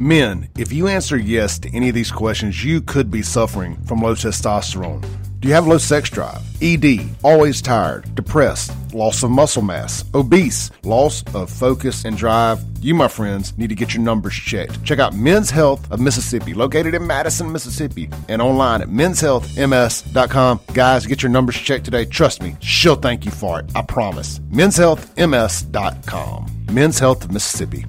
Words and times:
Men, 0.00 0.48
if 0.56 0.72
you 0.72 0.88
answer 0.88 1.18
yes 1.18 1.58
to 1.58 1.68
any 1.76 1.90
of 1.90 1.94
these 1.94 2.10
questions, 2.10 2.64
you 2.64 2.80
could 2.80 3.10
be 3.10 3.20
suffering 3.20 3.76
from 3.84 4.00
low 4.00 4.14
testosterone. 4.14 5.04
Do 5.40 5.48
you 5.48 5.52
have 5.52 5.66
low 5.66 5.76
sex 5.76 6.08
drive? 6.08 6.40
ED, 6.62 7.06
always 7.22 7.60
tired, 7.60 8.14
depressed, 8.14 8.72
loss 8.94 9.22
of 9.22 9.30
muscle 9.30 9.60
mass, 9.60 10.02
obese, 10.14 10.70
loss 10.84 11.22
of 11.34 11.50
focus 11.50 12.06
and 12.06 12.16
drive? 12.16 12.62
You, 12.80 12.94
my 12.94 13.08
friends, 13.08 13.52
need 13.58 13.68
to 13.68 13.74
get 13.74 13.92
your 13.92 14.02
numbers 14.02 14.32
checked. 14.32 14.82
Check 14.84 15.00
out 15.00 15.14
Men's 15.14 15.50
Health 15.50 15.86
of 15.92 16.00
Mississippi, 16.00 16.54
located 16.54 16.94
in 16.94 17.06
Madison, 17.06 17.52
Mississippi, 17.52 18.08
and 18.30 18.40
online 18.40 18.80
at 18.80 18.88
menshealthms.com. 18.88 20.60
Guys, 20.72 21.04
get 21.04 21.22
your 21.22 21.30
numbers 21.30 21.56
checked 21.56 21.84
today. 21.84 22.06
Trust 22.06 22.40
me, 22.40 22.56
she'll 22.60 22.96
thank 22.96 23.26
you 23.26 23.30
for 23.30 23.60
it. 23.60 23.70
I 23.74 23.82
promise. 23.82 24.38
Menshealthms.com. 24.50 26.46
Men's 26.70 26.98
Health 26.98 27.22
of 27.22 27.32
Mississippi 27.32 27.84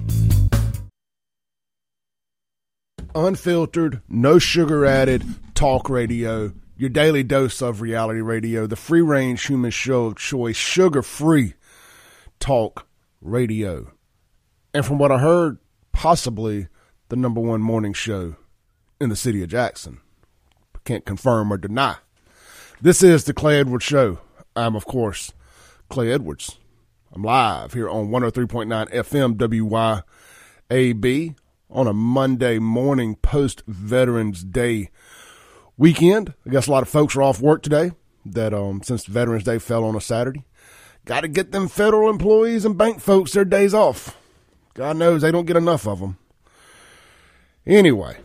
unfiltered, 3.14 4.02
no 4.08 4.38
sugar 4.38 4.84
added 4.84 5.24
talk 5.54 5.88
radio, 5.88 6.52
your 6.76 6.90
daily 6.90 7.22
dose 7.22 7.62
of 7.62 7.80
reality 7.80 8.20
radio, 8.20 8.66
the 8.66 8.76
free 8.76 9.00
range 9.00 9.46
human 9.46 9.70
show 9.70 10.06
of 10.06 10.16
choice, 10.16 10.56
sugar 10.56 11.02
free 11.02 11.54
talk 12.40 12.86
radio. 13.20 13.92
And 14.74 14.84
from 14.84 14.98
what 14.98 15.12
I 15.12 15.18
heard, 15.18 15.58
possibly 15.92 16.68
the 17.08 17.16
number 17.16 17.40
one 17.40 17.60
morning 17.60 17.92
show 17.92 18.36
in 19.00 19.10
the 19.10 19.16
city 19.16 19.42
of 19.42 19.50
Jackson. 19.50 20.00
Can't 20.84 21.04
confirm 21.04 21.52
or 21.52 21.58
deny. 21.58 21.96
This 22.80 23.02
is 23.02 23.24
the 23.24 23.34
Clay 23.34 23.60
Edwards 23.60 23.84
Show. 23.84 24.18
I'm, 24.56 24.74
of 24.74 24.84
course, 24.86 25.32
Clay 25.88 26.10
Edwards. 26.10 26.58
I'm 27.12 27.22
live 27.22 27.74
here 27.74 27.88
on 27.88 28.08
103.9 28.08 28.90
FM 28.90 30.02
WYAB 30.70 31.36
on 31.72 31.86
a 31.86 31.92
Monday 31.92 32.58
morning 32.58 33.16
post 33.16 33.62
Veterans 33.66 34.44
Day 34.44 34.90
weekend. 35.76 36.34
I 36.46 36.50
guess 36.50 36.66
a 36.66 36.70
lot 36.70 36.82
of 36.82 36.88
folks 36.88 37.16
are 37.16 37.22
off 37.22 37.40
work 37.40 37.62
today. 37.62 37.92
That 38.24 38.54
um, 38.54 38.82
since 38.82 39.06
Veterans 39.06 39.44
Day 39.44 39.58
fell 39.58 39.84
on 39.84 39.96
a 39.96 40.00
Saturday, 40.00 40.44
got 41.04 41.22
to 41.22 41.28
get 41.28 41.50
them 41.50 41.68
federal 41.68 42.08
employees 42.08 42.64
and 42.64 42.78
bank 42.78 43.00
folks 43.00 43.32
their 43.32 43.44
days 43.44 43.74
off. 43.74 44.16
God 44.74 44.96
knows 44.96 45.22
they 45.22 45.32
don't 45.32 45.46
get 45.46 45.56
enough 45.56 45.86
of 45.86 46.00
them. 46.00 46.18
Anyway, 47.66 48.18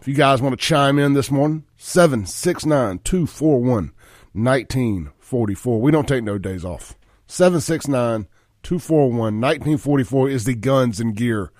if 0.00 0.08
you 0.08 0.14
guys 0.14 0.42
want 0.42 0.58
to 0.58 0.66
chime 0.66 0.98
in 0.98 1.14
this 1.14 1.30
morning, 1.30 1.64
769 1.76 2.98
241 3.00 3.92
1944. 4.32 5.80
We 5.80 5.92
don't 5.92 6.08
take 6.08 6.24
no 6.24 6.38
days 6.38 6.64
off. 6.64 6.96
769 7.26 8.26
241 8.62 9.40
1944 9.40 10.30
is 10.30 10.44
the 10.44 10.54
guns 10.54 11.00
and 11.00 11.14
gear 11.14 11.52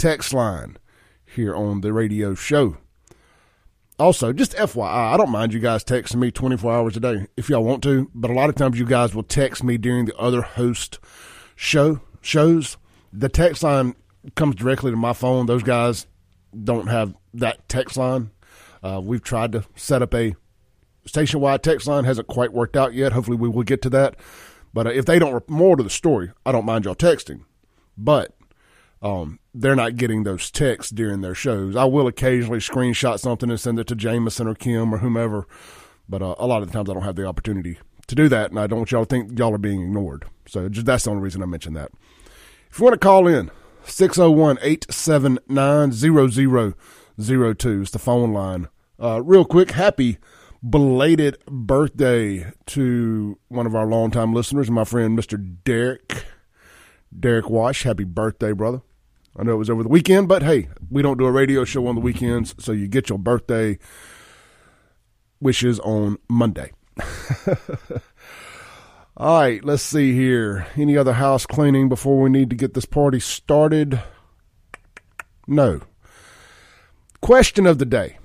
text 0.00 0.32
line 0.32 0.78
here 1.26 1.54
on 1.54 1.82
the 1.82 1.92
radio 1.92 2.34
show. 2.34 2.78
Also, 3.98 4.32
just 4.32 4.54
FYI, 4.54 5.12
I 5.12 5.18
don't 5.18 5.28
mind 5.28 5.52
you 5.52 5.60
guys 5.60 5.84
texting 5.84 6.16
me 6.16 6.30
24 6.30 6.72
hours 6.72 6.96
a 6.96 7.00
day 7.00 7.26
if 7.36 7.50
y'all 7.50 7.62
want 7.62 7.82
to, 7.82 8.10
but 8.14 8.30
a 8.30 8.34
lot 8.34 8.48
of 8.48 8.54
times 8.54 8.78
you 8.78 8.86
guys 8.86 9.14
will 9.14 9.22
text 9.22 9.62
me 9.62 9.76
during 9.76 10.06
the 10.06 10.16
other 10.16 10.40
host 10.40 10.98
show 11.54 12.00
shows. 12.22 12.78
The 13.12 13.28
text 13.28 13.62
line 13.62 13.94
comes 14.36 14.54
directly 14.54 14.90
to 14.90 14.96
my 14.96 15.12
phone. 15.12 15.44
Those 15.44 15.62
guys 15.62 16.06
don't 16.64 16.86
have 16.86 17.14
that 17.34 17.68
text 17.68 17.98
line. 17.98 18.30
Uh, 18.82 19.02
we've 19.04 19.22
tried 19.22 19.52
to 19.52 19.64
set 19.76 20.00
up 20.00 20.14
a 20.14 20.34
station 21.04 21.40
wide 21.40 21.62
text 21.62 21.86
line, 21.86 22.04
hasn't 22.04 22.26
quite 22.26 22.54
worked 22.54 22.74
out 22.74 22.94
yet. 22.94 23.12
Hopefully, 23.12 23.36
we 23.36 23.50
will 23.50 23.64
get 23.64 23.82
to 23.82 23.90
that. 23.90 24.16
But 24.72 24.86
uh, 24.86 24.90
if 24.90 25.04
they 25.04 25.18
don't 25.18 25.46
more 25.46 25.76
to 25.76 25.82
the 25.82 25.90
story, 25.90 26.32
I 26.46 26.52
don't 26.52 26.64
mind 26.64 26.86
y'all 26.86 26.94
texting. 26.94 27.44
But 27.98 28.34
um, 29.02 29.39
they're 29.54 29.76
not 29.76 29.96
getting 29.96 30.22
those 30.22 30.50
texts 30.50 30.90
during 30.90 31.20
their 31.20 31.34
shows. 31.34 31.76
I 31.76 31.84
will 31.84 32.06
occasionally 32.06 32.58
screenshot 32.58 33.18
something 33.18 33.50
and 33.50 33.58
send 33.58 33.78
it 33.78 33.86
to 33.88 33.94
Jameson 33.94 34.46
or 34.46 34.54
Kim 34.54 34.94
or 34.94 34.98
whomever, 34.98 35.46
but 36.08 36.22
uh, 36.22 36.34
a 36.38 36.46
lot 36.46 36.62
of 36.62 36.68
the 36.68 36.72
times 36.72 36.88
I 36.88 36.94
don't 36.94 37.02
have 37.02 37.16
the 37.16 37.26
opportunity 37.26 37.78
to 38.06 38.14
do 38.14 38.28
that, 38.28 38.50
and 38.50 38.58
I 38.60 38.66
don't 38.66 38.80
want 38.80 38.92
y'all 38.92 39.04
to 39.04 39.08
think 39.08 39.38
y'all 39.38 39.54
are 39.54 39.58
being 39.58 39.82
ignored. 39.82 40.24
So 40.46 40.68
just, 40.68 40.86
that's 40.86 41.04
the 41.04 41.10
only 41.10 41.22
reason 41.22 41.42
I 41.42 41.46
mentioned 41.46 41.76
that. 41.76 41.90
If 42.70 42.78
you 42.78 42.84
want 42.84 42.94
to 42.94 42.98
call 42.98 43.26
in, 43.26 43.50
601 43.84 44.58
879 44.62 45.92
0002 45.92 47.82
is 47.82 47.90
the 47.90 47.98
phone 47.98 48.32
line. 48.32 48.68
Uh, 49.02 49.22
real 49.22 49.44
quick, 49.44 49.72
happy 49.72 50.18
belated 50.68 51.38
birthday 51.46 52.52
to 52.66 53.38
one 53.48 53.66
of 53.66 53.74
our 53.74 53.86
longtime 53.86 54.34
listeners, 54.34 54.70
my 54.70 54.84
friend 54.84 55.18
Mr. 55.18 55.56
Derek. 55.64 56.26
Derek 57.18 57.50
Wash, 57.50 57.82
happy 57.82 58.04
birthday, 58.04 58.52
brother. 58.52 58.82
I 59.36 59.44
know 59.44 59.52
it 59.52 59.58
was 59.58 59.70
over 59.70 59.82
the 59.82 59.88
weekend, 59.88 60.28
but 60.28 60.42
hey, 60.42 60.68
we 60.90 61.02
don't 61.02 61.18
do 61.18 61.26
a 61.26 61.32
radio 61.32 61.64
show 61.64 61.86
on 61.86 61.94
the 61.94 62.00
weekends, 62.00 62.54
so 62.58 62.72
you 62.72 62.88
get 62.88 63.08
your 63.08 63.18
birthday 63.18 63.78
wishes 65.40 65.78
on 65.80 66.18
Monday. 66.28 66.72
All 69.16 69.40
right, 69.40 69.64
let's 69.64 69.82
see 69.82 70.12
here. 70.14 70.66
Any 70.76 70.96
other 70.96 71.12
house 71.12 71.46
cleaning 71.46 71.88
before 71.88 72.20
we 72.20 72.30
need 72.30 72.50
to 72.50 72.56
get 72.56 72.74
this 72.74 72.86
party 72.86 73.20
started? 73.20 74.02
No. 75.46 75.80
Question 77.20 77.66
of 77.66 77.78
the 77.78 77.84
day. 77.84 78.18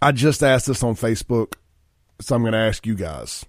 I 0.00 0.12
just 0.12 0.42
asked 0.42 0.66
this 0.66 0.82
on 0.82 0.94
Facebook, 0.94 1.54
so 2.20 2.36
I'm 2.36 2.42
going 2.42 2.52
to 2.52 2.58
ask 2.58 2.86
you 2.86 2.94
guys. 2.94 3.44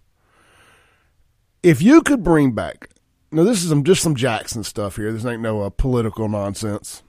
If 1.61 1.81
you 1.81 2.01
could 2.01 2.23
bring 2.23 2.53
back 2.53 2.89
now, 3.31 3.43
this 3.43 3.63
is 3.63 3.69
some, 3.69 3.83
just 3.83 4.01
some 4.01 4.15
Jackson 4.15 4.63
stuff 4.63 4.95
here. 4.95 5.11
This 5.11 5.25
ain't 5.25 5.41
no 5.41 5.61
uh, 5.61 5.69
political 5.69 6.29
nonsense. 6.29 7.03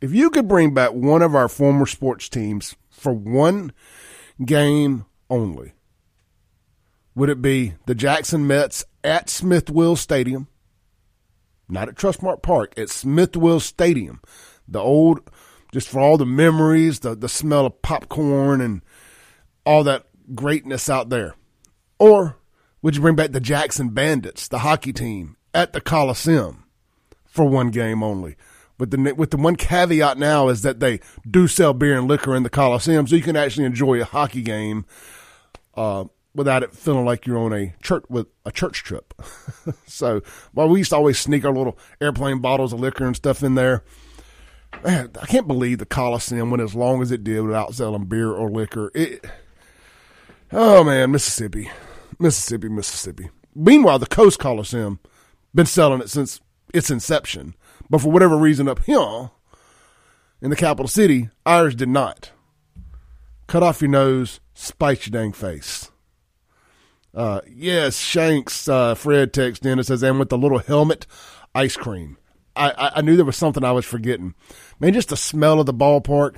If 0.00 0.12
you 0.12 0.30
could 0.30 0.46
bring 0.46 0.74
back 0.74 0.92
one 0.92 1.22
of 1.22 1.34
our 1.34 1.48
former 1.48 1.86
sports 1.86 2.28
teams 2.28 2.76
for 2.90 3.12
one 3.12 3.72
game 4.44 5.06
only, 5.30 5.72
would 7.14 7.30
it 7.30 7.40
be 7.40 7.74
the 7.86 7.94
Jackson 7.94 8.46
Mets 8.46 8.84
at 9.02 9.30
Smith-Wills 9.30 10.00
Stadium? 10.00 10.48
Not 11.68 11.88
at 11.88 11.94
Trustmark 11.94 12.42
Park, 12.42 12.74
at 12.76 12.90
Smith-Wills 12.90 13.64
Stadium. 13.64 14.20
The 14.68 14.80
old, 14.80 15.30
just 15.72 15.88
for 15.88 16.00
all 16.00 16.18
the 16.18 16.26
memories, 16.26 17.00
the, 17.00 17.14
the 17.14 17.28
smell 17.28 17.64
of 17.64 17.80
popcorn 17.80 18.60
and 18.60 18.82
all 19.64 19.82
that 19.84 20.06
greatness 20.34 20.90
out 20.90 21.08
there. 21.08 21.34
Or 21.98 22.36
would 22.86 22.94
you 22.94 23.02
bring 23.02 23.16
back 23.16 23.32
the 23.32 23.40
Jackson 23.40 23.88
Bandits, 23.88 24.46
the 24.46 24.60
hockey 24.60 24.92
team, 24.92 25.36
at 25.52 25.72
the 25.72 25.80
Coliseum 25.80 26.66
for 27.24 27.44
one 27.44 27.70
game 27.70 28.00
only? 28.00 28.36
With 28.78 28.92
the 28.92 29.12
with 29.12 29.32
the 29.32 29.38
one 29.38 29.56
caveat 29.56 30.18
now 30.18 30.46
is 30.46 30.62
that 30.62 30.78
they 30.78 31.00
do 31.28 31.48
sell 31.48 31.74
beer 31.74 31.98
and 31.98 32.06
liquor 32.06 32.36
in 32.36 32.44
the 32.44 32.48
Coliseum, 32.48 33.08
so 33.08 33.16
you 33.16 33.22
can 33.22 33.34
actually 33.34 33.64
enjoy 33.64 34.00
a 34.00 34.04
hockey 34.04 34.40
game 34.40 34.86
uh, 35.74 36.04
without 36.32 36.62
it 36.62 36.74
feeling 36.74 37.04
like 37.04 37.26
you're 37.26 37.38
on 37.38 37.52
a 37.52 37.74
church 37.82 38.04
with 38.08 38.28
a 38.44 38.52
church 38.52 38.84
trip. 38.84 39.12
so, 39.88 40.22
while 40.52 40.68
we 40.68 40.78
used 40.78 40.90
to 40.90 40.96
always 40.96 41.18
sneak 41.18 41.44
our 41.44 41.52
little 41.52 41.76
airplane 42.00 42.38
bottles 42.38 42.72
of 42.72 42.78
liquor 42.78 43.04
and 43.04 43.16
stuff 43.16 43.42
in 43.42 43.56
there. 43.56 43.82
Man, 44.84 45.10
I 45.20 45.26
can't 45.26 45.48
believe 45.48 45.78
the 45.78 45.86
Coliseum 45.86 46.50
went 46.52 46.62
as 46.62 46.76
long 46.76 47.02
as 47.02 47.10
it 47.10 47.24
did 47.24 47.40
without 47.40 47.74
selling 47.74 48.04
beer 48.04 48.30
or 48.30 48.48
liquor. 48.48 48.92
It, 48.94 49.24
oh 50.52 50.84
man, 50.84 51.10
Mississippi. 51.10 51.68
Mississippi, 52.18 52.68
Mississippi. 52.68 53.30
Meanwhile, 53.54 53.98
the 53.98 54.06
Coast 54.06 54.38
Coliseum 54.38 55.00
been 55.54 55.66
selling 55.66 56.00
it 56.00 56.10
since 56.10 56.40
its 56.74 56.90
inception, 56.90 57.54
but 57.88 58.00
for 58.00 58.10
whatever 58.10 58.36
reason 58.36 58.68
up 58.68 58.82
here 58.84 59.30
in 60.40 60.50
the 60.50 60.56
capital 60.56 60.88
city, 60.88 61.30
ours 61.44 61.74
did 61.74 61.88
not. 61.88 62.32
Cut 63.46 63.62
off 63.62 63.80
your 63.80 63.90
nose, 63.90 64.40
spite 64.54 65.06
your 65.06 65.12
dang 65.12 65.32
face. 65.32 65.90
Uh, 67.14 67.40
yes, 67.48 67.96
Shanks, 67.96 68.68
uh, 68.68 68.94
Fred 68.94 69.32
texts 69.32 69.64
in 69.64 69.78
and 69.78 69.86
says, 69.86 70.02
and 70.02 70.18
with 70.18 70.28
the 70.28 70.36
little 70.36 70.58
helmet, 70.58 71.06
ice 71.54 71.76
cream. 71.76 72.18
I, 72.54 72.70
I, 72.70 72.92
I, 72.96 73.00
knew 73.00 73.16
there 73.16 73.24
was 73.24 73.36
something 73.36 73.64
I 73.64 73.72
was 73.72 73.86
forgetting. 73.86 74.34
Man, 74.80 74.92
just 74.92 75.08
the 75.08 75.16
smell 75.16 75.60
of 75.60 75.66
the 75.66 75.74
ballpark. 75.74 76.36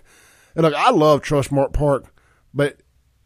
And 0.54 0.64
look, 0.64 0.74
I 0.74 0.90
love 0.90 1.22
Trustmark 1.22 1.72
Park, 1.72 2.12
but 2.54 2.80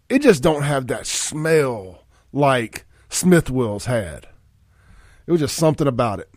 it 0.08 0.22
just 0.22 0.42
don't 0.42 0.62
have 0.62 0.86
that 0.86 1.06
smell 1.06 2.01
like 2.32 2.86
Smith-Wills 3.08 3.84
had. 3.84 4.26
It 5.26 5.32
was 5.32 5.40
just 5.40 5.56
something 5.56 5.86
about 5.86 6.18
it. 6.18 6.30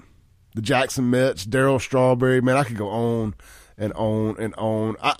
The 0.54 0.62
Jackson 0.62 1.10
Mets, 1.10 1.46
Darryl 1.46 1.82
Strawberry, 1.82 2.42
man, 2.42 2.58
I 2.58 2.64
could 2.64 2.78
go 2.78 2.90
on 2.90 3.36
and 3.78 3.94
on 3.94 4.38
and 4.40 4.54
on. 4.56 4.96
I, 5.02 5.16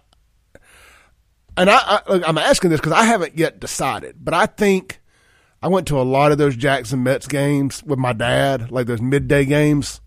and 1.58 1.70
I, 1.70 1.78
I 1.78 2.24
I'm 2.26 2.38
asking 2.38 2.70
this 2.70 2.80
because 2.80 2.94
I 2.94 3.04
haven't 3.04 3.38
yet 3.38 3.60
decided, 3.60 4.18
but 4.24 4.34
I 4.34 4.46
think 4.46 5.02
I 5.62 5.68
went 5.68 5.88
to 5.88 6.00
a 6.00 6.04
lot 6.04 6.32
of 6.32 6.38
those 6.38 6.56
Jackson 6.56 7.04
Mets 7.04 7.28
games 7.28 7.84
with 7.84 8.00
my 8.00 8.14
dad, 8.14 8.72
like 8.72 8.88
those 8.88 9.02
midday 9.02 9.46
games. 9.46 10.02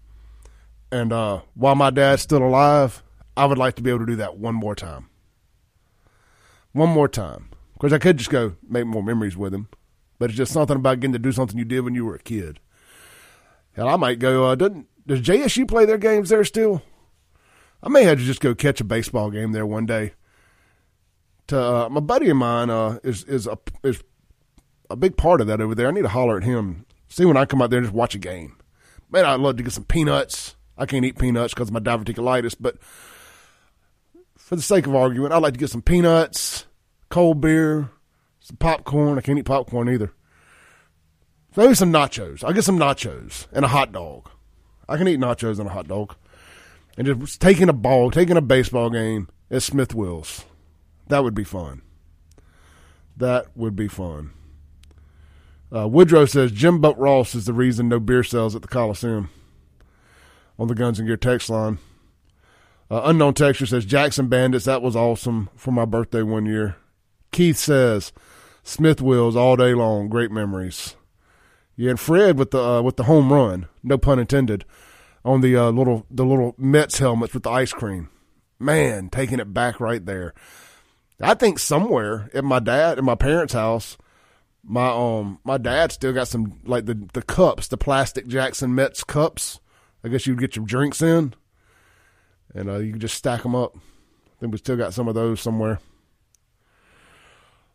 And 0.90 1.12
uh, 1.12 1.40
while 1.54 1.74
my 1.74 1.90
dad's 1.90 2.22
still 2.22 2.42
alive, 2.42 3.02
I 3.36 3.44
would 3.44 3.58
like 3.58 3.74
to 3.76 3.82
be 3.82 3.90
able 3.90 4.00
to 4.00 4.06
do 4.06 4.16
that 4.16 4.38
one 4.38 4.54
more 4.54 4.74
time. 4.74 5.08
One 6.72 6.88
more 6.88 7.08
time. 7.08 7.50
Of 7.74 7.80
course, 7.80 7.92
I 7.92 7.98
could 7.98 8.16
just 8.16 8.30
go 8.30 8.54
make 8.66 8.86
more 8.86 9.02
memories 9.02 9.36
with 9.36 9.52
him 9.52 9.68
but 10.18 10.30
it's 10.30 10.36
just 10.36 10.52
something 10.52 10.76
about 10.76 11.00
getting 11.00 11.12
to 11.12 11.18
do 11.18 11.32
something 11.32 11.58
you 11.58 11.64
did 11.64 11.80
when 11.80 11.94
you 11.94 12.04
were 12.04 12.14
a 12.14 12.20
kid. 12.20 12.60
Hell, 13.72 13.88
I 13.88 13.96
might 13.96 14.18
go. 14.18 14.46
Uh, 14.46 14.54
doesn't 14.54 14.86
does 15.06 15.22
JSU 15.22 15.66
play 15.66 15.84
their 15.84 15.98
games 15.98 16.28
there 16.28 16.44
still? 16.44 16.82
I 17.82 17.88
may 17.88 18.04
have 18.04 18.18
to 18.18 18.24
just 18.24 18.40
go 18.40 18.54
catch 18.54 18.80
a 18.80 18.84
baseball 18.84 19.30
game 19.30 19.52
there 19.52 19.66
one 19.66 19.86
day. 19.86 20.12
To 21.46 21.58
uh, 21.58 21.88
my 21.88 22.00
buddy 22.00 22.28
of 22.28 22.36
mine 22.36 22.70
uh, 22.70 22.98
is 23.02 23.24
is 23.24 23.46
a 23.46 23.58
is 23.82 24.02
a 24.90 24.96
big 24.96 25.16
part 25.16 25.40
of 25.40 25.46
that 25.46 25.60
over 25.60 25.74
there. 25.74 25.88
I 25.88 25.92
need 25.92 26.02
to 26.02 26.08
holler 26.08 26.36
at 26.36 26.44
him. 26.44 26.84
See 27.08 27.24
when 27.24 27.36
I 27.36 27.46
come 27.46 27.62
out 27.62 27.70
there 27.70 27.78
and 27.78 27.86
just 27.86 27.94
watch 27.94 28.14
a 28.14 28.18
game. 28.18 28.56
Man, 29.10 29.24
I'd 29.24 29.40
love 29.40 29.56
to 29.56 29.62
get 29.62 29.72
some 29.72 29.84
peanuts. 29.84 30.56
I 30.76 30.84
can't 30.84 31.04
eat 31.04 31.18
peanuts 31.18 31.54
because 31.54 31.68
of 31.68 31.74
my 31.74 31.80
diverticulitis, 31.80 32.54
but 32.60 32.76
for 34.36 34.56
the 34.56 34.62
sake 34.62 34.86
of 34.86 34.94
argument, 34.94 35.32
I'd 35.32 35.42
like 35.42 35.54
to 35.54 35.58
get 35.58 35.70
some 35.70 35.82
peanuts, 35.82 36.66
cold 37.08 37.40
beer, 37.40 37.90
some 38.48 38.56
popcorn. 38.56 39.18
I 39.18 39.20
can't 39.20 39.38
eat 39.38 39.44
popcorn 39.44 39.88
either. 39.88 40.12
So 41.54 41.62
Maybe 41.62 41.74
some 41.74 41.92
nachos. 41.92 42.42
I'll 42.42 42.52
get 42.52 42.64
some 42.64 42.78
nachos 42.78 43.46
and 43.52 43.64
a 43.64 43.68
hot 43.68 43.92
dog. 43.92 44.30
I 44.88 44.96
can 44.96 45.06
eat 45.06 45.20
nachos 45.20 45.58
and 45.58 45.68
a 45.68 45.72
hot 45.72 45.86
dog. 45.86 46.16
And 46.96 47.06
just 47.06 47.40
taking 47.40 47.68
a 47.68 47.74
ball, 47.74 48.10
taking 48.10 48.36
a 48.36 48.42
baseball 48.42 48.90
game 48.90 49.28
at 49.50 49.62
Smith 49.62 49.94
Wills. 49.94 50.44
That 51.08 51.22
would 51.22 51.34
be 51.34 51.44
fun. 51.44 51.82
That 53.16 53.56
would 53.56 53.76
be 53.76 53.88
fun. 53.88 54.32
Uh, 55.74 55.86
Woodrow 55.86 56.24
says 56.24 56.50
Jim 56.50 56.80
Buck 56.80 56.96
Ross 56.98 57.34
is 57.34 57.44
the 57.44 57.52
reason 57.52 57.88
no 57.88 58.00
beer 58.00 58.22
sells 58.22 58.56
at 58.56 58.62
the 58.62 58.68
Coliseum 58.68 59.28
on 60.58 60.68
the 60.68 60.74
Guns 60.74 60.98
and 60.98 61.06
Gear 61.06 61.18
text 61.18 61.50
line. 61.50 61.78
Uh, 62.90 63.02
unknown 63.04 63.34
texture 63.34 63.66
says 63.66 63.84
Jackson 63.84 64.28
Bandits. 64.28 64.64
That 64.64 64.80
was 64.80 64.96
awesome 64.96 65.50
for 65.54 65.70
my 65.72 65.84
birthday 65.84 66.22
one 66.22 66.46
year. 66.46 66.76
Keith 67.32 67.58
says 67.58 68.12
Smith 68.68 69.00
Wills 69.00 69.34
all 69.34 69.56
day 69.56 69.72
long. 69.72 70.10
Great 70.10 70.30
memories. 70.30 70.94
Yeah, 71.74 71.90
and 71.90 71.98
Fred 71.98 72.38
with 72.38 72.50
the 72.50 72.62
uh, 72.62 72.82
with 72.82 72.96
the 72.96 73.04
home 73.04 73.32
run, 73.32 73.66
no 73.82 73.96
pun 73.96 74.18
intended, 74.18 74.66
on 75.24 75.40
the 75.40 75.56
uh, 75.56 75.70
little 75.70 76.04
the 76.10 76.26
little 76.26 76.54
Mets 76.58 76.98
helmets 76.98 77.32
with 77.32 77.44
the 77.44 77.50
ice 77.50 77.72
cream. 77.72 78.10
Man, 78.58 79.08
taking 79.08 79.40
it 79.40 79.54
back 79.54 79.80
right 79.80 80.04
there. 80.04 80.34
I 81.18 81.32
think 81.32 81.58
somewhere 81.58 82.28
at 82.34 82.44
my 82.44 82.58
dad 82.58 82.98
at 82.98 83.04
my 83.04 83.14
parents' 83.14 83.54
house, 83.54 83.96
my 84.62 84.88
um 84.88 85.38
my 85.44 85.56
dad 85.56 85.90
still 85.90 86.12
got 86.12 86.28
some 86.28 86.60
like 86.64 86.84
the 86.84 87.08
the 87.14 87.22
cups, 87.22 87.68
the 87.68 87.78
plastic 87.78 88.26
Jackson 88.26 88.74
Mets 88.74 89.02
cups. 89.02 89.60
I 90.04 90.08
guess 90.08 90.26
you'd 90.26 90.40
get 90.40 90.56
your 90.56 90.66
drinks 90.66 91.00
in, 91.00 91.32
and 92.54 92.68
uh, 92.68 92.76
you 92.76 92.92
could 92.92 93.00
just 93.00 93.16
stack 93.16 93.44
them 93.44 93.54
up. 93.54 93.76
I 93.76 94.40
think 94.40 94.52
we 94.52 94.58
still 94.58 94.76
got 94.76 94.92
some 94.92 95.08
of 95.08 95.14
those 95.14 95.40
somewhere. 95.40 95.80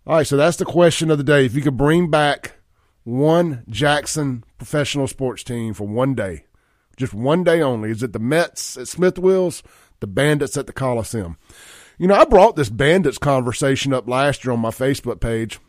All 0.05 0.17
right, 0.17 0.27
so 0.27 0.35
that's 0.35 0.57
the 0.57 0.65
question 0.65 1.09
of 1.09 1.17
the 1.17 1.23
day. 1.23 1.45
If 1.45 1.55
you 1.55 1.61
could 1.61 1.77
bring 1.77 2.09
back 2.09 2.57
one 3.05 3.63
Jackson 3.69 4.43
professional 4.57 5.07
sports 5.07 5.45
team 5.45 5.73
for 5.73 5.87
one 5.87 6.13
day, 6.13 6.45
just 6.97 7.13
one 7.13 7.45
day 7.45 7.61
only, 7.61 7.91
is 7.91 8.03
it 8.03 8.11
the 8.11 8.19
Mets 8.19 8.75
at 8.75 8.89
Smith 8.89 9.17
Wills, 9.17 9.63
the 10.01 10.07
Bandits 10.07 10.57
at 10.57 10.67
the 10.67 10.73
Coliseum? 10.73 11.37
You 11.97 12.07
know, 12.07 12.15
I 12.15 12.25
brought 12.25 12.57
this 12.57 12.67
Bandits 12.69 13.17
conversation 13.17 13.93
up 13.93 14.05
last 14.05 14.43
year 14.43 14.51
on 14.51 14.59
my 14.59 14.71
Facebook 14.71 15.21
page, 15.21 15.59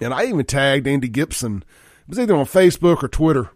and 0.00 0.14
I 0.14 0.24
even 0.24 0.46
tagged 0.46 0.86
Andy 0.86 1.08
Gibson. 1.08 1.64
It 2.02 2.08
was 2.08 2.18
either 2.18 2.34
on 2.34 2.46
Facebook 2.46 3.02
or 3.02 3.08
Twitter. 3.08 3.50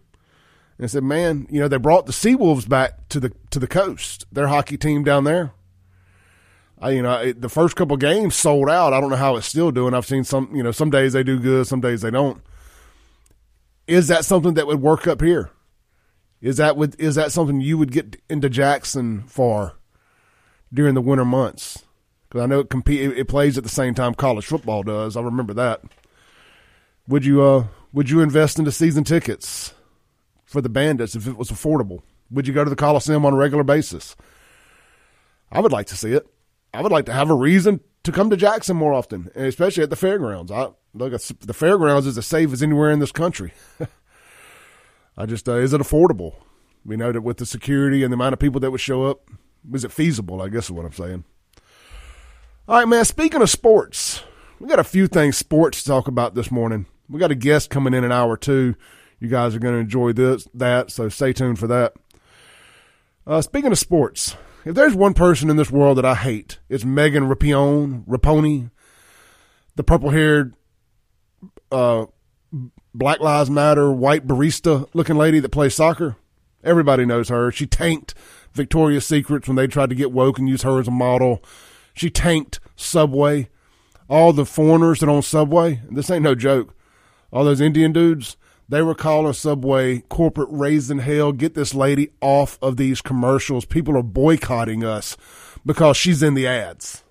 And 0.77 0.89
said, 0.89 1.03
"Man, 1.03 1.45
you 1.49 1.59
know, 1.59 1.67
they 1.67 1.75
brought 1.75 2.05
the 2.05 2.13
Seawolves 2.13 2.69
back 2.69 3.09
to 3.09 3.19
the 3.19 3.33
to 3.49 3.59
the 3.59 3.67
coast. 3.67 4.25
Their 4.31 4.47
hockey 4.47 4.77
team 4.77 5.03
down 5.03 5.25
there. 5.25 5.51
I, 6.81 6.91
you 6.91 7.01
know, 7.01 7.33
the 7.33 7.49
first 7.49 7.75
couple 7.75 7.97
games 7.97 8.35
sold 8.35 8.69
out. 8.69 8.93
I 8.93 9.01
don't 9.01 9.09
know 9.09 9.17
how 9.17 9.35
it's 9.35 9.47
still 9.47 9.71
doing. 9.71 9.93
I've 9.93 10.05
seen 10.05 10.23
some, 10.23 10.55
you 10.55 10.63
know, 10.63 10.71
some 10.71 10.89
days 10.89 11.13
they 11.13 11.23
do 11.23 11.39
good, 11.39 11.67
some 11.67 11.81
days 11.81 12.01
they 12.01 12.11
don't. 12.11 12.41
Is 13.85 14.07
that 14.07 14.23
something 14.23 14.53
that 14.53 14.67
would 14.67 14.81
work 14.81 15.07
up 15.07 15.21
here? 15.21 15.51
Is 16.41 16.57
that 16.57 16.77
would 16.77 16.97
is 16.99 17.15
that 17.15 17.31
something 17.31 17.59
you 17.59 17.77
would 17.77 17.91
get 17.91 18.21
into 18.29 18.49
Jackson 18.49 19.23
for 19.23 19.73
during 20.73 20.93
the 20.93 21.01
winter 21.01 21.25
months? 21.25 21.83
Because 22.29 22.43
I 22.43 22.45
know 22.45 22.59
it 22.59 22.69
compete 22.69 23.01
it, 23.01 23.17
it 23.17 23.27
plays 23.27 23.57
at 23.57 23.63
the 23.63 23.69
same 23.69 23.93
time 23.93 24.13
college 24.13 24.45
football 24.45 24.83
does. 24.83 25.17
I 25.17 25.21
remember 25.21 25.53
that. 25.55 25.81
Would 27.07 27.25
you 27.25 27.43
uh 27.43 27.65
would 27.91 28.09
you 28.09 28.21
invest 28.21 28.57
into 28.57 28.71
season 28.71 29.03
tickets 29.03 29.73
for 30.45 30.61
the 30.61 30.69
Bandits 30.69 31.15
if 31.15 31.27
it 31.27 31.35
was 31.35 31.49
affordable? 31.49 32.03
Would 32.31 32.47
you 32.47 32.53
go 32.53 32.63
to 32.63 32.69
the 32.69 32.75
Coliseum 32.75 33.25
on 33.25 33.33
a 33.33 33.37
regular 33.37 33.63
basis? 33.63 34.15
I 35.51 35.59
would 35.59 35.71
like 35.71 35.87
to 35.87 35.97
see 35.97 36.13
it. 36.13 36.27
I 36.73 36.81
would 36.81 36.91
like 36.91 37.05
to 37.05 37.13
have 37.13 37.29
a 37.29 37.35
reason 37.35 37.81
to 38.03 38.11
come 38.11 38.29
to 38.29 38.37
Jackson 38.37 38.77
more 38.77 38.93
often, 38.93 39.31
especially 39.35 39.83
at 39.83 39.89
the 39.89 39.95
fairgrounds. 39.95 40.51
I 40.51 40.69
look 40.93 41.11
the 41.11 41.53
fairgrounds 41.53 42.07
is 42.07 42.17
as 42.17 42.27
safe 42.27 42.51
as 42.53 42.63
anywhere 42.63 42.91
in 42.91 42.99
this 42.99 43.11
country. 43.11 43.53
I 45.17 45.25
just 45.25 45.49
uh, 45.49 45.55
is 45.55 45.73
it 45.73 45.81
affordable? 45.81 46.35
We 46.85 46.95
know 46.95 47.11
that 47.11 47.21
with 47.21 47.37
the 47.37 47.45
security 47.45 48.03
and 48.03 48.11
the 48.11 48.15
amount 48.15 48.33
of 48.33 48.39
people 48.39 48.59
that 48.61 48.71
would 48.71 48.79
show 48.79 49.05
up, 49.05 49.27
is 49.73 49.83
it 49.83 49.91
feasible? 49.91 50.41
I 50.41 50.49
guess 50.49 50.65
is 50.65 50.71
what 50.71 50.85
I'm 50.85 50.93
saying. 50.93 51.23
All 52.67 52.77
right, 52.77 52.87
man. 52.87 53.03
Speaking 53.03 53.41
of 53.41 53.49
sports, 53.49 54.23
we 54.59 54.67
got 54.67 54.79
a 54.79 54.83
few 54.83 55.07
things 55.07 55.37
sports 55.37 55.83
to 55.83 55.89
talk 55.89 56.07
about 56.07 56.35
this 56.35 56.51
morning. 56.51 56.85
We 57.09 57.19
got 57.19 57.31
a 57.31 57.35
guest 57.35 57.69
coming 57.69 57.93
in 57.93 58.03
an 58.03 58.11
hour 58.11 58.37
too. 58.37 58.75
You 59.19 59.27
guys 59.27 59.55
are 59.55 59.59
going 59.59 59.73
to 59.73 59.79
enjoy 59.79 60.13
this 60.13 60.47
that, 60.53 60.91
so 60.91 61.09
stay 61.09 61.33
tuned 61.33 61.59
for 61.59 61.67
that. 61.67 61.93
Uh, 63.27 63.41
speaking 63.41 63.71
of 63.71 63.77
sports, 63.79 64.37
if 64.65 64.75
there's 64.75 64.95
one 64.95 65.13
person 65.13 65.49
in 65.49 65.57
this 65.57 65.71
world 65.71 65.97
that 65.97 66.05
I 66.05 66.15
hate, 66.15 66.59
it's 66.69 66.85
Megan 66.85 67.29
Rapione, 67.29 68.05
Raponi, 68.05 68.71
the 69.75 69.83
purple 69.83 70.09
haired, 70.09 70.53
uh, 71.71 72.05
Black 72.93 73.19
Lives 73.19 73.49
Matter 73.49 73.91
white 73.91 74.27
barista 74.27 74.87
looking 74.93 75.17
lady 75.17 75.39
that 75.39 75.49
plays 75.49 75.75
soccer. 75.75 76.17
Everybody 76.63 77.05
knows 77.05 77.29
her. 77.29 77.51
She 77.51 77.65
tanked 77.65 78.13
Victoria's 78.53 79.05
Secrets 79.05 79.47
when 79.47 79.55
they 79.55 79.67
tried 79.67 79.89
to 79.89 79.95
get 79.95 80.11
woke 80.11 80.39
and 80.39 80.49
use 80.49 80.63
her 80.63 80.79
as 80.79 80.87
a 80.87 80.91
model. 80.91 81.43
She 81.93 82.09
tanked 82.09 82.59
Subway. 82.75 83.49
All 84.09 84.33
the 84.33 84.45
foreigners 84.45 84.99
that 84.99 85.09
own 85.09 85.21
Subway, 85.21 85.81
this 85.89 86.09
ain't 86.09 86.23
no 86.23 86.33
joke. 86.33 86.75
All 87.31 87.45
those 87.45 87.61
Indian 87.61 87.93
dudes, 87.93 88.37
they 88.69 88.83
were 88.83 88.95
calling 88.95 89.33
Subway 89.33 89.99
corporate 90.09 90.49
raising 90.51 90.99
hell. 90.99 91.31
Get 91.31 91.55
this 91.55 91.73
lady 91.73 92.11
off 92.21 92.59
of 92.61 92.77
these 92.77 93.01
commercials. 93.01 93.65
People 93.65 93.97
are 93.97 94.03
boycotting 94.03 94.83
us 94.83 95.17
because 95.65 95.97
she's 95.97 96.21
in 96.21 96.35
the 96.35 96.45
ads. 96.47 97.03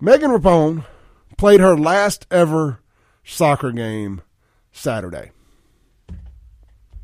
Megan 0.00 0.32
Rapinoe 0.32 0.84
played 1.38 1.60
her 1.60 1.76
last 1.76 2.26
ever 2.30 2.80
soccer 3.22 3.70
game 3.70 4.20
Saturday. 4.72 5.30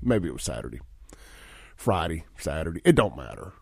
Maybe 0.02 0.28
it 0.28 0.32
was 0.32 0.42
Saturday. 0.42 0.80
Friday, 1.76 2.24
Saturday. 2.38 2.80
It 2.84 2.96
don't 2.96 3.16
matter. 3.16 3.52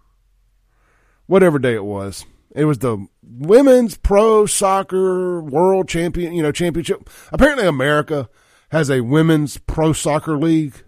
Whatever 1.27 1.59
day 1.59 1.75
it 1.75 1.85
was. 1.85 2.25
It 2.57 2.64
was 2.64 2.79
the 2.79 3.07
women's 3.23 3.99
pro 3.99 4.47
soccer 4.47 5.43
world 5.43 5.87
champion, 5.87 6.33
you 6.33 6.43
know, 6.43 6.50
championship. 6.50 7.11
Apparently 7.31 7.67
America 7.67 8.31
has 8.71 8.91
a 8.91 9.01
women's 9.01 9.59
pro 9.59 9.93
soccer 9.93 10.37
league, 10.37 10.85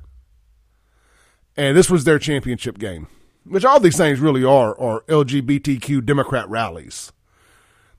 and 1.57 1.77
this 1.77 1.91
was 1.91 2.05
their 2.05 2.19
championship 2.19 2.79
game. 2.79 3.09
Which 3.45 3.65
all 3.65 3.81
these 3.81 3.97
things 3.97 4.21
really 4.21 4.45
are 4.45 4.79
are 4.79 5.03
LGBTQ 5.03 6.05
Democrat 6.05 6.49
rallies. 6.49 7.13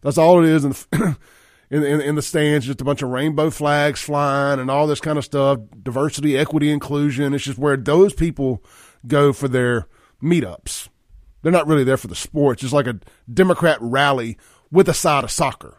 That's 0.02 0.18
all 0.18 0.44
it 0.44 0.50
is 0.50 0.64
in 0.64 0.72
the, 0.72 1.18
in, 1.70 1.84
in, 1.84 2.02
in 2.02 2.16
the 2.16 2.22
stands. 2.22 2.66
Just 2.66 2.82
a 2.82 2.86
bunch 2.86 3.02
of 3.02 3.10
rainbow 3.10 3.50
flags 3.50 4.02
flying 4.02 4.60
and 4.60 4.70
all 4.70 4.88
this 4.88 5.02
kind 5.02 5.18
of 5.18 5.26
stuff. 5.26 5.60
Diversity, 5.82 6.38
equity, 6.38 6.72
inclusion. 6.72 7.34
It's 7.34 7.44
just 7.44 7.58
where 7.58 7.76
those 7.76 8.14
people 8.14 8.64
go 9.08 9.34
for 9.34 9.48
their 9.48 9.88
meetups. 10.22 10.90
They're 11.42 11.52
not 11.52 11.68
really 11.68 11.84
there 11.84 11.98
for 11.98 12.08
the 12.08 12.16
sports. 12.16 12.64
It's 12.64 12.74
like 12.74 12.88
a 12.88 13.00
Democrat 13.32 13.80
rally 13.82 14.38
with 14.72 14.88
a 14.88 14.94
side 14.94 15.24
of 15.24 15.32
soccer. 15.32 15.78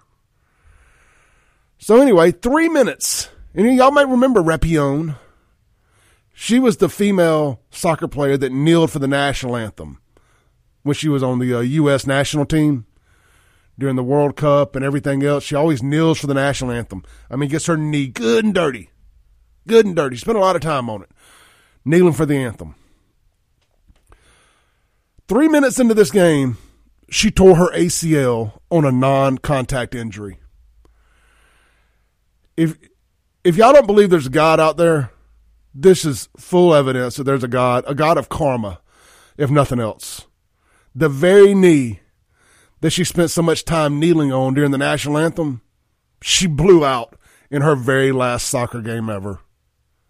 So 1.79 2.01
anyway, 2.01 2.33
three 2.33 2.69
minutes 2.69 3.29
and 3.55 3.77
y'all 3.77 3.91
might 3.91 4.09
remember 4.09 4.41
Rapinoe. 4.41 5.17
She 6.35 6.59
was 6.59 6.79
the 6.79 6.89
female 6.89 7.61
soccer 7.71 8.09
player 8.09 8.37
that 8.39 8.53
kneeled 8.53 8.91
for 8.91 8.99
the 8.99 9.07
national 9.07 9.57
anthem 9.57 10.01
when 10.83 10.95
she 10.95 11.09
was 11.09 11.23
on 11.23 11.39
the 11.39 11.55
uh, 11.55 11.61
U.S. 11.61 12.07
national 12.07 12.47
team 12.47 12.87
during 13.79 13.97
the 13.97 14.03
World 14.03 14.37
Cup 14.37 14.75
and 14.75 14.85
everything 14.85 15.23
else. 15.23 15.45
She 15.45 15.55
always 15.55 15.83
kneels 15.83 16.19
for 16.19 16.27
the 16.27 16.35
national 16.35 16.73
anthem. 16.73 17.05
I 17.31 17.37
mean, 17.37 17.49
gets 17.49 17.67
her 17.67 17.77
knee 17.77 18.09
good 18.09 18.45
and 18.45 18.55
dirty. 18.55 18.91
Good 19.67 19.87
and 19.87 19.95
dirty. 19.95 20.17
Spent 20.17 20.39
a 20.39 20.41
lot 20.41 20.57
of 20.57 20.63
time 20.63 20.91
on 20.91 21.03
it, 21.03 21.11
kneeling 21.85 22.15
for 22.15 22.27
the 22.27 22.37
anthem. 22.37 22.75
Three 25.29 25.49
minutes 25.49 25.79
into 25.79 25.95
this 25.95 26.11
game, 26.11 26.59
she 27.09 27.31
tore 27.31 27.57
her 27.57 27.71
ACL 27.73 28.59
on 28.71 28.85
a 28.85 28.93
non 28.93 29.39
contact 29.39 29.95
injury. 29.95 30.39
If 32.57 32.77
if 33.45 33.57
y'all 33.57 33.73
don't 33.73 33.87
believe 33.87 34.11
there's 34.11 34.27
a 34.27 34.31
God 34.31 34.61
out 34.61 34.77
there, 34.77 35.11
this 35.75 36.05
is 36.05 36.29
full 36.37 36.75
evidence 36.75 37.17
that 37.17 37.25
there's 37.25 37.45
a 37.45 37.49
God, 37.49 37.85
a 37.87 37.95
God 37.95 38.19
of 38.19 38.29
karma, 38.29 38.81
if 39.37 39.51
nothing 39.51 39.81
else. 39.81 40.27
The 40.95 41.09
very 41.09 41.55
knee 41.55 42.01
that 42.81 42.91
she 42.91 43.05
spent 43.05 43.31
so 43.31 43.43
much 43.43 43.65
time 43.65 43.99
kneeling 43.99 44.33
on 44.33 44.55
during 44.55 44.71
the 44.71 44.79
national 44.79 45.19
anthem, 45.19 45.63
she 46.21 46.47
blew 46.47 46.85
out 46.85 47.19
in 47.51 47.63
her 47.63 47.75
very 47.75 48.13
last 48.13 48.49
soccer 48.49 48.81
game 48.81 49.09
ever. 49.09 49.41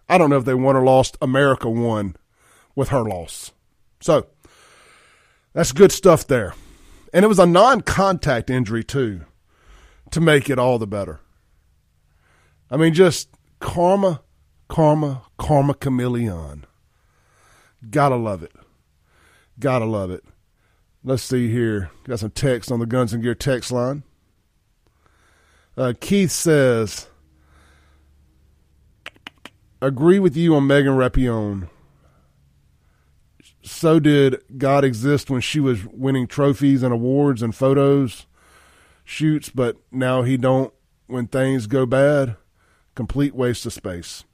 I 0.09 0.19
don't 0.19 0.31
know 0.31 0.37
if 0.37 0.45
they 0.45 0.55
won 0.55 0.77
or 0.77 0.83
lost. 0.83 1.17
America 1.23 1.71
won 1.71 2.17
with 2.75 2.89
her 2.89 3.03
loss. 3.03 3.53
So 4.01 4.27
That's 5.53 5.73
good 5.73 5.93
stuff 5.93 6.27
there. 6.27 6.55
And 7.13 7.25
it 7.25 7.29
was 7.29 7.39
a 7.39 7.47
non 7.47 7.83
contact 7.83 8.51
injury, 8.51 8.85
too, 8.85 9.23
to 10.11 10.21
make 10.21 10.51
it 10.51 10.59
all 10.59 10.79
the 10.79 10.87
better. 10.87 11.21
I 12.73 12.79
mean, 12.79 12.95
just 12.95 13.29
karma, 13.61 14.23
karma, 14.67 15.25
karma 15.37 15.75
chameleon. 15.75 16.65
Gotta 17.91 18.17
love 18.17 18.43
it. 18.43 18.53
Gotta 19.59 19.85
love 19.85 20.11
it. 20.11 20.25
Let's 21.05 21.23
see 21.23 21.51
here. 21.51 21.91
Got 22.05 22.21
some 22.21 22.31
text 22.31 22.73
on 22.73 22.81
the 22.81 22.87
Guns 22.87 23.13
and 23.13 23.23
Gear 23.23 23.35
text 23.35 23.73
line. 23.73 24.05
Uh, 25.77 25.93
Keith 26.01 26.31
says, 26.31 27.09
agree 29.83 30.19
with 30.19 30.35
you 30.35 30.55
on 30.55 30.67
Megan 30.67 30.97
Rapinoe. 30.97 31.69
So 33.63 34.01
did 34.01 34.41
God 34.57 34.83
exist 34.83 35.29
when 35.29 35.43
she 35.43 35.61
was 35.61 35.85
winning 35.85 36.27
trophies 36.27 36.83
and 36.83 36.95
awards 36.95 37.43
and 37.43 37.55
photos 37.55 38.25
shoots, 39.05 39.51
but 39.51 39.77
now 39.91 40.23
he 40.23 40.39
don't 40.39 40.73
when 41.07 41.27
things 41.27 41.67
go 41.67 41.85
bad. 41.85 42.37
Complete 42.95 43.35
waste 43.35 43.67
of 43.67 43.73
space. 43.73 44.25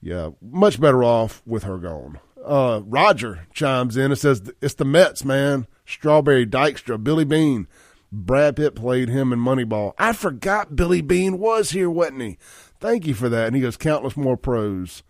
Yeah, 0.00 0.30
much 0.40 0.80
better 0.80 1.04
off 1.04 1.42
with 1.46 1.62
her 1.62 1.78
gone. 1.78 2.18
Uh, 2.44 2.82
Roger 2.84 3.46
chimes 3.54 3.96
in 3.96 4.10
and 4.10 4.18
says 4.18 4.42
it's 4.60 4.74
the 4.74 4.84
Mets, 4.84 5.24
man. 5.24 5.66
Strawberry, 5.86 6.46
Dykstra, 6.46 7.02
Billy 7.02 7.24
Beane. 7.24 7.68
Brad 8.10 8.56
Pitt 8.56 8.74
played 8.74 9.08
him 9.08 9.32
in 9.32 9.38
Moneyball. 9.38 9.92
I 9.98 10.12
forgot 10.12 10.76
Billy 10.76 11.00
Beane 11.00 11.38
was 11.38 11.70
here, 11.70 11.88
wasn't 11.88 12.20
he? 12.22 12.38
Thank 12.78 13.06
you 13.06 13.14
for 13.14 13.28
that. 13.28 13.46
And 13.46 13.56
he 13.56 13.62
goes, 13.62 13.76
countless 13.76 14.16
more 14.16 14.36
pros. 14.36 15.02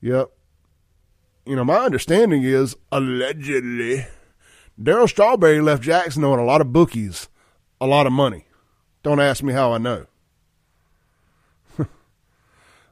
Yep. 0.00 0.30
You 1.46 1.56
know, 1.56 1.64
my 1.64 1.78
understanding 1.78 2.42
is 2.42 2.76
allegedly 2.90 4.06
Darryl 4.80 5.08
Strawberry 5.08 5.60
left 5.60 5.82
Jackson 5.82 6.24
owing 6.24 6.40
a 6.40 6.44
lot 6.44 6.60
of 6.60 6.72
bookies, 6.72 7.28
a 7.80 7.86
lot 7.86 8.06
of 8.06 8.12
money. 8.12 8.46
Don't 9.02 9.20
ask 9.20 9.42
me 9.42 9.52
how 9.52 9.72
I 9.72 9.78
know. 9.78 10.06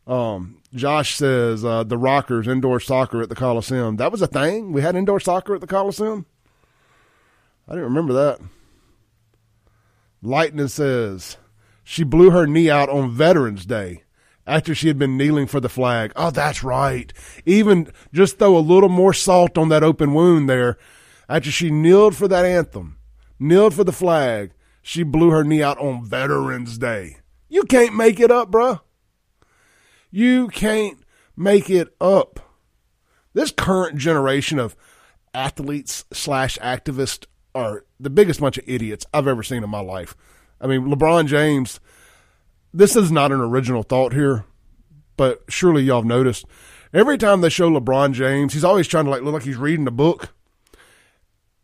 Um, 0.07 0.61
Josh 0.75 1.15
says 1.17 1.65
uh, 1.65 1.85
the 1.85 1.99
Rockers 1.99 2.49
indoor 2.49 2.81
soccer 2.81 3.23
at 3.23 3.29
the 3.29 3.35
Coliseum. 3.35 3.97
That 3.97 4.13
was 4.13 4.23
a 4.23 4.27
thing. 4.27 4.73
We 4.73 4.83
had 4.83 4.97
indoor 4.97 5.21
soccer 5.21 5.55
at 5.55 5.61
the 5.61 5.67
Coliseum. 5.67 6.27
I 7.69 7.73
didn't 7.73 7.85
remember 7.85 8.13
that. 8.13 8.41
Lightning 10.23 10.69
says 10.69 11.37
she 11.83 12.03
blew 12.03 12.31
her 12.31 12.47
knee 12.47 12.71
out 12.71 12.89
on 12.89 13.11
Veterans 13.11 13.67
Day 13.67 14.03
after 14.47 14.75
she 14.75 14.89
had 14.89 14.99
been 14.99 15.17
kneeling 15.17 15.47
for 15.47 15.61
the 15.61 15.69
flag. 15.69 16.13
Oh, 16.17 16.31
that's 16.31 16.63
right. 16.63 17.13
Even 17.47 17.91
just 18.13 18.39
throw 18.39 18.57
a 18.57 18.59
little 18.59 18.89
more 18.89 19.15
salt 19.15 19.57
on 19.57 19.69
that 19.71 19.83
open 19.83 20.13
wound 20.13 20.49
there. 20.49 20.79
After 21.29 21.51
she 21.51 21.71
kneeled 21.71 22.15
for 22.15 22.29
that 22.29 22.45
anthem, 22.45 22.99
kneeled 23.39 23.75
for 23.75 23.85
the 23.85 23.93
flag, 23.93 24.53
she 24.83 25.03
blew 25.03 25.31
her 25.31 25.45
knee 25.45 25.63
out 25.63 25.79
on 25.79 26.05
Veterans 26.05 26.77
Day. 26.77 27.19
You 27.49 27.63
can't 27.63 27.95
make 27.95 28.21
it 28.21 28.31
up, 28.31 28.51
bruh. 28.51 28.81
You 30.15 30.47
can't 30.47 30.99
make 31.37 31.69
it 31.69 31.89
up. 32.01 32.39
This 33.33 33.51
current 33.51 33.99
generation 33.99 34.61
of 34.61 34.77
athletes 35.35 36.05
slash 36.13 36.57
activists 36.59 37.27
are 37.53 37.85
the 37.99 38.11
biggest 38.11 38.39
bunch 38.39 38.57
of 38.57 38.63
idiots 38.65 39.05
I've 39.13 39.27
ever 39.27 39.43
seen 39.43 39.65
in 39.65 39.71
my 39.71 39.81
life. 39.81 40.15
I 40.61 40.69
mean, 40.69 40.83
LeBron 40.83 41.27
James, 41.27 41.81
this 42.73 42.95
is 42.95 43.11
not 43.11 43.33
an 43.33 43.41
original 43.41 43.83
thought 43.83 44.13
here, 44.13 44.45
but 45.17 45.43
surely 45.49 45.83
y'all 45.83 46.03
have 46.03 46.05
noticed. 46.05 46.45
Every 46.93 47.19
time 47.19 47.41
they 47.41 47.49
show 47.49 47.69
LeBron 47.69 48.13
James, 48.13 48.53
he's 48.53 48.63
always 48.63 48.87
trying 48.87 49.07
to 49.07 49.11
like 49.11 49.23
look 49.23 49.35
like 49.35 49.43
he's 49.43 49.57
reading 49.57 49.89
a 49.89 49.91
book. 49.91 50.33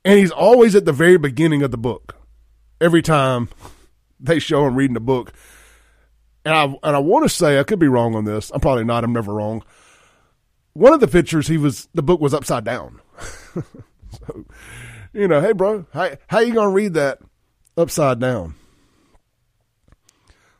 And 0.04 0.18
he's 0.18 0.32
always 0.32 0.74
at 0.74 0.86
the 0.86 0.92
very 0.92 1.18
beginning 1.18 1.62
of 1.62 1.70
the 1.70 1.78
book. 1.78 2.16
Every 2.80 3.00
time 3.00 3.48
they 4.18 4.40
show 4.40 4.66
him 4.66 4.74
reading 4.74 4.96
a 4.96 5.00
book. 5.00 5.32
And 6.44 6.54
I 6.54 6.64
and 6.64 6.96
I 6.96 6.98
want 6.98 7.24
to 7.24 7.28
say 7.28 7.58
I 7.58 7.64
could 7.64 7.78
be 7.78 7.88
wrong 7.88 8.14
on 8.14 8.24
this. 8.24 8.50
I'm 8.54 8.60
probably 8.60 8.84
not. 8.84 9.04
I'm 9.04 9.12
never 9.12 9.34
wrong. 9.34 9.62
One 10.72 10.92
of 10.92 11.00
the 11.00 11.08
pictures 11.08 11.48
he 11.48 11.58
was 11.58 11.88
the 11.94 12.02
book 12.02 12.20
was 12.20 12.32
upside 12.32 12.64
down. 12.64 13.00
so 13.54 14.46
you 15.12 15.26
know, 15.26 15.40
hey, 15.40 15.52
bro, 15.52 15.86
how, 15.92 16.10
how 16.28 16.38
you 16.40 16.54
to 16.54 16.68
read 16.68 16.94
that 16.94 17.18
upside 17.76 18.20
down? 18.20 18.54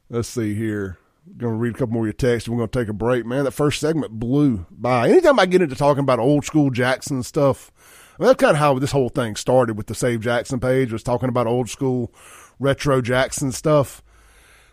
Let's 0.09 0.29
see 0.29 0.55
here. 0.55 0.99
To 1.39 1.49
read 1.49 1.77
a 1.77 1.79
couple 1.79 1.95
more 1.95 2.03
of 2.03 2.07
your 2.07 2.13
texts. 2.13 2.49
And 2.49 2.57
we're 2.57 2.67
to 2.67 2.81
take 2.81 2.89
a 2.89 2.93
break, 2.93 3.25
man. 3.25 3.45
That 3.45 3.53
first 3.53 3.79
segment 3.79 4.19
blew 4.19 4.67
by. 4.71 5.09
Anytime 5.09 5.39
I 5.39 5.47
get 5.47 5.63
into 5.63 5.77
talking 5.77 6.03
about 6.03 6.19
old 6.19 6.45
school 6.45 6.71
Jackson 6.71 7.23
stuff, 7.23 7.71
I 8.19 8.23
mean, 8.23 8.27
that's 8.27 8.41
kind 8.41 8.53
of 8.53 8.59
how 8.59 8.79
this 8.79 8.91
whole 8.91 9.09
thing 9.09 9.37
started 9.37 9.77
with 9.77 9.87
the 9.87 9.95
Save 9.95 10.21
Jackson 10.21 10.59
page. 10.59 10.93
Was 10.93 11.05
talking 11.05 11.29
about 11.29 11.47
old 11.47 11.71
school 11.71 12.13
retro 12.59 13.01
Jackson 13.01 13.53
stuff. 13.53 14.03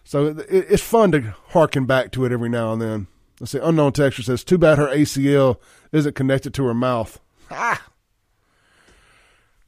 So 0.08 0.28
it, 0.28 0.48
it's 0.50 0.82
fun 0.82 1.12
to 1.12 1.36
harken 1.50 1.86
back 1.86 2.12
to 2.14 2.24
it 2.24 2.32
every 2.32 2.48
now 2.48 2.72
and 2.72 2.82
then. 2.82 3.08
Let's 3.42 3.52
see. 3.52 3.60
Unknown 3.60 3.92
texture 3.92 4.24
says, 4.24 4.42
"Too 4.42 4.58
bad 4.58 4.78
her 4.78 4.88
ACL 4.88 5.58
isn't 5.92 6.16
connected 6.16 6.54
to 6.54 6.64
her 6.64 6.74
mouth." 6.74 7.20
Ah, 7.52 7.86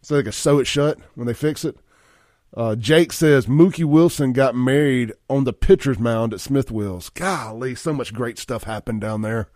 so 0.02 0.16
they 0.16 0.24
can 0.24 0.32
sew 0.32 0.60
it 0.60 0.66
shut 0.66 0.98
when 1.16 1.28
they 1.28 1.34
fix 1.34 1.66
it. 1.66 1.76
Uh, 2.56 2.78
Jake 2.78 3.12
says 3.12 3.48
Mookie 3.48 3.84
Wilson 3.84 4.32
got 4.32 4.56
married 4.56 5.12
on 5.30 5.44
the 5.44 5.52
pitcher's 5.52 6.00
mound 6.00 6.34
at 6.34 6.40
Smith 6.40 6.72
Wills. 6.72 7.10
Golly, 7.10 7.76
so 7.76 7.92
much 7.92 8.14
great 8.14 8.40
stuff 8.40 8.64
happened 8.64 9.02
down 9.02 9.22
there. 9.24 9.50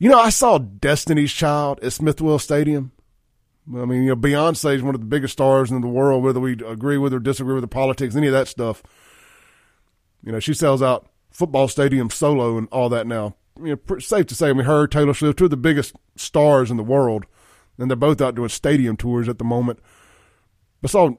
You 0.00 0.10
know, 0.10 0.18
I 0.18 0.30
saw 0.30 0.58
Destiny's 0.58 1.32
Child 1.32 1.78
at 1.84 1.92
Smith 1.92 2.20
Wills 2.20 2.42
Stadium. 2.42 2.90
I 3.68 3.84
mean, 3.84 4.02
you 4.02 4.08
know, 4.08 4.16
Beyonce 4.16 4.74
is 4.74 4.82
one 4.82 4.96
of 4.96 5.00
the 5.00 5.06
biggest 5.06 5.34
stars 5.34 5.70
in 5.70 5.80
the 5.82 5.86
world, 5.86 6.24
whether 6.24 6.40
we 6.40 6.54
agree 6.54 6.98
with 6.98 7.14
or 7.14 7.20
disagree 7.20 7.54
with 7.54 7.62
the 7.62 7.68
politics, 7.68 8.16
any 8.16 8.26
of 8.26 8.32
that 8.32 8.48
stuff. 8.48 8.82
You 10.22 10.32
know, 10.32 10.40
she 10.40 10.54
sells 10.54 10.82
out 10.82 11.08
football 11.30 11.68
stadiums 11.68 12.12
solo 12.12 12.58
and 12.58 12.68
all 12.70 12.88
that 12.90 13.06
now. 13.06 13.36
You 13.62 13.78
know, 13.88 13.98
safe 13.98 14.26
to 14.26 14.34
say, 14.34 14.50
I 14.50 14.52
mean, 14.52 14.64
her, 14.64 14.86
Taylor 14.86 15.14
Swift, 15.14 15.38
two 15.38 15.44
of 15.44 15.50
the 15.50 15.56
biggest 15.56 15.94
stars 16.16 16.70
in 16.70 16.76
the 16.76 16.82
world 16.82 17.26
and 17.78 17.90
they're 17.90 17.96
both 17.96 18.20
out 18.20 18.34
doing 18.34 18.48
stadium 18.48 18.96
tours 18.96 19.28
at 19.28 19.38
the 19.38 19.44
moment. 19.44 19.78
But 20.80 20.90
so 20.90 21.18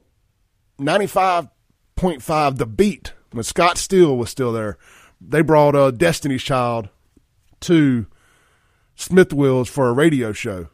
95.5 0.78 2.56
The 2.56 2.66
Beat, 2.66 3.12
when 3.32 3.44
Scott 3.44 3.78
Steele 3.78 4.16
was 4.16 4.30
still 4.30 4.52
there, 4.52 4.78
they 5.20 5.42
brought 5.42 5.74
uh, 5.74 5.90
Destiny's 5.90 6.42
Child 6.42 6.88
to 7.60 8.06
Smith 8.94 9.32
Wills 9.32 9.68
for 9.68 9.88
a 9.88 9.92
radio 9.92 10.32
show. 10.32 10.68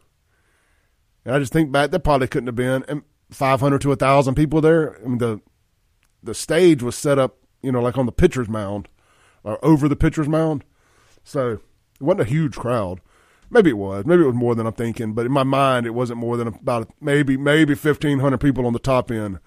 And 1.25 1.35
I 1.35 1.39
just 1.39 1.53
think 1.53 1.71
back, 1.71 1.91
there 1.91 1.99
probably 1.99 2.27
couldn't 2.27 2.47
have 2.47 2.55
been 2.55 3.03
500 3.29 3.81
to 3.81 3.89
1,000 3.89 4.35
people 4.35 4.61
there. 4.61 4.97
I 4.97 5.07
mean, 5.07 5.17
the, 5.19 5.41
the 6.23 6.33
stage 6.33 6.81
was 6.83 6.95
set 6.95 7.19
up, 7.19 7.37
you 7.61 7.71
know, 7.71 7.81
like 7.81 7.97
on 7.97 8.05
the 8.05 8.11
pitcher's 8.11 8.49
mound 8.49 8.87
or 9.43 9.63
over 9.63 9.87
the 9.87 9.95
pitcher's 9.95 10.27
mound. 10.27 10.63
So 11.23 11.51
it 11.51 12.01
wasn't 12.01 12.21
a 12.21 12.31
huge 12.31 12.55
crowd. 12.55 13.01
Maybe 13.49 13.69
it 13.69 13.77
was. 13.77 14.05
Maybe 14.05 14.23
it 14.23 14.27
was 14.27 14.35
more 14.35 14.55
than 14.55 14.65
I'm 14.65 14.73
thinking. 14.73 15.13
But 15.13 15.25
in 15.25 15.31
my 15.31 15.43
mind, 15.43 15.85
it 15.85 15.93
wasn't 15.93 16.19
more 16.19 16.37
than 16.37 16.47
about 16.47 16.89
maybe 17.01 17.35
maybe 17.35 17.73
1,500 17.73 18.37
people 18.39 18.65
on 18.65 18.73
the 18.73 18.79
top 18.79 19.11
end. 19.11 19.39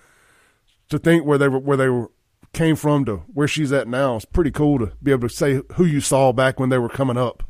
To 0.91 0.99
think 0.99 1.25
where 1.25 1.39
they 1.39 1.49
were 1.49 1.59
where 1.59 1.79
they 1.79 1.89
were 1.89 2.11
came 2.53 2.77
from 2.77 3.05
to 3.05 3.17
where 3.33 3.49
she's 3.49 3.73
at 3.73 3.89
now 3.89 4.15
it's 4.15 4.25
pretty 4.25 4.51
cool 4.51 4.79
to 4.79 4.93
be 5.03 5.11
able 5.11 5.29
to 5.29 5.35
say 5.35 5.61
who 5.75 5.85
you 5.85 6.01
saw 6.01 6.33
back 6.33 6.61
when 6.61 6.69
they 6.69 6.79
were 6.79 6.89
coming 6.89 7.17
up. 7.17 7.43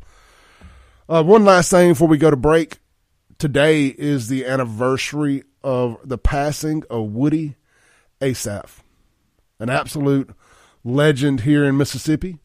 Uh, 1.09 1.23
one 1.23 1.45
last 1.45 1.71
thing 1.71 1.91
before 1.91 2.09
we 2.09 2.17
go 2.17 2.31
to 2.31 2.37
break. 2.37 2.79
Today 3.39 3.89
is 3.89 4.29
the 4.29 4.47
anniversary 4.47 5.43
of 5.63 5.99
the 6.05 6.17
passing 6.17 6.85
of 6.89 7.11
Woodie 7.11 7.57
Assaf, 8.21 8.79
an 9.59 9.69
absolute 9.69 10.31
legend 10.85 11.41
here 11.41 11.65
in 11.65 11.77
Mississippi. 11.77 12.39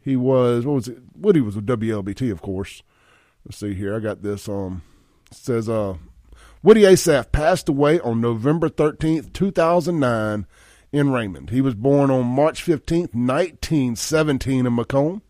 He 0.00 0.16
was 0.16 0.64
what 0.64 0.74
was 0.74 0.88
it? 0.88 0.98
Woody 1.14 1.40
was 1.40 1.56
a 1.56 1.60
WLBT, 1.60 2.30
of 2.30 2.40
course. 2.40 2.82
Let's 3.44 3.58
see 3.58 3.74
here. 3.74 3.96
I 3.96 4.00
got 4.00 4.22
this. 4.22 4.48
Um, 4.48 4.82
says 5.30 5.68
uh, 5.68 5.96
Woodie 6.62 6.82
Assaf 6.82 7.32
passed 7.32 7.68
away 7.68 8.00
on 8.00 8.20
November 8.20 8.68
thirteenth, 8.68 9.32
two 9.32 9.50
thousand 9.50 10.00
nine, 10.00 10.46
in 10.92 11.10
Raymond. 11.10 11.50
He 11.50 11.60
was 11.60 11.74
born 11.74 12.10
on 12.10 12.26
March 12.26 12.62
fifteenth, 12.62 13.14
nineteen 13.14 13.96
seventeen, 13.96 14.66
in 14.66 14.76
McComb. 14.76 15.22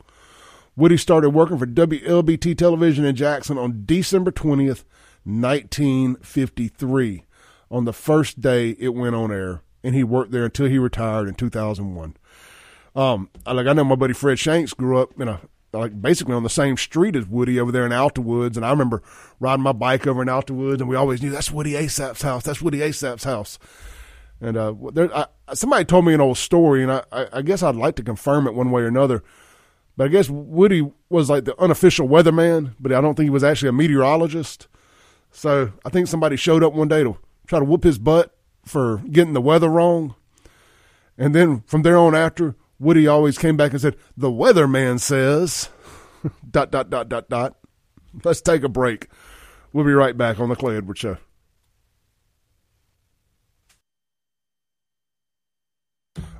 Woody 0.76 0.96
started 0.96 1.30
working 1.30 1.58
for 1.58 1.66
WLBT 1.66 2.56
Television 2.56 3.04
in 3.04 3.16
Jackson 3.16 3.58
on 3.58 3.82
December 3.84 4.30
twentieth, 4.30 4.84
nineteen 5.24 6.16
fifty 6.16 6.68
three. 6.68 7.24
On 7.70 7.84
the 7.84 7.92
first 7.92 8.40
day 8.40 8.76
it 8.78 8.90
went 8.90 9.14
on 9.14 9.32
air, 9.32 9.62
and 9.88 9.96
he 9.96 10.04
worked 10.04 10.32
there 10.32 10.44
until 10.44 10.66
he 10.66 10.78
retired 10.78 11.28
in 11.28 11.34
two 11.34 11.48
thousand 11.48 11.94
one. 11.94 12.14
Um, 12.94 13.30
like 13.46 13.66
I 13.66 13.72
know 13.72 13.84
my 13.84 13.94
buddy 13.94 14.12
Fred 14.12 14.38
Shanks 14.38 14.74
grew 14.74 14.98
up 14.98 15.18
in 15.18 15.28
a 15.28 15.40
like 15.72 16.00
basically 16.00 16.34
on 16.34 16.42
the 16.42 16.50
same 16.50 16.76
street 16.76 17.16
as 17.16 17.26
Woody 17.26 17.58
over 17.58 17.72
there 17.72 17.86
in 17.86 17.92
Alta 17.92 18.20
And 18.20 18.66
I 18.66 18.70
remember 18.70 19.02
riding 19.40 19.62
my 19.62 19.72
bike 19.72 20.06
over 20.06 20.20
in 20.20 20.28
Alta 20.28 20.52
and 20.52 20.88
we 20.88 20.94
always 20.94 21.22
knew 21.22 21.30
that's 21.30 21.50
Woodie 21.50 21.74
Assaf's 21.74 22.20
house. 22.20 22.44
That's 22.44 22.60
Woodie 22.60 22.82
Assaf's 22.82 23.24
house. 23.24 23.58
And 24.42 24.58
uh, 24.58 24.74
there, 24.92 25.14
I, 25.16 25.26
somebody 25.54 25.86
told 25.86 26.04
me 26.04 26.12
an 26.12 26.20
old 26.20 26.36
story, 26.36 26.82
and 26.82 26.92
I, 26.92 27.02
I 27.10 27.42
guess 27.42 27.62
I'd 27.62 27.74
like 27.74 27.96
to 27.96 28.02
confirm 28.02 28.46
it 28.46 28.54
one 28.54 28.70
way 28.70 28.82
or 28.82 28.86
another. 28.86 29.24
But 29.96 30.04
I 30.04 30.08
guess 30.08 30.28
Woody 30.28 30.92
was 31.08 31.28
like 31.28 31.44
the 31.44 31.58
unofficial 31.60 32.06
weatherman, 32.06 32.74
but 32.78 32.92
I 32.92 33.00
don't 33.00 33.14
think 33.14 33.26
he 33.26 33.30
was 33.30 33.42
actually 33.42 33.70
a 33.70 33.72
meteorologist. 33.72 34.68
So 35.32 35.72
I 35.84 35.88
think 35.88 36.08
somebody 36.08 36.36
showed 36.36 36.62
up 36.62 36.74
one 36.74 36.88
day 36.88 37.02
to 37.02 37.16
try 37.46 37.58
to 37.58 37.64
whoop 37.64 37.84
his 37.84 37.98
butt 37.98 38.37
for 38.68 38.98
getting 39.10 39.32
the 39.32 39.40
weather 39.40 39.68
wrong. 39.68 40.14
And 41.16 41.34
then 41.34 41.62
from 41.66 41.82
there 41.82 41.98
on 41.98 42.14
after, 42.14 42.54
Woody 42.78 43.06
always 43.06 43.38
came 43.38 43.56
back 43.56 43.72
and 43.72 43.80
said, 43.80 43.96
The 44.16 44.30
weatherman 44.30 45.00
says, 45.00 45.68
dot, 46.50 46.70
dot, 46.70 46.90
dot, 46.90 47.08
dot, 47.08 47.28
dot. 47.28 47.56
Let's 48.24 48.40
take 48.40 48.62
a 48.62 48.68
break. 48.68 49.08
We'll 49.72 49.84
be 49.84 49.92
right 49.92 50.16
back 50.16 50.38
on 50.38 50.48
the 50.48 50.56
Clay 50.56 50.76
Edwards 50.76 51.00
Show. 51.00 51.18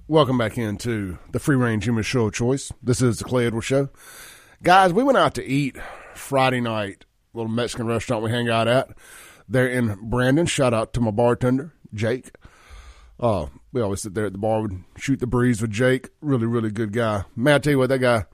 Welcome 0.06 0.38
back 0.38 0.56
into 0.56 1.18
the 1.32 1.38
Free 1.38 1.56
Range 1.56 1.84
Human 1.84 2.02
Show 2.02 2.26
of 2.26 2.32
Choice. 2.32 2.72
This 2.82 3.02
is 3.02 3.18
the 3.18 3.24
Clay 3.24 3.46
Edwards 3.46 3.66
Show. 3.66 3.90
Guys, 4.62 4.92
we 4.92 5.02
went 5.02 5.18
out 5.18 5.34
to 5.34 5.44
eat 5.44 5.76
Friday 6.14 6.60
night, 6.60 7.04
little 7.34 7.50
Mexican 7.50 7.86
restaurant 7.86 8.24
we 8.24 8.30
hang 8.30 8.48
out 8.48 8.68
at. 8.68 8.88
There 9.46 9.68
in 9.68 10.08
Brandon. 10.08 10.46
Shout 10.46 10.72
out 10.72 10.92
to 10.94 11.00
my 11.00 11.10
bartender, 11.10 11.74
Jake. 11.94 12.30
Uh, 13.20 13.46
we 13.72 13.80
always 13.80 14.02
sit 14.02 14.14
there 14.14 14.26
at 14.26 14.32
the 14.32 14.38
bar 14.38 14.60
and 14.60 14.84
shoot 14.96 15.18
the 15.18 15.26
breeze 15.26 15.60
with 15.60 15.70
Jake. 15.70 16.10
Really, 16.20 16.46
really 16.46 16.70
good 16.70 16.92
guy. 16.92 17.24
Man, 17.34 17.54
I 17.54 17.58
tell 17.58 17.72
you 17.72 17.78
what, 17.78 17.88
that 17.88 17.98
guy, 17.98 18.26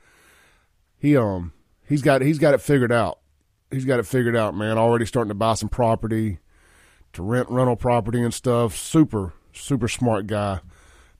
he 0.98 1.16
um, 1.16 1.52
he's 1.88 2.02
got 2.02 2.22
he's 2.22 2.38
got 2.38 2.54
it 2.54 2.60
figured 2.60 2.92
out. 2.92 3.18
He's 3.70 3.84
got 3.84 3.98
it 3.98 4.06
figured 4.06 4.36
out, 4.36 4.54
man. 4.54 4.78
Already 4.78 5.06
starting 5.06 5.30
to 5.30 5.34
buy 5.34 5.54
some 5.54 5.68
property, 5.68 6.38
to 7.14 7.22
rent 7.22 7.48
rental 7.50 7.76
property 7.76 8.22
and 8.22 8.34
stuff. 8.34 8.76
Super, 8.76 9.32
super 9.52 9.88
smart 9.88 10.26
guy. 10.26 10.60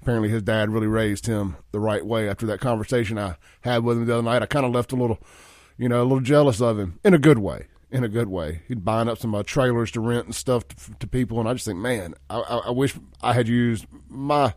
Apparently, 0.03 0.29
his 0.29 0.43
dad 0.43 0.71
really 0.71 0.87
raised 0.87 1.27
him 1.27 1.57
the 1.73 1.81
right 1.81 2.05
way. 2.05 2.29
After 2.29 2.45
that 2.47 2.61
conversation 2.61 3.19
I 3.19 3.37
had 3.63 3.83
with 3.83 3.97
him 3.97 4.05
the 4.05 4.13
other 4.13 4.23
night, 4.23 4.43
I 4.43 4.47
kind 4.47 4.67
of 4.67 4.73
left 4.73 4.93
a 4.93 4.97
little, 4.97 5.19
you 5.79 5.89
know, 5.89 6.03
a 6.03 6.05
little 6.05 6.21
jealous 6.21 6.61
of 6.61 6.79
him 6.79 7.01
in 7.03 7.15
a 7.15 7.19
good 7.19 7.39
way 7.39 7.69
in 7.95 8.03
a 8.03 8.09
good 8.09 8.29
way. 8.29 8.63
He'd 8.67 8.85
buying 8.85 9.09
up 9.09 9.19
some 9.19 9.37
uh, 9.37 9.45
trailers 9.45 9.93
to 9.93 10.01
rent 10.01 10.27
and 10.27 10.35
stuff 10.35 10.67
to, 10.67 10.95
to, 10.99 11.07
people, 11.07 11.39
and 11.39 11.49
I 11.49 11.53
just 11.53 11.65
think, 11.65 11.79
man, 11.79 12.15
I, 12.29 12.41
I, 12.41 12.57
I, 12.67 12.71
wish 12.71 12.97
I 13.23 13.33
had 13.33 13.47
used 13.47 13.87
my 14.09 14.53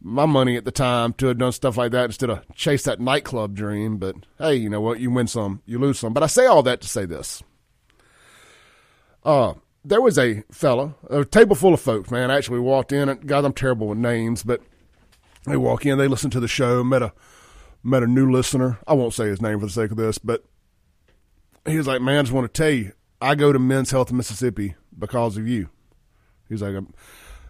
my 0.00 0.26
money 0.26 0.56
at 0.56 0.64
the 0.64 0.70
time 0.70 1.12
to 1.14 1.26
have 1.26 1.38
done 1.38 1.50
stuff 1.52 1.76
like 1.76 1.90
that 1.90 2.04
instead 2.04 2.30
of 2.30 2.44
chase 2.54 2.84
that 2.84 3.00
nightclub 3.00 3.56
dream. 3.56 3.98
But 3.98 4.14
hey, 4.38 4.54
you 4.54 4.70
know 4.70 4.80
what? 4.80 5.00
You 5.00 5.10
win 5.10 5.26
some, 5.26 5.60
you 5.66 5.80
lose 5.80 5.98
some. 5.98 6.12
But 6.12 6.22
I 6.22 6.26
say 6.26 6.46
all 6.46 6.62
that 6.62 6.80
to 6.82 6.88
say 6.88 7.04
this. 7.04 7.42
Uh, 9.24 9.54
there 9.84 10.00
was 10.00 10.16
a 10.16 10.44
fella, 10.52 10.94
a 11.10 11.24
table 11.24 11.56
full 11.56 11.74
of 11.74 11.80
folks, 11.80 12.12
man. 12.12 12.30
Actually 12.30 12.60
walked 12.60 12.92
in, 12.92 13.08
and 13.08 13.26
God, 13.26 13.44
I'm 13.44 13.52
terrible 13.52 13.88
with 13.88 13.98
names, 13.98 14.44
but 14.44 14.62
they 15.46 15.56
walk 15.56 15.84
in, 15.84 15.98
they 15.98 16.06
listen 16.06 16.30
to 16.30 16.40
the 16.40 16.46
show, 16.46 16.84
met 16.84 17.02
a 17.02 17.12
met 17.82 18.04
a 18.04 18.06
new 18.06 18.30
listener. 18.30 18.78
I 18.86 18.92
won't 18.92 19.14
say 19.14 19.26
his 19.26 19.42
name 19.42 19.58
for 19.58 19.66
the 19.66 19.72
sake 19.72 19.90
of 19.90 19.96
this, 19.96 20.18
but 20.18 20.44
he 21.66 21.76
was 21.76 21.86
like, 21.86 22.00
"Man, 22.00 22.18
I 22.18 22.22
just 22.22 22.32
want 22.32 22.52
to 22.52 22.62
tell 22.62 22.70
you, 22.70 22.92
I 23.20 23.34
go 23.34 23.52
to 23.52 23.58
Men's 23.58 23.90
Health 23.90 24.10
in 24.10 24.16
Mississippi 24.16 24.74
because 24.98 25.36
of 25.36 25.46
you." 25.46 25.68
He's 26.48 26.62
like, 26.62 26.74
um, 26.74 26.92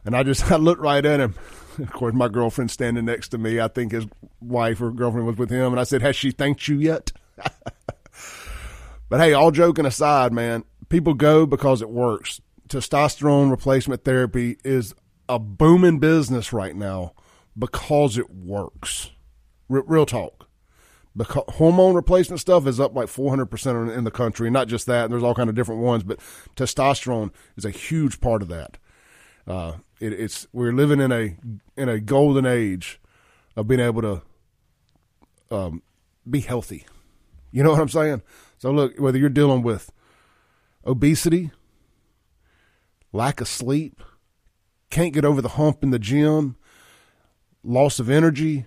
and 0.04 0.16
I 0.16 0.22
just 0.22 0.50
I 0.50 0.56
looked 0.56 0.80
right 0.80 1.04
at 1.04 1.20
him. 1.20 1.34
Of 1.78 1.92
course, 1.92 2.14
my 2.14 2.28
girlfriend 2.28 2.70
standing 2.70 3.06
next 3.06 3.30
to 3.30 3.38
me. 3.38 3.58
I 3.58 3.68
think 3.68 3.92
his 3.92 4.06
wife 4.40 4.80
or 4.80 4.90
girlfriend 4.90 5.26
was 5.26 5.36
with 5.36 5.50
him, 5.50 5.72
and 5.72 5.80
I 5.80 5.84
said, 5.84 6.02
"Has 6.02 6.16
she 6.16 6.30
thanked 6.30 6.68
you 6.68 6.78
yet?" 6.78 7.12
but 9.08 9.20
hey, 9.20 9.32
all 9.32 9.50
joking 9.50 9.86
aside, 9.86 10.32
man, 10.32 10.64
people 10.88 11.14
go 11.14 11.46
because 11.46 11.80
it 11.82 11.90
works. 11.90 12.40
Testosterone 12.68 13.50
replacement 13.50 14.04
therapy 14.04 14.56
is 14.64 14.94
a 15.28 15.38
booming 15.38 15.98
business 15.98 16.52
right 16.52 16.76
now 16.76 17.12
because 17.58 18.18
it 18.18 18.30
works. 18.30 19.10
R- 19.70 19.84
real 19.86 20.06
talk 20.06 20.48
the 21.14 21.24
hormone 21.24 21.94
replacement 21.94 22.40
stuff 22.40 22.66
is 22.66 22.80
up 22.80 22.94
like 22.94 23.06
400% 23.06 23.96
in 23.96 24.04
the 24.04 24.10
country. 24.10 24.50
Not 24.50 24.68
just 24.68 24.86
that, 24.86 25.10
there's 25.10 25.22
all 25.22 25.34
kind 25.34 25.50
of 25.50 25.54
different 25.54 25.82
ones, 25.82 26.02
but 26.02 26.18
testosterone 26.56 27.32
is 27.56 27.64
a 27.64 27.70
huge 27.70 28.20
part 28.20 28.40
of 28.40 28.48
that. 28.48 28.78
Uh, 29.46 29.74
it, 30.00 30.12
it's 30.12 30.46
we're 30.52 30.72
living 30.72 31.00
in 31.00 31.12
a 31.12 31.36
in 31.76 31.88
a 31.88 32.00
golden 32.00 32.46
age 32.46 33.00
of 33.56 33.66
being 33.66 33.80
able 33.80 34.00
to 34.02 34.22
um, 35.50 35.82
be 36.28 36.40
healthy. 36.40 36.86
You 37.50 37.62
know 37.62 37.70
what 37.70 37.80
I'm 37.80 37.88
saying? 37.88 38.22
So 38.58 38.70
look, 38.70 38.98
whether 38.98 39.18
you're 39.18 39.28
dealing 39.28 39.62
with 39.62 39.92
obesity, 40.86 41.50
lack 43.12 43.40
of 43.40 43.48
sleep, 43.48 44.02
can't 44.88 45.12
get 45.12 45.24
over 45.24 45.42
the 45.42 45.50
hump 45.50 45.82
in 45.82 45.90
the 45.90 45.98
gym, 45.98 46.56
loss 47.62 47.98
of 47.98 48.08
energy, 48.08 48.66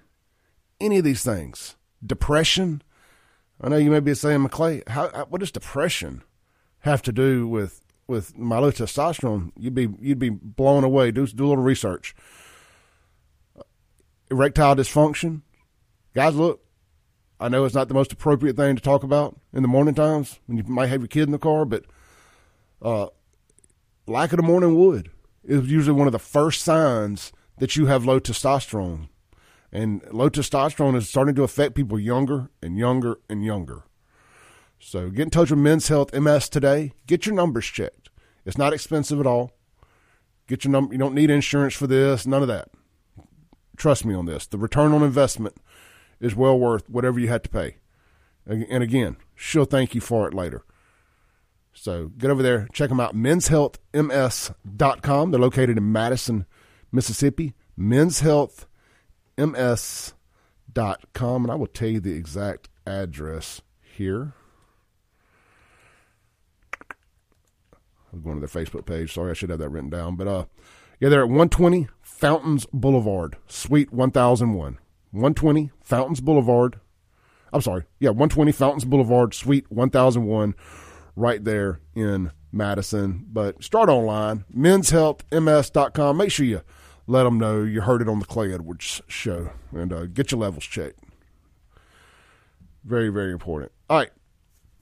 any 0.80 1.00
of 1.00 1.04
these 1.04 1.24
things 1.24 1.76
depression. 2.06 2.82
I 3.62 3.70
know 3.70 3.78
you 3.78 3.92
may 3.92 4.00
be 4.00 4.14
saying, 4.14 4.46
McClay, 4.46 4.88
how, 4.88 5.10
how, 5.14 5.26
what 5.26 5.40
does 5.40 5.52
depression 5.52 6.24
have 6.80 7.02
to 7.04 7.12
do 7.12 7.48
with 7.48 7.82
with 8.08 8.38
my 8.38 8.60
low 8.60 8.72
testosterone? 8.72 9.52
You'd 9.58 9.74
be 9.74 9.90
you'd 10.00 10.20
be 10.20 10.30
blown 10.30 10.84
away. 10.84 11.12
Do 11.12 11.26
do 11.28 11.46
a 11.46 11.50
little 11.50 11.64
research. 11.64 12.16
Erectile 14.30 14.76
dysfunction, 14.76 15.42
guys. 16.14 16.36
Look, 16.36 16.62
I 17.40 17.50
know 17.50 17.66
it's 17.66 17.76
not 17.76 17.88
the 17.88 17.94
most 17.94 18.12
appropriate 18.12 18.56
thing 18.56 18.76
to 18.76 18.82
talk 18.82 19.04
about 19.04 19.40
in 19.54 19.62
the 19.62 19.68
morning 19.68 19.94
times 19.94 20.40
when 20.46 20.58
you 20.58 20.64
might 20.64 20.88
have 20.88 21.02
your 21.02 21.08
kid 21.08 21.24
in 21.24 21.32
the 21.32 21.38
car, 21.38 21.66
but 21.66 21.86
uh, 22.82 23.08
lack 24.08 24.32
of 24.32 24.38
the 24.38 24.44
morning 24.44 24.76
wood 24.76 25.12
is 25.44 25.70
usually 25.70 25.98
one 25.98 26.08
of 26.08 26.14
the 26.14 26.20
first 26.20 26.64
signs 26.64 27.32
that 27.58 27.76
you 27.76 27.86
have 27.86 28.06
low 28.06 28.20
testosterone. 28.20 29.10
And 29.76 30.02
low 30.10 30.30
testosterone 30.30 30.96
is 30.96 31.10
starting 31.10 31.36
to 31.36 31.44
affect 31.44 31.76
people 31.76 32.00
younger 32.00 32.50
and 32.64 32.78
younger 32.78 33.20
and 33.30 33.44
younger. 33.44 33.84
So 34.80 35.10
get 35.10 35.24
in 35.24 35.30
touch 35.32 35.50
with 35.50 35.60
Men's 35.60 35.90
Health 35.90 36.14
MS 36.14 36.48
today. 36.48 36.94
Get 37.08 37.26
your 37.26 37.36
numbers 37.36 37.66
checked. 37.66 38.08
It's 38.46 38.58
not 38.58 38.72
expensive 38.72 39.20
at 39.20 39.28
all. 39.28 39.52
Get 40.48 40.64
your 40.64 40.72
number. 40.72 40.94
You 40.94 40.98
don't 40.98 41.14
need 41.14 41.30
insurance 41.30 41.74
for 41.74 41.88
this. 41.88 42.26
None 42.26 42.42
of 42.42 42.48
that. 42.48 42.70
Trust 43.76 44.06
me 44.06 44.14
on 44.14 44.28
this. 44.28 44.48
The 44.48 44.58
return 44.58 44.94
on 44.94 45.04
investment 45.04 45.58
is 46.22 46.38
well 46.38 46.58
worth 46.58 46.90
whatever 46.90 47.20
you 47.20 47.28
had 47.28 47.44
to 47.44 47.50
pay. 47.50 47.80
And 48.46 48.82
again, 48.82 49.18
she'll 49.36 49.66
thank 49.66 49.94
you 49.94 50.00
for 50.00 50.26
it 50.26 50.34
later. 50.34 50.64
So 51.74 52.14
get 52.18 52.32
over 52.32 52.42
there, 52.42 52.70
check 52.72 52.88
them 52.88 53.02
out. 53.02 53.14
Men'sHealthMS.com. 53.14 55.32
They're 55.32 55.42
located 55.42 55.78
in 55.78 55.92
Madison, 55.92 56.46
Mississippi. 56.94 57.56
Men's 57.76 58.22
Health 58.22 58.68
ms.com, 59.38 60.14
and 61.44 61.52
I 61.52 61.56
will 61.56 61.68
tell 61.68 61.90
you 61.90 62.00
the 62.00 62.14
exact 62.14 62.70
address 62.86 63.62
here. 63.82 64.34
I'm 68.12 68.22
going 68.22 68.40
to 68.40 68.48
their 68.48 68.64
Facebook 68.64 68.86
page. 68.86 69.14
Sorry, 69.14 69.32
I 69.32 69.34
should 69.34 69.50
have 69.50 69.60
that 69.60 69.70
written 69.70 69.90
down. 69.90 70.16
But 70.16 70.28
uh, 70.28 70.46
yeah, 71.00 71.10
they're 71.10 71.22
at 71.22 71.30
120 71.30 71.90
Fountains 72.02 72.66
Boulevard, 72.72 73.38
Suite 73.48 73.92
1001. 73.92 74.78
120 75.12 75.72
Fountains 75.82 76.22
Boulevard. 76.22 76.80
I'm 77.52 77.62
sorry. 77.62 77.84
Yeah, 78.00 78.10
120 78.10 78.52
Fountains 78.52 78.86
Boulevard, 78.86 79.34
Suite 79.34 79.70
1001, 79.70 80.56
right 81.16 81.44
there 81.44 81.80
in 81.94 82.32
Madison. 82.52 83.26
But 83.32 83.64
start 83.64 83.90
online, 83.90 84.46
men's 84.50 84.90
health 84.90 85.30
menshealthms.com. 85.30 86.18
Make 86.18 86.32
sure 86.32 86.46
you 86.46 86.62
let 87.08 87.24
them 87.24 87.38
know 87.38 87.64
you 87.64 87.82
heard 87.82 88.02
it 88.02 88.10
on 88.10 88.20
the 88.20 88.26
Clay 88.26 88.54
Edwards 88.54 89.02
show 89.08 89.52
and 89.72 89.94
uh, 89.94 90.06
get 90.06 90.32
your 90.32 90.40
levels 90.40 90.66
checked. 90.66 91.00
Very, 92.84 93.10
very 93.10 93.32
important. 93.32 93.72
All 93.90 93.98
right. 93.98 94.12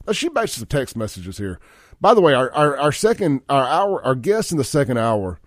Let's 0.05 0.19
shoot 0.19 0.33
back 0.33 0.45
to 0.45 0.59
some 0.59 0.67
text 0.67 0.97
messages 0.97 1.37
here. 1.37 1.59
By 2.01 2.13
the 2.13 2.21
way, 2.21 2.33
our, 2.33 2.51
our, 2.53 2.77
our 2.77 2.91
second, 2.91 3.41
our 3.47 3.65
hour, 3.65 4.03
our 4.03 4.15
guest 4.15 4.51
in 4.51 4.57
the 4.57 4.63
second 4.65 4.97
hour, 4.97 5.39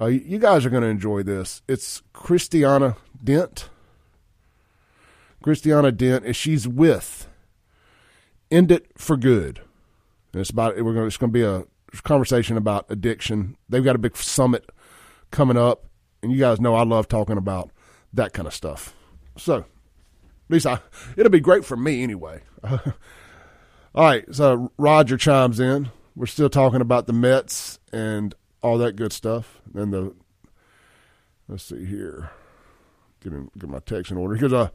uh, 0.00 0.06
you 0.06 0.38
guys 0.38 0.64
are 0.64 0.70
going 0.70 0.82
to 0.82 0.88
enjoy 0.88 1.22
this. 1.22 1.60
It's 1.68 2.02
Christiana 2.14 2.96
Dent. 3.22 3.68
Christiana 5.42 5.92
Dent, 5.92 6.24
and 6.24 6.34
she's 6.34 6.66
with 6.66 7.26
End 8.50 8.70
It 8.70 8.86
for 8.96 9.16
Good. 9.16 9.60
And 10.32 10.40
it's 10.40 10.50
about 10.50 10.76
we're 10.82 10.94
going. 10.94 11.06
It's 11.06 11.16
going 11.16 11.32
to 11.32 11.38
be 11.38 11.42
a 11.42 11.64
conversation 12.02 12.56
about 12.56 12.86
addiction. 12.90 13.56
They've 13.68 13.84
got 13.84 13.96
a 13.96 13.98
big 13.98 14.16
summit 14.16 14.68
coming 15.30 15.56
up 15.56 15.87
and 16.22 16.32
you 16.32 16.38
guys 16.38 16.60
know 16.60 16.74
I 16.74 16.84
love 16.84 17.08
talking 17.08 17.36
about 17.36 17.70
that 18.12 18.32
kind 18.32 18.46
of 18.48 18.54
stuff. 18.54 18.94
So, 19.36 19.58
at 19.58 19.64
least 20.48 20.66
I, 20.66 20.80
it'll 21.16 21.30
be 21.30 21.40
great 21.40 21.64
for 21.64 21.76
me 21.76 22.02
anyway. 22.02 22.42
All 22.64 24.04
right, 24.04 24.24
so 24.32 24.72
Roger 24.78 25.16
chimes 25.16 25.60
in. 25.60 25.90
We're 26.14 26.26
still 26.26 26.50
talking 26.50 26.80
about 26.80 27.06
the 27.06 27.12
Mets 27.12 27.78
and 27.92 28.34
all 28.62 28.78
that 28.78 28.96
good 28.96 29.12
stuff. 29.12 29.60
And 29.74 29.92
the 29.92 30.14
let's 31.48 31.64
see 31.64 31.84
here, 31.84 32.30
get 33.20 33.32
get 33.58 33.70
my 33.70 33.78
text 33.80 34.10
in 34.10 34.18
order 34.18 34.34
because 34.34 34.52
uh, 34.52 34.68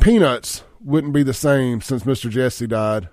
peanuts 0.00 0.64
wouldn't 0.80 1.12
be 1.12 1.22
the 1.22 1.34
same 1.34 1.80
since 1.80 2.04
Mr. 2.04 2.30
Jesse 2.30 2.66
died. 2.66 3.08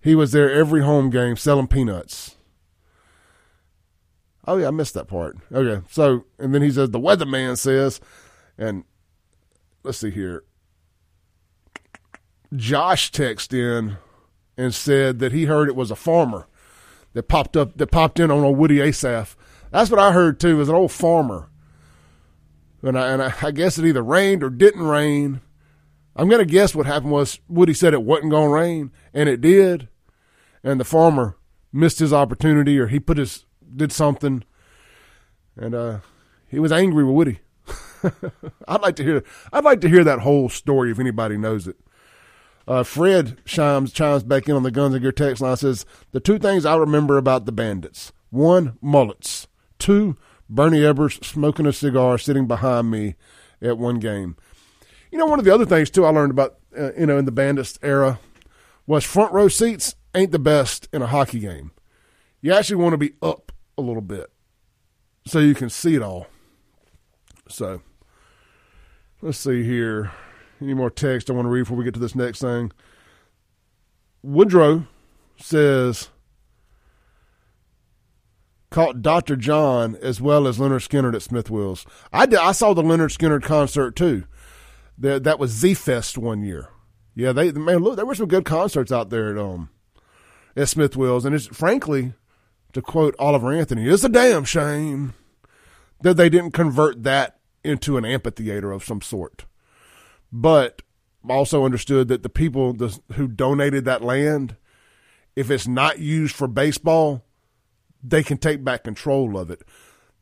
He 0.00 0.14
was 0.14 0.32
there 0.32 0.50
every 0.50 0.82
home 0.82 1.10
game 1.10 1.36
selling 1.36 1.66
peanuts. 1.68 2.33
Oh 4.46 4.56
yeah, 4.56 4.68
I 4.68 4.70
missed 4.70 4.94
that 4.94 5.08
part. 5.08 5.36
Okay, 5.52 5.84
so 5.90 6.24
and 6.38 6.54
then 6.54 6.62
he 6.62 6.70
says 6.70 6.90
the 6.90 7.00
weatherman 7.00 7.56
says, 7.56 8.00
and 8.58 8.84
let's 9.82 9.98
see 9.98 10.10
here. 10.10 10.44
Josh 12.54 13.10
texted 13.10 13.54
in 13.54 13.96
and 14.56 14.74
said 14.74 15.18
that 15.18 15.32
he 15.32 15.46
heard 15.46 15.68
it 15.68 15.76
was 15.76 15.90
a 15.90 15.96
farmer 15.96 16.46
that 17.14 17.28
popped 17.28 17.56
up 17.56 17.76
that 17.78 17.88
popped 17.88 18.20
in 18.20 18.30
on 18.30 18.44
old 18.44 18.58
Woodie 18.58 18.76
Assaf. 18.76 19.34
That's 19.70 19.90
what 19.90 20.00
I 20.00 20.12
heard 20.12 20.38
too. 20.38 20.56
Was 20.56 20.68
an 20.68 20.74
old 20.74 20.92
farmer, 20.92 21.48
and 22.82 22.98
I, 22.98 23.08
and 23.08 23.22
I, 23.22 23.32
I 23.42 23.50
guess 23.50 23.78
it 23.78 23.86
either 23.86 24.02
rained 24.02 24.42
or 24.44 24.50
didn't 24.50 24.82
rain. 24.82 25.40
I'm 26.14 26.28
gonna 26.28 26.44
guess 26.44 26.74
what 26.74 26.86
happened 26.86 27.12
was 27.12 27.40
Woody 27.48 27.74
said 27.74 27.94
it 27.94 28.02
wasn't 28.02 28.30
gonna 28.30 28.50
rain, 28.50 28.92
and 29.12 29.28
it 29.28 29.40
did, 29.40 29.88
and 30.62 30.78
the 30.78 30.84
farmer 30.84 31.38
missed 31.72 31.98
his 31.98 32.12
opportunity 32.12 32.78
or 32.78 32.86
he 32.86 33.00
put 33.00 33.18
his 33.18 33.46
did 33.74 33.92
something, 33.92 34.44
and 35.56 35.74
uh, 35.74 35.98
he 36.48 36.58
was 36.58 36.72
angry 36.72 37.04
with 37.04 37.14
Woody. 37.14 37.40
I'd 38.68 38.82
like 38.82 38.96
to 38.96 39.04
hear. 39.04 39.24
I'd 39.52 39.64
like 39.64 39.80
to 39.82 39.88
hear 39.88 40.04
that 40.04 40.20
whole 40.20 40.48
story 40.48 40.90
if 40.90 40.98
anybody 40.98 41.36
knows 41.36 41.66
it. 41.66 41.76
Uh, 42.66 42.82
Fred 42.82 43.44
chimes 43.44 43.92
chimes 43.92 44.22
back 44.22 44.48
in 44.48 44.56
on 44.56 44.62
the 44.62 44.70
Guns 44.70 44.94
and 44.94 45.02
Gear 45.02 45.12
text 45.12 45.42
line. 45.42 45.56
Says 45.56 45.84
the 46.12 46.20
two 46.20 46.38
things 46.38 46.64
I 46.64 46.76
remember 46.76 47.16
about 47.18 47.46
the 47.46 47.52
Bandits: 47.52 48.12
one, 48.30 48.78
mullets; 48.80 49.48
two, 49.78 50.16
Bernie 50.48 50.80
Ebbers 50.80 51.22
smoking 51.24 51.66
a 51.66 51.72
cigar, 51.72 52.18
sitting 52.18 52.46
behind 52.46 52.90
me 52.90 53.16
at 53.60 53.78
one 53.78 53.98
game. 53.98 54.36
You 55.10 55.18
know, 55.18 55.26
one 55.26 55.38
of 55.38 55.44
the 55.44 55.54
other 55.54 55.66
things 55.66 55.90
too 55.90 56.04
I 56.04 56.10
learned 56.10 56.32
about 56.32 56.58
uh, 56.78 56.92
you 56.94 57.06
know 57.06 57.18
in 57.18 57.24
the 57.24 57.32
Bandits 57.32 57.78
era 57.82 58.18
was 58.86 59.04
front 59.04 59.32
row 59.32 59.48
seats 59.48 59.94
ain't 60.14 60.32
the 60.32 60.38
best 60.38 60.88
in 60.92 61.02
a 61.02 61.06
hockey 61.06 61.40
game. 61.40 61.70
You 62.40 62.52
actually 62.52 62.76
want 62.76 62.92
to 62.92 62.98
be 62.98 63.14
up 63.22 63.52
a 63.76 63.82
little 63.82 64.02
bit 64.02 64.30
so 65.26 65.38
you 65.38 65.54
can 65.54 65.70
see 65.70 65.94
it 65.94 66.02
all. 66.02 66.26
So 67.48 67.80
let's 69.22 69.38
see 69.38 69.62
here. 69.62 70.12
Any 70.60 70.74
more 70.74 70.90
text 70.90 71.30
I 71.30 71.32
want 71.32 71.46
to 71.46 71.50
read 71.50 71.62
before 71.62 71.76
we 71.76 71.84
get 71.84 71.94
to 71.94 72.00
this 72.00 72.14
next 72.14 72.40
thing? 72.40 72.72
Woodrow 74.22 74.86
says 75.36 76.08
caught 78.70 79.02
Dr. 79.02 79.36
John 79.36 79.96
as 80.02 80.20
well 80.20 80.46
as 80.46 80.58
Lynyrd 80.58 80.88
Skynyrd 80.88 81.14
at 81.14 81.22
Smith 81.22 81.50
Wills. 81.50 81.86
I 82.12 82.26
did, 82.26 82.38
I 82.38 82.52
saw 82.52 82.72
the 82.72 82.82
Lynyrd 82.82 83.16
Skynyrd 83.16 83.42
concert 83.42 83.94
too. 83.94 84.24
That 84.96 85.24
that 85.24 85.38
was 85.38 85.50
Z 85.50 85.74
Fest 85.74 86.16
one 86.16 86.42
year. 86.42 86.68
Yeah, 87.14 87.32
they 87.32 87.52
man 87.52 87.78
look 87.78 87.96
there 87.96 88.06
were 88.06 88.14
some 88.14 88.28
good 88.28 88.44
concerts 88.44 88.92
out 88.92 89.10
there 89.10 89.30
at 89.30 89.38
um 89.38 89.70
at 90.56 90.68
Smith 90.68 90.96
Wills, 90.96 91.24
and 91.24 91.34
it's 91.34 91.46
frankly, 91.46 92.14
to 92.74 92.82
quote 92.82 93.14
Oliver 93.18 93.52
Anthony, 93.52 93.88
it's 93.88 94.04
a 94.04 94.08
damn 94.08 94.44
shame 94.44 95.14
that 96.02 96.16
they 96.16 96.28
didn't 96.28 96.52
convert 96.52 97.02
that 97.04 97.38
into 97.62 97.96
an 97.96 98.04
amphitheater 98.04 98.70
of 98.70 98.84
some 98.84 99.00
sort. 99.00 99.46
But 100.30 100.82
also 101.28 101.64
understood 101.64 102.08
that 102.08 102.22
the 102.22 102.28
people 102.28 102.76
who 103.14 103.28
donated 103.28 103.84
that 103.86 104.02
land, 104.02 104.56
if 105.34 105.50
it's 105.50 105.66
not 105.66 105.98
used 105.98 106.36
for 106.36 106.46
baseball, 106.46 107.24
they 108.02 108.22
can 108.22 108.36
take 108.36 108.62
back 108.62 108.84
control 108.84 109.38
of 109.38 109.50
it. 109.50 109.62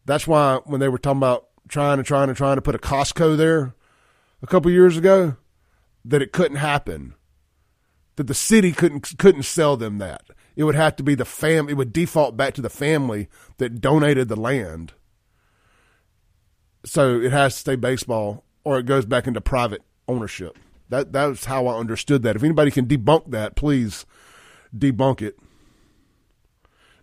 That's 0.05 0.27
why 0.27 0.61
when 0.65 0.81
they 0.81 0.89
were 0.89 0.99
talking 0.99 1.19
about 1.19 1.49
trying 1.69 1.99
and 1.99 2.07
trying 2.07 2.29
and 2.29 2.37
trying 2.37 2.57
to 2.57 2.63
put 2.63 2.75
a 2.75 2.79
Costco 2.79 3.37
there 3.37 3.75
a 4.43 4.47
couple 4.47 4.71
years 4.71 4.97
ago, 4.97 5.37
that 6.05 6.23
it 6.23 6.33
couldn't 6.33 6.59
happen. 6.59 7.15
That 8.17 8.27
the 8.27 8.35
city 8.35 8.73
couldn't 8.73 9.17
couldn't 9.19 9.45
sell 9.45 9.77
them 9.77 9.99
that. 9.99 10.23
It 10.55 10.65
would 10.65 10.75
have 10.75 10.97
to 10.97 11.03
be 11.03 11.15
the 11.15 11.25
fam. 11.25 11.69
It 11.69 11.77
would 11.77 11.93
default 11.93 12.37
back 12.37 12.55
to 12.55 12.63
the 12.63 12.69
family 12.69 13.29
that 13.57 13.81
donated 13.81 14.29
the 14.29 14.37
land. 14.37 14.93
So 16.85 17.21
it 17.21 17.33
has 17.33 17.55
to 17.55 17.61
stay 17.61 17.77
baseball, 17.77 18.45
or 18.65 18.79
it 18.79 18.87
goes 18.87 19.07
back 19.07 19.27
into 19.27 19.41
private 19.41 19.83
ownership. 20.09 20.59
That 20.89 21.13
that's 21.13 21.47
how 21.47 21.67
I 21.69 21.79
understood 21.79 22.23
that. 22.23 22.37
If 22.37 22.43
anybody 22.43 22.71
can 22.71 22.87
debunk 22.87 23.31
that, 23.31 23.57
please 23.57 24.05
debunk 24.77 25.23
it. 25.23 25.39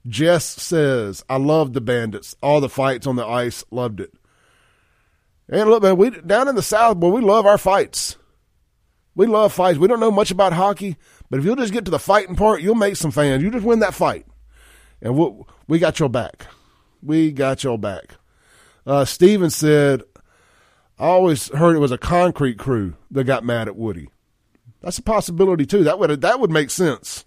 Jess 0.08 0.46
says, 0.46 1.24
"I 1.28 1.38
love 1.38 1.74
the 1.74 1.82
Bandits. 1.82 2.36
All 2.42 2.62
the 2.62 2.70
fights 2.70 3.08
on 3.08 3.16
the 3.16 3.26
ice, 3.26 3.64
loved 3.72 4.00
it." 4.00 4.14
And 5.48 5.70
look, 5.70 5.82
man, 5.82 5.98
we 5.98 6.12
down 6.12 6.48
in 6.48 6.56
the 6.56 6.62
South, 6.62 7.00
boy, 7.00 7.10
we 7.10 7.22
love 7.22 7.46
our 7.46 7.58
fights. 7.58 8.18
We 9.16 9.26
love 9.26 9.52
fights. 9.52 9.80
We 9.80 9.88
don't 9.88 10.00
know 10.00 10.12
much 10.12 10.30
about 10.30 10.54
hockey, 10.54 10.96
but 11.30 11.40
if 11.40 11.46
you'll 11.46 11.56
just 11.56 11.74
get 11.74 11.86
to 11.86 11.92
the 11.92 12.00
fighting 12.00 12.36
part, 12.36 12.62
you'll 12.62 12.76
make 12.76 12.96
some 12.96 13.12
fans. 13.12 13.44
You 13.44 13.52
just 13.52 13.66
win 13.66 13.80
that 13.80 13.94
fight, 13.94 14.26
and 15.02 15.14
we 15.14 15.20
we'll, 15.20 15.48
we 15.68 15.80
got 15.80 16.00
your 16.00 16.10
back. 16.10 16.48
We 17.02 17.32
got 17.32 17.64
your 17.64 17.78
back. 17.78 18.16
Uh, 18.86 19.06
Steven 19.06 19.50
said, 19.50 20.04
I 20.98 21.08
always 21.08 21.48
heard 21.50 21.76
it 21.76 21.80
was 21.80 21.92
a 21.92 21.98
concrete 21.98 22.58
crew 22.58 22.96
that 23.12 23.24
got 23.26 23.46
mad 23.46 23.68
at 23.68 23.76
Woody. 23.76 24.10
That's 24.82 24.98
a 24.98 25.04
possibility 25.04 25.66
too. 25.66 25.84
That 25.84 26.00
would 26.00 26.22
that 26.22 26.40
would 26.40 26.52
make 26.52 26.70
sense. 26.70 27.26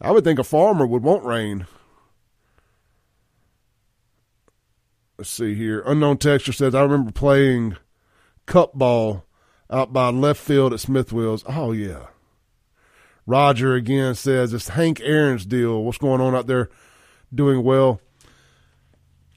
I 0.00 0.10
would 0.10 0.24
think 0.24 0.38
a 0.38 0.44
farmer 0.44 0.86
would 0.86 1.02
want 1.02 1.24
rain. 1.24 1.66
Let's 5.16 5.30
see 5.30 5.54
here. 5.54 5.82
Unknown 5.86 6.18
texture 6.18 6.52
says 6.52 6.74
I 6.74 6.82
remember 6.82 7.12
playing 7.12 7.76
cup 8.46 8.72
ball 8.74 9.24
out 9.70 9.92
by 9.92 10.10
left 10.10 10.40
field 10.40 10.72
at 10.72 10.80
Smith 10.80 11.12
Wills. 11.12 11.44
Oh 11.46 11.72
yeah. 11.72 12.06
Roger 13.26 13.74
again 13.74 14.14
says 14.14 14.52
it's 14.52 14.68
Hank 14.68 15.00
Aaron's 15.02 15.46
deal. 15.46 15.82
What's 15.82 15.98
going 15.98 16.20
on 16.20 16.34
out 16.34 16.46
there? 16.46 16.70
Doing 17.34 17.62
well 17.62 18.00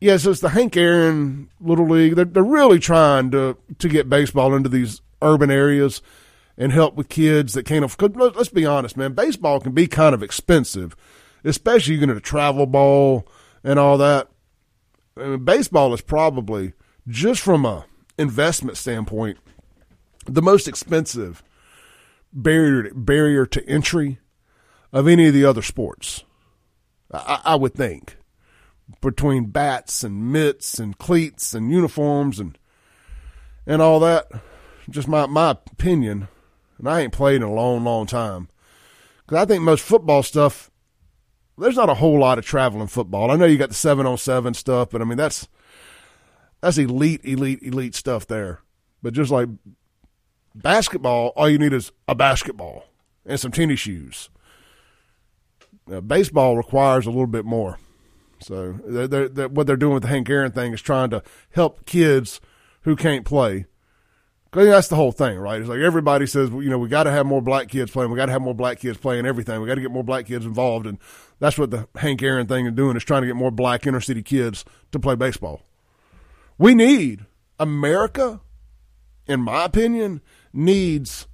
yeah, 0.05 0.17
so 0.17 0.31
it's 0.31 0.41
the 0.41 0.49
Hank 0.49 0.75
Aaron 0.77 1.49
Little 1.59 1.87
League. 1.89 2.15
They're, 2.15 2.25
they're 2.25 2.43
really 2.43 2.79
trying 2.79 3.31
to 3.31 3.57
to 3.79 3.89
get 3.89 4.09
baseball 4.09 4.53
into 4.53 4.69
these 4.69 5.01
urban 5.21 5.49
areas 5.49 6.01
and 6.57 6.71
help 6.71 6.95
with 6.95 7.09
kids 7.09 7.53
that 7.53 7.63
can't. 7.63 7.97
Cause 7.97 8.11
let's 8.15 8.49
be 8.49 8.65
honest, 8.65 8.97
man. 8.97 9.13
Baseball 9.13 9.59
can 9.59 9.71
be 9.71 9.87
kind 9.87 10.13
of 10.13 10.21
expensive, 10.21 10.95
especially 11.43 11.95
you're 11.95 12.05
going 12.05 12.15
to 12.15 12.21
travel 12.21 12.65
ball 12.65 13.27
and 13.63 13.79
all 13.79 13.97
that. 13.97 14.29
I 15.17 15.27
mean, 15.27 15.45
baseball 15.45 15.93
is 15.93 16.01
probably 16.01 16.73
just 17.07 17.41
from 17.41 17.65
a 17.65 17.85
investment 18.17 18.77
standpoint 18.77 19.37
the 20.25 20.41
most 20.41 20.67
expensive 20.67 21.43
barrier 22.35 22.91
barrier 22.93 23.45
to 23.47 23.67
entry 23.67 24.19
of 24.91 25.07
any 25.07 25.27
of 25.27 25.33
the 25.33 25.45
other 25.45 25.61
sports. 25.61 26.23
I, 27.11 27.41
I 27.45 27.55
would 27.55 27.73
think 27.73 28.17
between 29.01 29.45
bats 29.45 30.03
and 30.03 30.31
mitts 30.31 30.79
and 30.79 30.97
cleats 30.97 31.53
and 31.53 31.71
uniforms 31.71 32.39
and 32.39 32.57
and 33.65 33.81
all 33.81 33.99
that. 34.01 34.27
Just 34.89 35.07
my 35.07 35.25
my 35.25 35.51
opinion, 35.51 36.27
and 36.77 36.87
I 36.87 37.01
ain't 37.01 37.13
played 37.13 37.37
in 37.37 37.43
a 37.43 37.53
long, 37.53 37.83
long 37.83 38.05
time. 38.05 38.49
Because 39.25 39.41
I 39.41 39.45
think 39.45 39.63
most 39.63 39.83
football 39.83 40.21
stuff, 40.21 40.69
there's 41.57 41.75
not 41.75 41.89
a 41.89 41.95
whole 41.95 42.19
lot 42.19 42.37
of 42.37 42.45
traveling 42.45 42.87
football. 42.87 43.31
I 43.31 43.35
know 43.35 43.45
you 43.45 43.57
got 43.57 43.69
the 43.69 43.75
seven 43.75 44.05
on 44.05 44.19
seven 44.19 44.53
stuff, 44.53 44.89
but 44.91 45.01
I 45.01 45.05
mean 45.05 45.17
that's 45.17 45.47
that's 46.61 46.77
elite, 46.77 47.21
elite, 47.23 47.63
elite 47.63 47.95
stuff 47.95 48.27
there. 48.27 48.59
But 49.01 49.13
just 49.13 49.31
like 49.31 49.49
basketball, 50.55 51.33
all 51.35 51.49
you 51.49 51.59
need 51.59 51.73
is 51.73 51.91
a 52.07 52.15
basketball 52.15 52.85
and 53.25 53.39
some 53.39 53.51
tennis 53.51 53.79
shoes. 53.79 54.29
Baseball 56.07 56.57
requires 56.57 57.05
a 57.05 57.11
little 57.11 57.27
bit 57.27 57.45
more. 57.45 57.77
So 58.39 58.79
they're, 58.85 59.27
they're, 59.27 59.47
what 59.47 59.67
they're 59.67 59.77
doing 59.77 59.93
with 59.93 60.03
the 60.03 60.09
Hank 60.09 60.29
Aaron 60.29 60.51
thing 60.51 60.73
is 60.73 60.81
trying 60.81 61.09
to 61.11 61.23
help 61.51 61.85
kids 61.85 62.41
who 62.81 62.95
can't 62.95 63.25
play. 63.25 63.65
Because 64.45 64.67
that's 64.67 64.87
the 64.87 64.95
whole 64.95 65.11
thing, 65.11 65.37
right? 65.37 65.59
It's 65.59 65.69
like 65.69 65.79
everybody 65.79 66.25
says, 66.25 66.49
you 66.49 66.69
know, 66.69 66.77
we 66.77 66.87
got 66.87 67.03
to 67.03 67.11
have 67.11 67.25
more 67.25 67.41
black 67.41 67.67
kids 67.67 67.91
playing. 67.91 68.09
We 68.09 68.15
got 68.15 68.27
to 68.27 68.31
have 68.31 68.41
more 68.41 68.53
black 68.53 68.79
kids 68.79 68.97
playing 68.97 69.25
everything. 69.25 69.59
We 69.59 69.67
got 69.67 69.75
to 69.75 69.81
get 69.81 69.91
more 69.91 70.03
black 70.03 70.27
kids 70.27 70.45
involved, 70.45 70.87
and 70.87 70.97
that's 71.39 71.57
what 71.57 71.71
the 71.71 71.89
Hank 71.95 72.23
Aaron 72.23 72.47
thing 72.47 72.65
is 72.65 72.71
doing 72.71 72.95
is 72.95 73.03
trying 73.03 73.23
to 73.23 73.27
get 73.27 73.35
more 73.35 73.51
black 73.51 73.85
inner 73.85 73.99
city 73.99 74.23
kids 74.23 74.63
to 74.93 74.99
play 74.99 75.15
baseball. 75.15 75.61
We 76.57 76.73
need 76.73 77.25
America, 77.59 78.39
in 79.27 79.41
my 79.41 79.65
opinion, 79.65 80.21
needs 80.55 81.27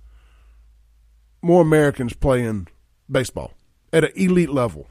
more 1.42 1.62
Americans 1.62 2.14
playing 2.14 2.68
baseball 3.10 3.54
at 3.94 4.04
an 4.04 4.12
elite 4.16 4.50
level 4.50 4.88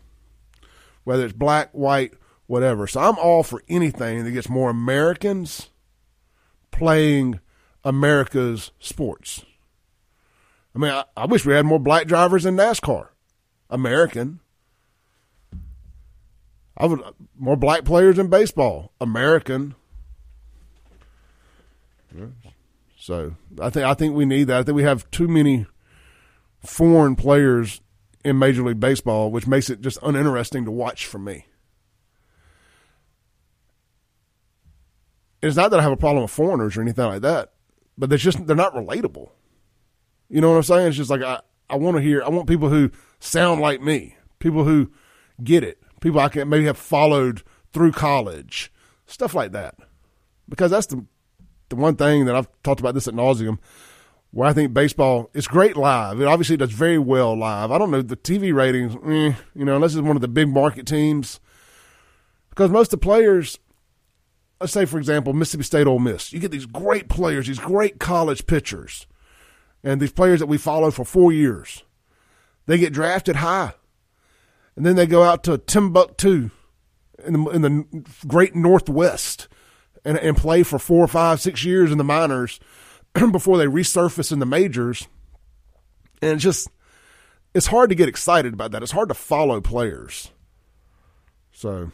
whether 1.05 1.25
it's 1.25 1.33
black, 1.33 1.71
white, 1.73 2.13
whatever. 2.47 2.87
So 2.87 3.01
I'm 3.01 3.19
all 3.19 3.43
for 3.43 3.63
anything 3.69 4.25
that 4.25 4.31
gets 4.31 4.49
more 4.49 4.71
Americans 4.71 5.71
playing 6.71 7.41
America's 7.85 8.71
sports. 8.79 9.45
I 10.75 10.79
mean, 10.79 10.93
I, 10.93 11.05
I 11.17 11.27
wish 11.27 11.45
we 11.45 11.53
had 11.53 11.67
more 11.67 11.81
black 11.81 12.07
drivers 12.07 12.47
in 12.47 12.57
NASCAR. 12.57 13.09
American. 13.69 14.41
I 16.77 16.87
would 16.87 17.03
more 17.39 17.57
black 17.57 17.85
players 17.85 18.19
in 18.19 18.29
baseball. 18.29 18.93
American. 19.01 19.75
So 23.01 23.35
I 23.59 23.71
think 23.71 23.87
I 23.87 23.95
think 23.95 24.15
we 24.15 24.27
need 24.27 24.45
that. 24.45 24.61
I 24.61 24.63
think 24.63 24.77
we 24.77 24.83
have 24.83 25.11
too 25.11 25.27
many 25.27 25.67
foreign 26.63 27.17
players 27.17 27.81
in 28.23 28.39
Major 28.39 28.63
League 28.63 28.79
Baseball, 28.79 29.31
which 29.31 29.47
makes 29.47 29.71
it 29.71 29.81
just 29.81 29.99
uninteresting 30.03 30.67
to 30.67 30.71
watch 30.71 31.07
for 31.07 31.19
me. 31.19 31.47
It's 35.43 35.57
not 35.57 35.71
that 35.71 35.81
I 35.81 35.83
have 35.83 35.93
a 35.93 35.97
problem 35.97 36.23
with 36.23 36.31
foreigners 36.31 36.77
or 36.77 36.83
anything 36.83 37.07
like 37.07 37.23
that, 37.23 37.55
but 37.97 38.11
they're 38.11 38.19
just 38.19 38.47
they're 38.47 38.55
not 38.55 38.75
relatable. 38.75 39.31
You 40.29 40.43
know 40.43 40.51
what 40.51 40.57
I'm 40.57 40.63
saying? 40.63 40.89
It's 40.89 40.99
just 40.99 41.11
like 41.11 41.23
I, 41.23 41.41
I 41.71 41.77
want 41.77 41.97
to 41.97 42.03
hear. 42.03 42.23
I 42.23 42.29
want 42.29 42.49
people 42.49 42.69
who 42.69 42.91
sound 43.19 43.63
like 43.63 43.81
me, 43.81 44.17
people 44.41 44.65
who 44.65 44.93
get 45.43 45.65
it, 45.65 45.79
people 46.03 46.21
I 46.21 46.29
can 46.29 46.51
maybe 46.51 46.67
have 46.67 46.77
followed 46.77 47.43
through 47.73 47.93
college, 47.93 48.71
stuff 49.07 49.35
like 49.35 49.53
that. 49.53 49.77
Because 50.47 50.71
that's 50.71 50.89
the 50.89 51.07
the 51.71 51.77
one 51.77 51.97
thing 51.97 52.27
that 52.27 52.37
I've 52.37 52.49
talked 52.63 52.81
about 52.81 52.95
this 52.95 53.09
at 53.09 53.15
nauseum. 53.15 53.59
Where 54.33 54.49
I 54.49 54.53
think 54.53 54.73
baseball 54.73 55.31
it's 55.35 55.49
great 55.49 55.77
live. 55.77 56.21
It 56.21 56.27
obviously 56.27 56.57
does 56.57 56.71
very 56.71 56.99
well 56.99 57.37
live. 57.37 57.73
I 57.73 57.79
don't 57.79 57.91
know 57.91 58.03
the 58.03 58.17
TV 58.17 58.55
ratings, 58.55 58.95
eh, 58.95 59.37
you 59.55 59.65
know, 59.65 59.75
unless 59.75 59.95
it's 59.95 60.03
one 60.03 60.17
of 60.17 60.23
the 60.23 60.29
big 60.29 60.49
market 60.49 60.87
teams. 60.87 61.41
Because 62.51 62.71
most 62.71 62.93
of 62.93 63.01
the 63.01 63.05
players, 63.05 63.59
let's 64.61 64.73
say 64.73 64.85
for 64.85 64.99
example, 64.99 65.33
Mississippi 65.33 65.65
State, 65.65 65.87
Ole 65.89 65.99
Miss, 65.99 66.33
you 66.33 66.39
get 66.39 66.53
these 66.53 66.67
great 66.67 67.09
players, 67.09 67.49
these 67.49 67.59
great 67.59 67.99
college 67.99 68.47
pitchers, 68.47 69.09
and 69.83 70.01
these 70.01 70.13
players 70.13 70.39
that 70.39 70.47
we 70.47 70.59
follow 70.59 70.93
for 70.93 71.05
four 71.05 71.33
years. 71.33 71.83
They 72.67 72.79
get 72.79 72.93
drafted 72.93 73.37
high, 73.37 73.73
and 74.77 74.87
then 74.87 74.95
they 74.95 75.07
go 75.07 75.25
out 75.25 75.43
to 75.45 75.59
Timbuktu 75.59 76.51
in 77.27 77.33
the 77.33 77.51
in 77.51 77.63
the 77.63 78.05
great 78.29 78.55
Northwest 78.55 79.49
and, 80.05 80.19
and 80.19 80.37
play 80.37 80.63
for 80.63 80.79
four, 80.79 81.07
five, 81.07 81.41
six 81.41 81.65
years 81.65 81.93
in 81.93 81.99
the 81.99 82.05
minors 82.05 82.61
before 83.33 83.59
they 83.59 83.67
resurface 83.67 84.33
in 84.33 84.39
the 84.39 84.47
majors. 84.47 85.09
And 86.23 86.33
it's 86.33 86.43
just, 86.43 86.69
it's 87.55 87.67
hard 87.67 87.91
to 87.91 87.97
get 87.97 88.09
excited 88.09 88.55
about 88.55 88.71
that. 88.73 88.83
It's 88.83 88.93
hard 88.93 89.09
to 89.09 89.15
follow 89.15 89.61
players. 89.61 90.31
So, 91.53 91.91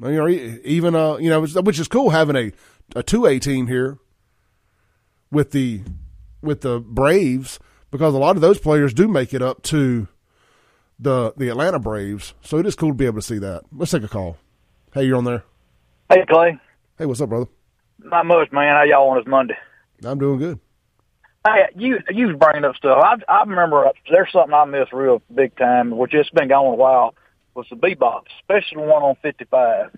you 0.00 0.10
know, 0.10 0.28
even, 0.28 0.94
uh, 0.94 1.16
you 1.16 1.30
know, 1.30 1.40
which 1.40 1.78
is 1.78 1.88
cool 1.88 2.10
having 2.10 2.36
a, 2.36 2.52
a 2.94 3.02
2A 3.02 3.40
team 3.40 3.66
here 3.66 3.98
with 5.30 5.50
the, 5.52 5.82
with 6.40 6.60
the 6.60 6.80
Braves 6.80 7.58
because 7.90 8.14
a 8.14 8.18
lot 8.18 8.36
of 8.36 8.42
those 8.42 8.58
players 8.58 8.94
do 8.94 9.08
make 9.08 9.34
it 9.34 9.42
up 9.42 9.62
to 9.64 10.08
the, 10.98 11.32
the 11.36 11.48
Atlanta 11.48 11.78
Braves. 11.78 12.34
So 12.42 12.58
it 12.58 12.66
is 12.66 12.74
cool 12.74 12.90
to 12.90 12.94
be 12.94 13.06
able 13.06 13.20
to 13.20 13.26
see 13.26 13.38
that. 13.38 13.62
Let's 13.72 13.90
take 13.90 14.02
a 14.02 14.08
call. 14.08 14.38
Hey, 14.94 15.04
you're 15.04 15.16
on 15.16 15.24
there. 15.24 15.44
Hey, 16.08 16.24
Clay. 16.28 16.58
Hey, 16.98 17.06
what's 17.06 17.20
up, 17.20 17.28
brother? 17.28 17.46
Not 17.98 18.26
much, 18.26 18.52
man. 18.52 18.74
How 18.74 18.82
y'all 18.84 19.08
on 19.10 19.18
this 19.18 19.26
Monday? 19.26 19.56
I'm 20.04 20.18
doing 20.18 20.38
good. 20.38 20.60
Hey, 21.44 21.66
you 21.76 21.98
you 22.10 22.28
was 22.28 22.36
bringing 22.36 22.64
up 22.64 22.76
stuff. 22.76 23.02
I 23.02 23.16
I 23.28 23.42
remember 23.44 23.86
uh, 23.86 23.92
there's 24.10 24.30
something 24.32 24.54
I 24.54 24.64
missed 24.64 24.92
real 24.92 25.22
big 25.34 25.56
time, 25.56 25.96
which 25.96 26.14
it's 26.14 26.30
been 26.30 26.48
going 26.48 26.72
a 26.72 26.76
while. 26.76 27.14
Was 27.54 27.66
the 27.68 27.76
bebop, 27.76 28.22
especially 28.40 28.82
the 28.82 28.88
one 28.88 29.02
on 29.02 29.16
55. 29.22 29.90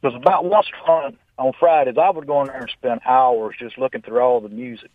Because 0.00 0.16
about 0.16 0.44
once 0.44 0.66
on 0.86 1.18
on 1.38 1.52
Fridays, 1.58 1.96
I 2.00 2.10
would 2.10 2.26
go 2.26 2.42
in 2.42 2.48
there 2.48 2.60
and 2.60 2.70
spend 2.70 3.00
hours 3.04 3.56
just 3.58 3.78
looking 3.78 4.02
through 4.02 4.20
all 4.20 4.40
the 4.40 4.48
music. 4.48 4.90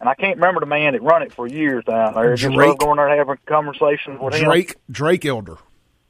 And 0.00 0.08
I 0.08 0.14
can't 0.14 0.36
remember 0.36 0.60
the 0.60 0.66
man 0.66 0.92
that 0.92 1.02
run 1.02 1.22
it 1.22 1.32
for 1.32 1.46
years 1.46 1.84
down 1.84 2.14
there. 2.14 2.34
Just 2.36 2.54
love 2.54 2.78
going 2.78 2.96
there 2.96 3.08
and 3.08 3.18
having 3.18 3.36
conversations 3.46 4.18
with 4.20 4.32
Drake, 4.32 4.42
him. 4.42 4.48
Drake 4.48 4.74
Drake 4.90 5.24
Elder. 5.24 5.56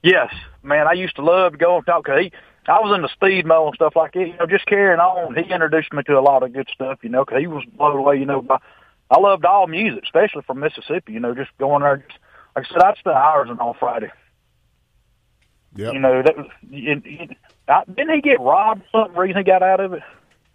Yes, 0.02 0.33
man. 0.62 0.87
I 0.87 0.92
used 0.92 1.16
to 1.16 1.22
love 1.22 1.52
to 1.52 1.59
go 1.59 1.76
and 1.76 1.87
talk 1.87 2.05
because 2.05 2.22
he 2.22 2.33
I 2.68 2.81
was 2.81 2.96
into 2.96 3.09
speed 3.09 3.46
mo 3.46 3.66
and 3.66 3.74
stuff 3.74 3.94
like 3.96 4.12
that, 4.12 4.26
you 4.26 4.37
know, 4.37 4.46
just 4.46 4.66
carrying 4.66 5.00
on. 5.00 5.35
He 5.35 5.52
introduced 5.52 5.92
me 5.92 6.02
to 6.05 6.18
a 6.18 6.20
lot 6.20 6.42
of 6.42 6.52
good 6.52 6.68
stuff, 6.72 6.98
you 7.02 7.09
know, 7.09 7.24
because 7.24 7.40
he 7.40 7.46
was 7.46 7.64
blown 7.76 7.96
away, 7.96 8.18
you 8.18 8.26
know, 8.26 8.42
by, 8.42 8.59
I 9.11 9.20
loved 9.20 9.44
all 9.44 9.66
music, 9.66 10.02
especially 10.05 10.42
from 10.42 10.61
Mississippi, 10.61 11.12
you 11.12 11.20
know, 11.20 11.35
just 11.35 11.50
going 11.59 11.83
there. 11.83 11.98
Just, 11.98 12.18
like 12.57 12.66
I 12.66 12.72
said, 12.72 12.83
I'd 12.83 12.96
spend 12.98 13.16
hours 13.16 13.48
on 13.50 13.61
all 13.61 13.76
Friday. 13.79 14.11
Yeah. 15.76 15.92
You 15.92 15.98
know, 15.98 16.22
that 16.22 16.37
was, 16.37 16.46
it, 16.70 17.02
it, 17.05 17.37
I, 17.68 17.85
didn't 17.85 18.14
he 18.14 18.20
get 18.22 18.40
robbed 18.40 18.83
for 18.90 19.07
some 19.07 19.18
reason 19.18 19.38
he 19.38 19.44
got 19.44 19.62
out 19.62 19.81
of 19.81 19.92
it? 19.92 20.02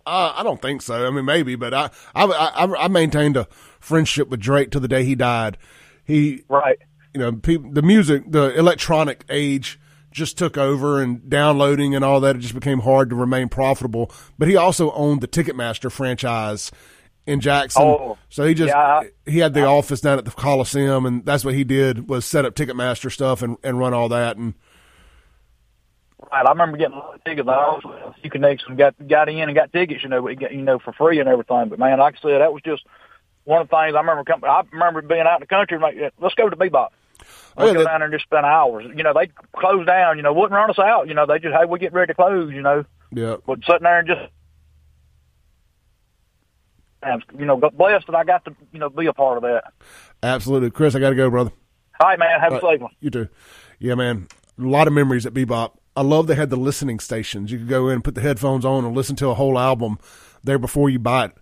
Uh, 0.06 0.34
I 0.36 0.43
don't 0.43 0.62
think 0.62 0.82
so. 0.82 1.08
I 1.08 1.12
mean, 1.12 1.26
maybe, 1.26 1.56
but 1.56 1.74
I, 1.74 1.91
I, 2.15 2.26
I, 2.26 2.86
I 2.86 2.88
maintained 2.88 3.38
a 3.38 3.45
friendship 3.80 4.30
with 4.30 4.39
Drake 4.39 4.71
to 4.71 4.80
the 4.80 4.88
day 4.88 5.04
he 5.06 5.15
died. 5.15 5.58
He, 6.04 6.43
right. 6.50 6.80
You 7.13 7.19
know, 7.19 7.34
people, 7.34 7.71
the 7.71 7.84
music, 7.84 8.24
the 8.28 8.58
electronic 8.58 9.24
age 9.30 9.80
just 10.12 10.38
took 10.38 10.58
over 10.58 11.02
and 11.02 11.30
downloading 11.30 11.95
and 11.95 12.04
all 12.04 12.19
that. 12.21 12.36
It 12.36 12.39
just 12.39 12.54
became 12.54 12.80
hard 12.80 13.10
to 13.10 13.15
remain 13.15 13.50
profitable. 13.50 14.12
But 14.38 14.47
he 14.47 14.56
also 14.56 14.91
owned 14.91 15.21
the 15.21 15.28
Ticketmaster 15.28 15.91
franchise 15.91 16.71
in 17.26 17.39
Jackson. 17.39 17.84
Oh, 17.84 18.17
so 18.30 18.45
he 18.45 18.54
just 18.54 18.69
yeah, 18.69 19.04
he 19.26 19.39
had 19.39 19.54
the 19.54 19.65
office 19.65 20.02
down 20.02 20.17
at 20.17 20.26
the 20.26 20.32
Coliseum, 20.32 21.06
and 21.06 21.26
that's 21.26 21.45
what 21.45 21.54
he 21.54 21.63
did 21.63 22.10
was 22.10 22.26
set 22.26 22.45
up 22.45 22.56
Ticketmaster 22.56 23.12
stuff 23.12 23.41
and, 23.41 23.58
and 23.63 23.80
run 23.80 23.93
all 23.93 24.10
that. 24.10 24.38
And 24.38 24.54
right, 26.32 26.45
I 26.45 26.50
remember 26.50 26.78
getting 26.78 26.95
a 26.95 27.00
lot 27.00 27.15
of 27.15 27.24
tickets. 27.24 27.47
I 27.47 27.54
also 27.54 28.15
you 28.24 28.30
connections 28.30 28.78
got 28.78 28.95
got 29.08 29.30
in 29.30 29.39
and 29.39 29.56
got 29.56 29.71
tickets, 29.71 30.04
you 30.04 30.10
know, 30.10 30.28
you 30.28 30.62
know, 30.62 30.80
for 30.80 30.93
free 30.93 31.19
and 31.19 31.30
everything. 31.30 31.69
But 31.69 31.80
man, 31.80 32.00
like 32.00 32.15
I 32.17 32.21
said, 32.21 32.41
that 32.41 32.54
was 32.54 32.62
just 32.63 32.84
one 33.43 33.62
of 33.62 33.69
the 33.69 33.76
things 33.76 33.95
I 33.95 34.00
remember. 34.00 34.24
Coming, 34.24 34.50
I 34.50 34.63
remember 34.71 35.02
being 35.02 35.21
out 35.21 35.36
in 35.36 35.41
the 35.41 35.47
country 35.47 35.80
like, 35.80 35.95
let's 36.19 36.36
go 36.36 36.50
to 36.50 36.56
Bebop. 36.56 36.89
We 37.57 37.65
oh, 37.65 37.73
go 37.73 37.84
down 37.84 37.99
there 37.99 38.03
and 38.03 38.13
just 38.13 38.25
spend 38.25 38.45
hours. 38.45 38.86
You 38.95 39.03
know, 39.03 39.13
they 39.13 39.29
close 39.55 39.86
down. 39.86 40.17
You 40.17 40.23
know, 40.23 40.34
wouldn't 40.34 40.53
run 40.53 40.69
us 40.69 40.79
out. 40.79 41.07
You 41.07 41.13
know, 41.13 41.25
they 41.25 41.39
just 41.39 41.53
hey, 41.53 41.65
we 41.65 41.79
get 41.79 41.93
ready 41.93 42.12
to 42.12 42.15
close. 42.15 42.51
You 42.51 42.62
know, 42.62 42.86
yeah. 43.12 43.38
But 43.45 43.60
sitting 43.65 43.84
there 43.84 43.99
and 43.99 44.07
just, 44.07 44.21
you 47.38 47.45
know, 47.45 47.57
blessed 47.57 48.07
that 48.07 48.15
I 48.15 48.23
got 48.23 48.45
to 48.45 48.55
you 48.71 48.79
know 48.79 48.89
be 48.89 49.07
a 49.07 49.13
part 49.13 49.38
of 49.38 49.43
that. 49.43 49.73
Absolutely, 50.23 50.71
Chris. 50.71 50.95
I 50.95 50.99
got 50.99 51.10
to 51.10 51.15
go, 51.15 51.29
brother. 51.29 51.51
All 51.99 52.07
right, 52.07 52.19
man. 52.19 52.39
Have 52.39 52.53
All 52.53 52.60
a 52.60 52.62
safe 52.62 52.81
one. 52.81 52.95
You 52.99 53.10
too. 53.10 53.27
Yeah, 53.79 53.95
man. 53.95 54.27
A 54.57 54.63
lot 54.63 54.88
of 54.88 54.93
memories 54.93 55.25
at 55.25 55.34
Bebop. 55.34 55.77
I 55.95 56.01
love 56.01 56.27
they 56.27 56.36
had 56.36 56.49
the 56.49 56.55
listening 56.55 56.99
stations. 56.99 57.51
You 57.51 57.57
could 57.57 57.67
go 57.67 57.89
in 57.89 57.95
and 57.95 58.03
put 58.03 58.15
the 58.15 58.21
headphones 58.21 58.63
on 58.63 58.86
and 58.86 58.95
listen 58.95 59.15
to 59.17 59.27
a 59.27 59.34
whole 59.34 59.60
album 59.60 59.99
there 60.43 60.57
before 60.57 60.89
you 60.89 60.99
buy 60.99 61.25
it 61.25 61.38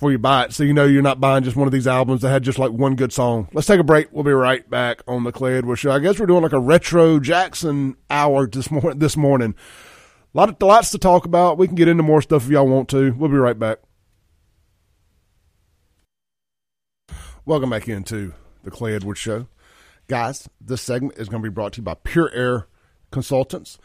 before 0.00 0.12
you 0.12 0.18
buy 0.18 0.44
it, 0.44 0.52
so 0.54 0.62
you 0.62 0.72
know 0.72 0.86
you're 0.86 1.02
not 1.02 1.20
buying 1.20 1.44
just 1.44 1.58
one 1.58 1.68
of 1.68 1.72
these 1.72 1.86
albums 1.86 2.22
that 2.22 2.30
had 2.30 2.42
just 2.42 2.58
like 2.58 2.72
one 2.72 2.94
good 2.94 3.12
song. 3.12 3.46
Let's 3.52 3.66
take 3.66 3.80
a 3.80 3.84
break. 3.84 4.10
We'll 4.10 4.24
be 4.24 4.32
right 4.32 4.68
back 4.70 5.02
on 5.06 5.24
the 5.24 5.30
Clay 5.30 5.58
Edwards 5.58 5.80
Show. 5.80 5.90
I 5.90 5.98
guess 5.98 6.18
we're 6.18 6.24
doing 6.24 6.42
like 6.42 6.54
a 6.54 6.58
retro 6.58 7.20
Jackson 7.20 7.98
hour 8.08 8.46
this 8.46 8.70
morning. 8.70 8.98
This 8.98 9.14
morning, 9.14 9.54
a 10.34 10.38
lot 10.38 10.48
of 10.48 10.56
lots 10.62 10.90
to 10.92 10.98
talk 10.98 11.26
about. 11.26 11.58
We 11.58 11.66
can 11.66 11.76
get 11.76 11.86
into 11.86 12.02
more 12.02 12.22
stuff 12.22 12.44
if 12.44 12.50
y'all 12.50 12.66
want 12.66 12.88
to. 12.88 13.12
We'll 13.12 13.28
be 13.28 13.36
right 13.36 13.58
back. 13.58 13.80
Welcome 17.44 17.68
back 17.68 17.86
into 17.86 18.32
the 18.64 18.70
Clay 18.70 18.94
Edwards 18.94 19.20
Show, 19.20 19.48
guys. 20.08 20.48
This 20.62 20.80
segment 20.80 21.18
is 21.18 21.28
going 21.28 21.42
to 21.42 21.50
be 21.50 21.52
brought 21.52 21.74
to 21.74 21.80
you 21.80 21.84
by 21.84 21.92
Pure 21.92 22.30
Air 22.32 22.68
Consultants. 23.10 23.76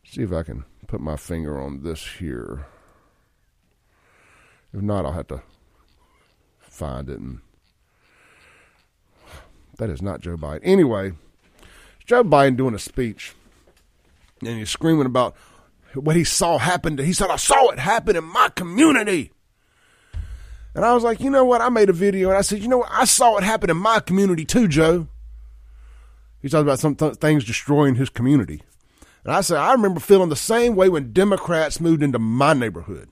See 0.04 0.22
if 0.22 0.32
I 0.32 0.42
can 0.42 0.64
put 0.86 1.00
my 1.00 1.16
finger 1.16 1.60
on 1.60 1.82
this 1.82 2.04
here. 2.18 2.66
If 4.72 4.82
not, 4.82 5.04
I'll 5.04 5.12
have 5.12 5.28
to 5.28 5.42
find 6.60 7.08
it. 7.08 7.18
And 7.18 7.40
that 9.78 9.90
is 9.90 10.02
not 10.02 10.20
Joe 10.20 10.36
Biden. 10.36 10.60
Anyway, 10.62 11.12
Joe 12.04 12.24
Biden 12.24 12.56
doing 12.56 12.74
a 12.74 12.78
speech, 12.78 13.34
and 14.40 14.58
he's 14.58 14.70
screaming 14.70 15.06
about 15.06 15.34
what 15.94 16.16
he 16.16 16.24
saw 16.24 16.58
happen. 16.58 16.96
To, 16.96 17.04
he 17.04 17.12
said, 17.12 17.30
"I 17.30 17.36
saw 17.36 17.70
it 17.70 17.78
happen 17.78 18.16
in 18.16 18.24
my 18.24 18.50
community." 18.54 19.32
And 20.74 20.84
I 20.84 20.94
was 20.94 21.02
like, 21.02 21.18
you 21.18 21.28
know 21.28 21.44
what? 21.44 21.60
I 21.60 21.70
made 21.70 21.88
a 21.88 21.92
video 21.92 22.28
and 22.28 22.38
I 22.38 22.42
said, 22.42 22.60
you 22.60 22.68
know 22.68 22.78
what? 22.78 22.90
I 22.92 23.04
saw 23.04 23.36
it 23.36 23.42
happen 23.42 23.68
in 23.68 23.76
my 23.76 23.98
community 23.98 24.44
too, 24.44 24.68
Joe. 24.68 25.08
He 26.40 26.48
talked 26.48 26.62
about 26.62 26.78
some 26.78 26.94
th- 26.94 27.16
things 27.16 27.44
destroying 27.44 27.96
his 27.96 28.10
community. 28.10 28.62
And 29.24 29.32
I 29.32 29.40
said, 29.40 29.56
I 29.56 29.72
remember 29.72 29.98
feeling 29.98 30.28
the 30.28 30.36
same 30.36 30.76
way 30.76 30.88
when 30.88 31.12
Democrats 31.12 31.80
moved 31.80 32.02
into 32.02 32.20
my 32.20 32.54
neighborhood, 32.54 33.08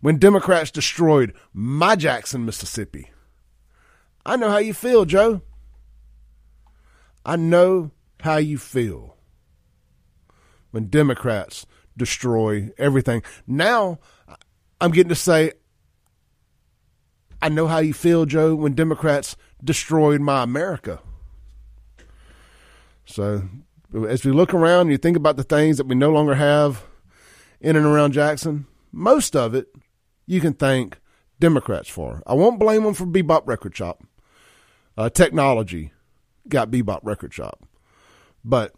when 0.00 0.18
Democrats 0.18 0.70
destroyed 0.70 1.34
my 1.52 1.96
Jackson, 1.96 2.44
Mississippi. 2.44 3.10
I 4.24 4.36
know 4.36 4.50
how 4.50 4.58
you 4.58 4.74
feel, 4.74 5.04
Joe. 5.04 5.42
I 7.24 7.36
know 7.36 7.90
how 8.20 8.36
you 8.36 8.58
feel 8.58 9.16
when 10.70 10.86
Democrats 10.86 11.66
destroy 11.96 12.70
everything. 12.78 13.22
Now 13.46 13.98
I'm 14.80 14.90
getting 14.90 15.10
to 15.10 15.14
say, 15.14 15.52
I 17.42 17.48
know 17.48 17.66
how 17.66 17.78
you 17.78 17.94
feel, 17.94 18.26
Joe, 18.26 18.54
when 18.54 18.74
Democrats 18.74 19.36
destroyed 19.62 20.20
my 20.20 20.42
America. 20.42 21.00
So 23.04 23.42
as 24.08 24.24
we 24.24 24.32
look 24.32 24.54
around 24.54 24.82
and 24.82 24.90
you 24.90 24.98
think 24.98 25.16
about 25.16 25.36
the 25.36 25.42
things 25.42 25.78
that 25.78 25.86
we 25.86 25.94
no 25.94 26.10
longer 26.10 26.34
have 26.34 26.84
in 27.60 27.76
and 27.76 27.84
around 27.84 28.12
Jackson, 28.12 28.66
most 28.92 29.34
of 29.34 29.54
it 29.54 29.68
you 30.30 30.40
can 30.40 30.52
thank 30.54 31.00
Democrats 31.40 31.88
for. 31.88 32.22
I 32.24 32.34
won't 32.34 32.60
blame 32.60 32.84
them 32.84 32.94
for 32.94 33.04
Bebop 33.04 33.48
Record 33.48 33.76
Shop. 33.76 34.00
Uh, 34.96 35.10
technology 35.10 35.92
got 36.48 36.70
Bebop 36.70 37.00
Record 37.02 37.34
Shop. 37.34 37.66
But 38.44 38.72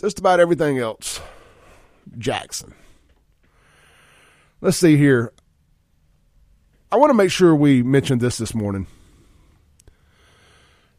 just 0.00 0.18
about 0.18 0.40
everything 0.40 0.78
else, 0.78 1.20
Jackson. 2.16 2.72
Let's 4.62 4.78
see 4.78 4.96
here. 4.96 5.34
I 6.90 6.96
want 6.96 7.10
to 7.10 7.14
make 7.14 7.30
sure 7.30 7.54
we 7.54 7.82
mention 7.82 8.18
this 8.18 8.38
this 8.38 8.54
morning. 8.54 8.86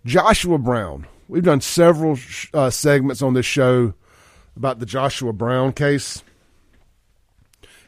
Joshua 0.05 0.59
Brown. 0.59 1.07
We've 1.27 1.43
done 1.43 1.61
several 1.61 2.19
uh, 2.53 2.69
segments 2.69 3.23
on 3.23 3.33
this 3.33 3.47
show 3.47 3.95
about 4.55 4.77
the 4.77 4.85
Joshua 4.85 5.33
Brown 5.33 5.73
case. 5.73 6.21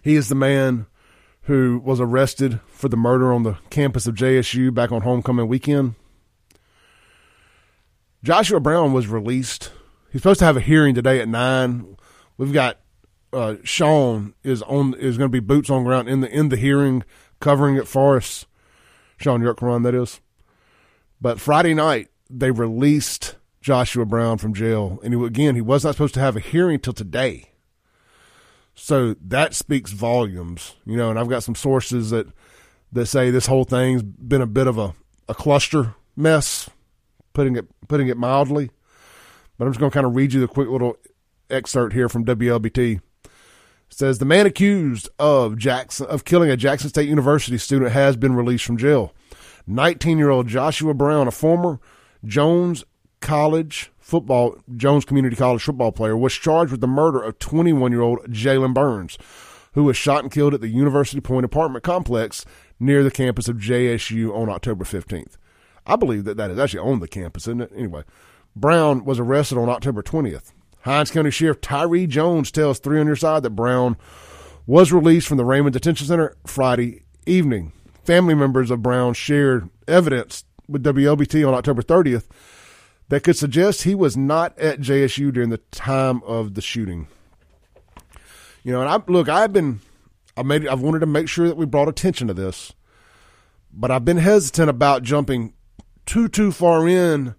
He 0.02 0.16
is 0.16 0.30
the 0.30 0.36
man 0.36 0.88
who 1.48 1.82
was 1.84 2.02
arrested 2.02 2.60
for 2.68 2.90
the 2.90 2.98
murder 2.98 3.34
on 3.34 3.44
the 3.44 3.58
campus 3.70 4.06
of 4.06 4.16
JSU 4.16 4.74
back 4.74 4.92
on 4.92 5.02
homecoming 5.02 5.48
weekend. 5.48 5.96
Joshua 8.22 8.60
Brown 8.60 8.92
was 8.92 9.08
released. 9.08 9.72
He's 10.12 10.22
supposed 10.22 10.40
to 10.40 10.46
have 10.46 10.58
a 10.58 10.62
hearing 10.62 10.94
today 10.94 11.22
at 11.22 11.30
nine. 11.30 11.96
We've 12.38 12.52
got 12.52 12.80
uh, 13.32 13.56
Sean 13.64 14.34
is 14.44 14.62
on 14.64 14.94
is 14.96 15.18
going 15.18 15.30
to 15.30 15.32
be 15.32 15.40
boots 15.40 15.70
on 15.70 15.86
ground 15.86 16.10
in 16.10 16.20
the 16.20 16.30
in 16.30 16.50
the 16.50 16.58
hearing 16.58 17.04
covering 17.40 17.78
it 17.78 17.88
for 17.88 18.18
us. 18.18 18.46
Sean 19.16 19.42
York 19.42 19.62
run 19.62 19.84
that 19.84 19.96
is. 19.96 20.20
But 21.22 21.40
Friday 21.40 21.74
night 21.74 22.10
they 22.30 22.52
released 22.52 23.36
Joshua 23.62 24.06
Brown 24.06 24.38
from 24.38 24.54
jail, 24.54 25.00
and 25.02 25.14
he, 25.14 25.26
again 25.26 25.56
he 25.56 25.62
was 25.62 25.86
not 25.86 25.96
supposed 25.96 26.14
to 26.16 26.20
have 26.20 26.36
a 26.36 26.42
hearing 26.42 26.80
till 26.80 26.94
today. 26.94 27.52
So 28.80 29.16
that 29.26 29.56
speaks 29.56 29.92
volumes, 29.92 30.76
you 30.86 30.96
know. 30.98 31.10
And 31.10 31.18
I've 31.18 31.30
got 31.30 31.44
some 31.44 31.56
sources 31.56 32.12
that 32.12 32.28
that 32.92 33.08
say 33.08 33.32
this 33.32 33.48
whole 33.48 33.64
thing's 33.64 34.04
been 34.04 34.42
a 34.42 34.48
bit 34.48 34.68
of 34.68 34.78
a, 34.78 34.94
a 35.28 35.34
cluster 35.34 35.96
mess, 36.16 36.70
putting 37.34 37.56
it 37.56 37.66
putting 37.88 38.08
it 38.08 38.18
mildly. 38.18 38.70
But 39.58 39.66
I'm 39.66 39.72
just 39.72 39.80
going 39.80 39.90
to 39.90 39.94
kind 39.94 40.06
of 40.06 40.16
read 40.16 40.32
you 40.32 40.40
the 40.40 40.48
quick 40.48 40.70
little 40.70 40.98
excerpt 41.50 41.94
here 41.94 42.08
from 42.08 42.24
WLBT 42.24 43.02
says 43.90 44.20
the 44.20 44.26
man 44.26 44.46
accused 44.46 45.10
of 45.18 45.58
Jackson 45.58 46.06
of 46.08 46.24
killing 46.24 46.52
a 46.52 46.58
Jackson 46.58 46.90
State 46.90 47.10
University 47.10 47.58
student 47.58 47.92
has 47.92 48.16
been 48.16 48.36
released 48.36 48.66
from 48.66 48.78
jail. 48.78 49.14
19-year-old 49.68 50.48
Joshua 50.48 50.94
Brown, 50.94 51.28
a 51.28 51.32
former 51.32 51.80
Jones 52.24 52.84
College 53.22 53.92
football 54.08 54.58
Jones 54.78 55.04
Community 55.04 55.36
College 55.36 55.62
football 55.62 55.92
player, 55.92 56.16
was 56.16 56.34
charged 56.34 56.72
with 56.72 56.80
the 56.80 56.88
murder 56.88 57.22
of 57.22 57.40
21-year-old 57.40 58.32
Jalen 58.32 58.74
Burns, 58.74 59.18
who 59.74 59.84
was 59.84 59.98
shot 59.98 60.24
and 60.24 60.32
killed 60.32 60.54
at 60.54 60.62
the 60.62 60.70
University 60.70 61.20
Point 61.20 61.44
apartment 61.44 61.84
complex 61.84 62.46
near 62.80 63.04
the 63.04 63.12
campus 63.12 63.50
of 63.50 63.58
JSU 63.58 64.34
on 64.34 64.48
October 64.48 64.86
15th. 64.86 65.36
I 65.86 65.98
believe 65.98 66.24
that 66.24 66.38
that 66.38 66.50
is 66.50 66.58
actually 66.58 66.90
on 66.90 67.02
the 67.02 67.08
campus, 67.10 67.44
isn't 67.44 67.62
it? 67.62 67.72
Anyway, 67.76 68.04
Brown 68.56 69.04
was 69.04 69.20
arrested 69.20 69.58
on 69.58 69.68
October 69.68 70.02
20th. 70.02 70.54
Hinds 70.82 71.12
County 71.12 71.30
Sheriff 71.30 71.60
Tyree 71.60 72.08
Jones 72.08 72.50
tells 72.50 72.80
Three 72.80 73.02
on 73.02 73.08
Your 73.08 73.18
Side 73.18 73.44
that 73.44 73.50
Brown 73.52 73.98
was 74.66 74.94
released 74.94 75.28
from 75.28 75.38
the 75.38 75.44
Raymond 75.44 75.74
Detention 75.74 76.08
Center 76.08 76.38
Friday 76.46 77.04
evening. 77.26 77.74
Family 78.06 78.36
members 78.36 78.72
of 78.72 78.82
Brown 78.82 79.14
shared 79.14 79.70
evidence 79.86 80.46
with 80.70 80.84
WLBT 80.84 81.46
on 81.46 81.54
October 81.54 81.82
30th 81.82 82.28
that 83.10 83.24
could 83.24 83.38
suggest 83.38 83.84
he 83.84 83.96
was 83.96 84.18
not 84.18 84.58
at 84.60 84.80
JSU 84.80 85.34
during 85.34 85.50
the 85.50 85.60
time 85.72 86.22
of 86.24 86.54
the 86.54 86.62
shooting. 86.62 87.08
You 88.64 88.74
know, 88.74 88.82
and 88.82 88.90
I 88.90 89.00
look, 89.08 89.30
I've 89.30 89.54
been, 89.54 89.80
I 90.36 90.44
made, 90.44 90.68
I've 90.68 90.82
wanted 90.82 91.00
to 91.00 91.06
make 91.06 91.30
sure 91.30 91.48
that 91.48 91.58
we 91.58 91.66
brought 91.66 91.88
attention 91.88 92.28
to 92.28 92.34
this, 92.34 92.74
but 93.72 93.92
I've 93.92 94.06
been 94.06 94.18
hesitant 94.18 94.70
about 94.70 95.04
jumping 95.04 95.54
too 96.06 96.28
too 96.28 96.52
far 96.52 96.88
in 96.88 97.36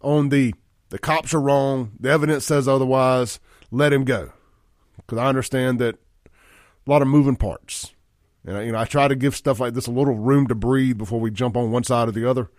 on 0.00 0.28
the 0.28 0.54
the 0.88 0.98
cops 0.98 1.34
are 1.34 1.40
wrong. 1.40 1.92
The 1.98 2.10
evidence 2.10 2.44
says 2.44 2.68
otherwise. 2.68 3.40
Let 3.70 3.92
him 3.92 4.04
go. 4.04 4.32
Because 4.96 5.18
I 5.18 5.26
understand 5.26 5.80
that 5.80 5.96
a 6.86 6.90
lot 6.90 7.02
of 7.02 7.08
moving 7.08 7.36
parts. 7.36 7.92
And, 8.44 8.64
you 8.64 8.72
know, 8.72 8.78
I 8.78 8.84
try 8.84 9.08
to 9.08 9.16
give 9.16 9.34
stuff 9.34 9.58
like 9.58 9.74
this 9.74 9.88
a 9.88 9.90
little 9.90 10.14
room 10.14 10.46
to 10.46 10.54
breathe 10.54 10.98
before 10.98 11.18
we 11.18 11.30
jump 11.30 11.56
on 11.56 11.72
one 11.72 11.82
side 11.82 12.08
or 12.08 12.12
the 12.12 12.28
other. 12.28 12.50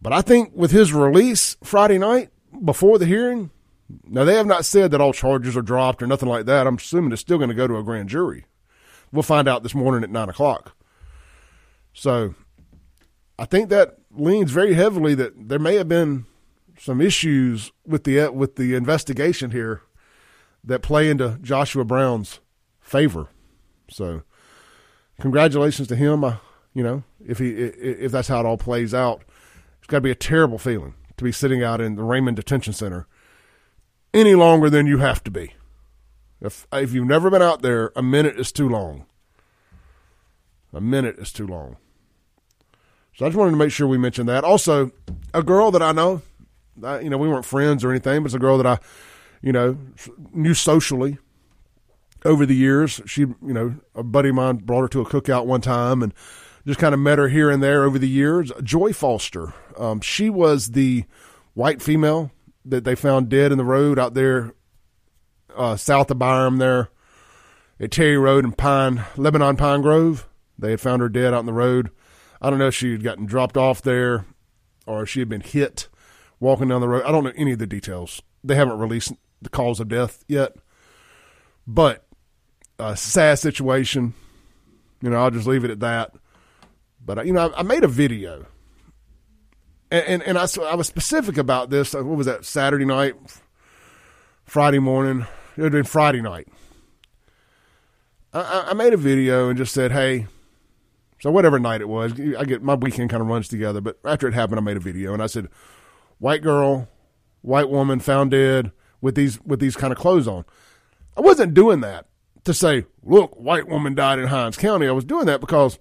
But 0.00 0.12
I 0.12 0.22
think 0.22 0.52
with 0.54 0.70
his 0.70 0.92
release 0.92 1.56
Friday 1.62 1.98
night 1.98 2.30
before 2.64 2.98
the 2.98 3.06
hearing, 3.06 3.50
now 4.04 4.24
they 4.24 4.34
have 4.34 4.46
not 4.46 4.64
said 4.64 4.90
that 4.90 5.00
all 5.00 5.12
charges 5.12 5.56
are 5.56 5.62
dropped 5.62 6.02
or 6.02 6.06
nothing 6.06 6.28
like 6.28 6.46
that. 6.46 6.66
I'm 6.66 6.76
assuming 6.76 7.12
it's 7.12 7.20
still 7.20 7.38
going 7.38 7.50
to 7.50 7.54
go 7.54 7.66
to 7.66 7.78
a 7.78 7.82
grand 7.82 8.08
jury. 8.08 8.44
We'll 9.12 9.22
find 9.22 9.48
out 9.48 9.62
this 9.62 9.74
morning 9.74 10.02
at 10.02 10.10
nine 10.10 10.28
o'clock. 10.28 10.76
So 11.92 12.34
I 13.38 13.44
think 13.44 13.68
that 13.70 13.98
leans 14.10 14.50
very 14.50 14.74
heavily 14.74 15.14
that 15.14 15.48
there 15.48 15.58
may 15.58 15.76
have 15.76 15.88
been 15.88 16.26
some 16.78 17.00
issues 17.00 17.72
with 17.86 18.04
the 18.04 18.28
with 18.28 18.56
the 18.56 18.74
investigation 18.74 19.50
here 19.50 19.82
that 20.64 20.82
play 20.82 21.08
into 21.08 21.38
Joshua 21.42 21.84
Brown's 21.84 22.40
favor. 22.80 23.28
So, 23.88 24.22
congratulations 25.20 25.88
to 25.88 25.96
him. 25.96 26.24
You 26.74 26.82
know, 26.82 27.02
if 27.24 27.38
he 27.38 27.50
if 27.50 28.12
that's 28.12 28.28
how 28.28 28.40
it 28.40 28.46
all 28.46 28.58
plays 28.58 28.92
out, 28.92 29.22
it's 29.86 29.92
got 29.92 29.98
to 29.98 30.02
be 30.02 30.10
a 30.10 30.16
terrible 30.16 30.58
feeling 30.58 30.94
to 31.16 31.22
be 31.22 31.30
sitting 31.30 31.62
out 31.62 31.80
in 31.80 31.94
the 31.94 32.02
Raymond 32.02 32.36
Detention 32.36 32.72
Center 32.72 33.06
any 34.12 34.34
longer 34.34 34.68
than 34.68 34.88
you 34.88 34.98
have 34.98 35.22
to 35.22 35.30
be. 35.30 35.52
If 36.40 36.66
if 36.72 36.92
you've 36.92 37.06
never 37.06 37.30
been 37.30 37.40
out 37.40 37.62
there, 37.62 37.92
a 37.94 38.02
minute 38.02 38.36
is 38.36 38.50
too 38.50 38.68
long. 38.68 39.06
A 40.72 40.80
minute 40.80 41.20
is 41.20 41.32
too 41.32 41.46
long. 41.46 41.76
So 43.14 43.26
I 43.26 43.28
just 43.28 43.38
wanted 43.38 43.52
to 43.52 43.58
make 43.58 43.70
sure 43.70 43.86
we 43.86 43.96
mentioned 43.96 44.28
that. 44.28 44.42
Also, 44.42 44.90
a 45.32 45.44
girl 45.44 45.70
that 45.70 45.82
I 45.82 45.92
know 45.92 46.20
I, 46.82 46.98
you 46.98 47.08
know, 47.08 47.16
we 47.16 47.28
weren't 47.28 47.44
friends 47.44 47.84
or 47.84 47.90
anything, 47.90 48.24
but 48.24 48.26
it's 48.26 48.34
a 48.34 48.40
girl 48.40 48.58
that 48.58 48.66
I, 48.66 48.80
you 49.40 49.52
know, 49.52 49.78
knew 50.32 50.54
socially 50.54 51.18
over 52.24 52.44
the 52.44 52.56
years. 52.56 53.00
She, 53.06 53.20
you 53.20 53.36
know, 53.40 53.76
a 53.94 54.02
buddy 54.02 54.30
of 54.30 54.34
mine 54.34 54.56
brought 54.56 54.80
her 54.82 54.88
to 54.88 55.00
a 55.02 55.06
cookout 55.06 55.46
one 55.46 55.60
time 55.60 56.02
and 56.02 56.12
just 56.66 56.80
kind 56.80 56.94
of 56.94 57.00
met 57.00 57.18
her 57.18 57.28
here 57.28 57.50
and 57.50 57.62
there 57.62 57.84
over 57.84 57.98
the 57.98 58.08
years. 58.08 58.50
Joy 58.62 58.92
Foster. 58.92 59.54
Um, 59.76 60.00
she 60.00 60.28
was 60.30 60.68
the 60.68 61.04
white 61.54 61.80
female 61.80 62.30
that 62.64 62.84
they 62.84 62.94
found 62.94 63.28
dead 63.28 63.52
in 63.52 63.58
the 63.58 63.64
road 63.64 63.98
out 63.98 64.14
there 64.14 64.54
uh, 65.56 65.76
south 65.76 66.10
of 66.10 66.18
Byram 66.18 66.58
there 66.58 66.90
at 67.78 67.90
Terry 67.90 68.18
Road 68.18 68.44
and 68.44 68.56
Pine, 68.56 69.04
Lebanon 69.16 69.56
Pine 69.56 69.80
Grove. 69.80 70.28
They 70.58 70.70
had 70.70 70.80
found 70.80 71.02
her 71.02 71.08
dead 71.08 71.32
out 71.32 71.40
in 71.40 71.46
the 71.46 71.52
road. 71.52 71.90
I 72.40 72.50
don't 72.50 72.58
know 72.58 72.68
if 72.68 72.74
she 72.74 72.92
had 72.92 73.02
gotten 73.02 73.26
dropped 73.26 73.56
off 73.56 73.82
there 73.82 74.26
or 74.86 75.02
if 75.02 75.08
she 75.08 75.20
had 75.20 75.28
been 75.28 75.40
hit 75.40 75.88
walking 76.40 76.68
down 76.68 76.80
the 76.80 76.88
road. 76.88 77.04
I 77.04 77.12
don't 77.12 77.24
know 77.24 77.32
any 77.36 77.52
of 77.52 77.58
the 77.58 77.66
details. 77.66 78.22
They 78.42 78.54
haven't 78.54 78.78
released 78.78 79.12
the 79.40 79.48
cause 79.48 79.80
of 79.80 79.88
death 79.88 80.24
yet. 80.28 80.56
But 81.66 82.06
a 82.78 82.96
sad 82.96 83.38
situation. 83.38 84.14
You 85.02 85.10
know, 85.10 85.16
I'll 85.16 85.30
just 85.30 85.46
leave 85.46 85.64
it 85.64 85.70
at 85.70 85.80
that. 85.80 86.12
But 87.06 87.18
uh, 87.18 87.22
you 87.22 87.32
know, 87.32 87.48
I, 87.50 87.60
I 87.60 87.62
made 87.62 87.84
a 87.84 87.88
video, 87.88 88.46
and 89.90 90.04
and, 90.04 90.22
and 90.24 90.38
I, 90.38 90.46
I 90.64 90.74
was 90.74 90.88
specific 90.88 91.38
about 91.38 91.70
this. 91.70 91.94
Uh, 91.94 92.02
what 92.02 92.18
was 92.18 92.26
that? 92.26 92.44
Saturday 92.44 92.84
night, 92.84 93.14
Friday 94.44 94.80
morning. 94.80 95.24
It 95.56 95.62
had 95.62 95.72
been 95.72 95.84
Friday 95.84 96.20
night. 96.20 96.48
I, 98.34 98.66
I 98.70 98.74
made 98.74 98.92
a 98.92 98.98
video 98.98 99.48
and 99.48 99.56
just 99.56 99.72
said, 99.72 99.92
"Hey." 99.92 100.26
So 101.22 101.30
whatever 101.30 101.58
night 101.58 101.80
it 101.80 101.88
was, 101.88 102.12
I 102.12 102.44
get 102.44 102.62
my 102.62 102.74
weekend 102.74 103.08
kind 103.08 103.22
of 103.22 103.28
runs 103.28 103.48
together. 103.48 103.80
But 103.80 103.98
after 104.04 104.28
it 104.28 104.34
happened, 104.34 104.60
I 104.60 104.62
made 104.62 104.76
a 104.76 104.80
video 104.80 105.14
and 105.14 105.22
I 105.22 105.26
said, 105.28 105.48
"White 106.18 106.42
girl, 106.42 106.88
white 107.40 107.70
woman 107.70 108.00
found 108.00 108.32
dead 108.32 108.70
with 109.00 109.14
these 109.14 109.40
with 109.42 109.60
these 109.60 109.76
kind 109.76 109.92
of 109.92 109.98
clothes 109.98 110.28
on." 110.28 110.44
I 111.16 111.22
wasn't 111.22 111.54
doing 111.54 111.80
that 111.80 112.06
to 112.44 112.52
say, 112.52 112.84
"Look, 113.02 113.34
white 113.36 113.68
woman 113.68 113.94
died 113.94 114.18
in 114.18 114.26
Hinds 114.26 114.58
County." 114.58 114.88
I 114.88 114.92
was 114.92 115.04
doing 115.04 115.24
that 115.26 115.40
because 115.40 115.78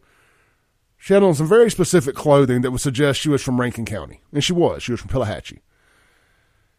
she 1.06 1.14
had 1.14 1.22
on 1.22 1.36
some 1.36 1.48
very 1.48 1.70
specific 1.70 2.16
clothing 2.16 2.62
that 2.62 2.72
would 2.72 2.82
suggest 2.82 3.20
she 3.20 3.30
was 3.30 3.44
from 3.44 3.62
Rankin 3.62 3.86
County, 3.86 4.22
and 4.34 4.44
she 4.44 4.54
was. 4.54 4.82
She 4.82 4.92
was 4.92 5.02
from 5.02 5.12
Pelahatchie. 5.12 5.60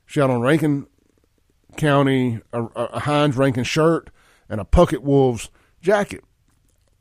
She 0.05 0.19
had 0.19 0.31
on 0.31 0.41
Rankin 0.41 0.89
County 1.77 2.41
a, 2.53 2.65
a 2.65 2.99
Hinds 2.99 3.37
Rankin 3.37 3.63
shirt 3.63 4.11
and 4.49 4.61
a 4.61 4.65
Puckett 4.65 5.03
Wolves 5.03 5.49
jacket. 5.81 6.25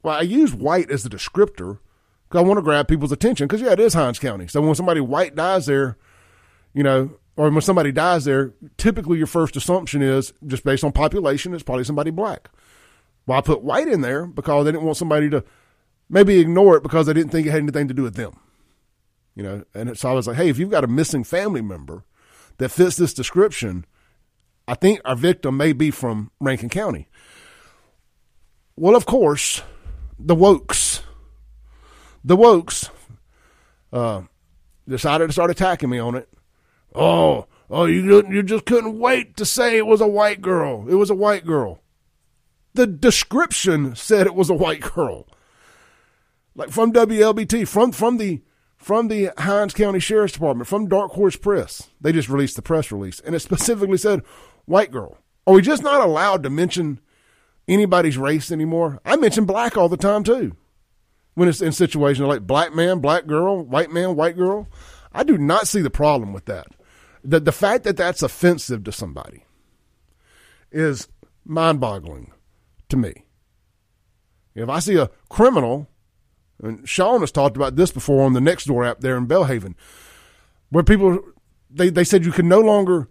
Well, 0.03 0.19
I 0.19 0.21
use 0.21 0.53
white 0.53 0.91
as 0.91 1.01
the 1.01 1.09
descriptor 1.09 1.79
because 2.29 2.41
I 2.41 2.41
want 2.41 2.59
to 2.59 2.61
grab 2.61 2.87
people's 2.87 3.11
attention 3.11 3.47
because, 3.47 3.59
yeah, 3.59 3.71
it 3.71 3.79
is 3.79 3.95
Hinds 3.95 4.19
County. 4.19 4.45
So 4.45 4.61
when 4.61 4.75
somebody 4.75 5.01
white 5.01 5.33
dies 5.33 5.65
there, 5.65 5.97
you 6.75 6.83
know, 6.83 7.09
or 7.35 7.49
when 7.49 7.61
somebody 7.61 7.91
dies 7.91 8.25
there, 8.25 8.53
typically 8.77 9.17
your 9.17 9.25
first 9.25 9.55
assumption 9.55 10.03
is 10.03 10.31
just 10.45 10.63
based 10.63 10.83
on 10.83 10.91
population, 10.91 11.55
it's 11.55 11.63
probably 11.63 11.85
somebody 11.85 12.11
black. 12.11 12.51
Well, 13.25 13.39
I 13.39 13.41
put 13.41 13.63
white 13.63 13.87
in 13.87 14.01
there 14.01 14.27
because 14.27 14.65
they 14.65 14.71
didn't 14.71 14.85
want 14.85 14.97
somebody 14.97 15.31
to 15.31 15.43
maybe 16.09 16.39
ignore 16.39 16.77
it 16.77 16.83
because 16.83 17.05
they 17.05 17.13
didn't 17.13 17.31
think 17.31 17.47
it 17.47 17.51
had 17.51 17.61
anything 17.61 17.87
to 17.87 17.93
do 17.93 18.03
with 18.03 18.15
them. 18.15 18.39
You 19.35 19.43
know, 19.43 19.63
and 19.73 19.97
so 19.97 20.09
I 20.09 20.13
was 20.13 20.27
like, 20.27 20.37
hey, 20.37 20.49
if 20.49 20.57
you've 20.57 20.71
got 20.71 20.83
a 20.83 20.87
missing 20.87 21.23
family 21.23 21.61
member 21.61 22.05
that 22.57 22.69
fits 22.69 22.95
this 22.95 23.13
description, 23.13 23.85
I 24.67 24.75
think 24.75 25.01
our 25.03 25.15
victim 25.15 25.57
may 25.57 25.73
be 25.73 25.91
from 25.91 26.31
Rankin 26.39 26.69
County. 26.69 27.09
Well, 28.77 28.95
of 28.95 29.05
course, 29.05 29.61
the 30.17 30.35
wokes, 30.35 31.01
the 32.23 32.37
wokes, 32.37 32.89
uh, 33.91 34.23
decided 34.87 35.27
to 35.27 35.33
start 35.33 35.51
attacking 35.51 35.89
me 35.89 35.99
on 35.99 36.15
it. 36.15 36.29
Oh, 36.93 37.47
oh, 37.69 37.85
you 37.85 38.23
you 38.29 38.43
just 38.43 38.65
couldn't 38.65 38.99
wait 38.99 39.35
to 39.37 39.45
say 39.45 39.77
it 39.77 39.85
was 39.85 40.01
a 40.01 40.07
white 40.07 40.41
girl. 40.41 40.85
It 40.87 40.95
was 40.95 41.09
a 41.09 41.15
white 41.15 41.45
girl. 41.45 41.81
The 42.73 42.87
description 42.87 43.95
said 43.95 44.27
it 44.27 44.35
was 44.35 44.49
a 44.49 44.53
white 44.53 44.81
girl. 44.81 45.27
Like 46.55 46.69
from 46.69 46.93
WLBT, 46.93 47.67
from 47.67 47.91
from 47.91 48.17
the 48.17 48.41
from 48.77 49.07
the 49.07 49.31
Hinds 49.37 49.73
County 49.73 49.99
Sheriff's 49.99 50.33
Department, 50.33 50.67
from 50.67 50.87
Dark 50.87 51.11
Horse 51.11 51.35
Press. 51.35 51.89
They 51.99 52.11
just 52.11 52.29
released 52.29 52.55
the 52.55 52.61
press 52.61 52.91
release, 52.91 53.19
and 53.19 53.35
it 53.35 53.39
specifically 53.39 53.97
said 53.97 54.21
white 54.65 54.91
girl. 54.91 55.17
Are 55.47 55.53
we 55.53 55.61
just 55.61 55.83
not 55.83 56.01
allowed 56.01 56.43
to 56.43 56.49
mention 56.49 56.99
anybody's 57.67 58.17
race 58.17 58.51
anymore. 58.51 58.99
I 59.05 59.15
mention 59.15 59.45
black 59.45 59.77
all 59.77 59.89
the 59.89 59.97
time 59.97 60.23
too. 60.23 60.55
When 61.33 61.49
it's 61.49 61.61
in 61.61 61.71
situations 61.71 62.27
like 62.27 62.47
black 62.47 62.73
man, 62.73 62.99
black 62.99 63.27
girl, 63.27 63.61
white 63.61 63.91
man, 63.91 64.15
white 64.15 64.37
girl, 64.37 64.67
I 65.11 65.23
do 65.23 65.37
not 65.37 65.67
see 65.67 65.81
the 65.81 65.89
problem 65.89 66.33
with 66.33 66.45
that. 66.45 66.67
The 67.23 67.39
the 67.39 67.51
fact 67.51 67.83
that 67.83 67.97
that's 67.97 68.23
offensive 68.23 68.83
to 68.83 68.91
somebody 68.91 69.43
is 70.71 71.07
mind-boggling 71.43 72.31
to 72.89 72.97
me. 72.97 73.25
If 74.53 74.69
I 74.69 74.79
see 74.79 74.97
a 74.97 75.09
criminal, 75.29 75.89
and 76.61 76.87
Sean 76.87 77.21
has 77.21 77.31
talked 77.31 77.55
about 77.55 77.75
this 77.75 77.91
before 77.91 78.23
on 78.23 78.33
the 78.33 78.39
Nextdoor 78.39 78.87
app 78.87 79.01
there 79.01 79.17
in 79.17 79.27
Belhaven, 79.27 79.75
where 80.69 80.83
people 80.83 81.19
they, 81.69 81.89
they 81.89 82.03
said 82.03 82.25
you 82.25 82.31
can 82.31 82.47
no 82.47 82.59
longer 82.59 83.09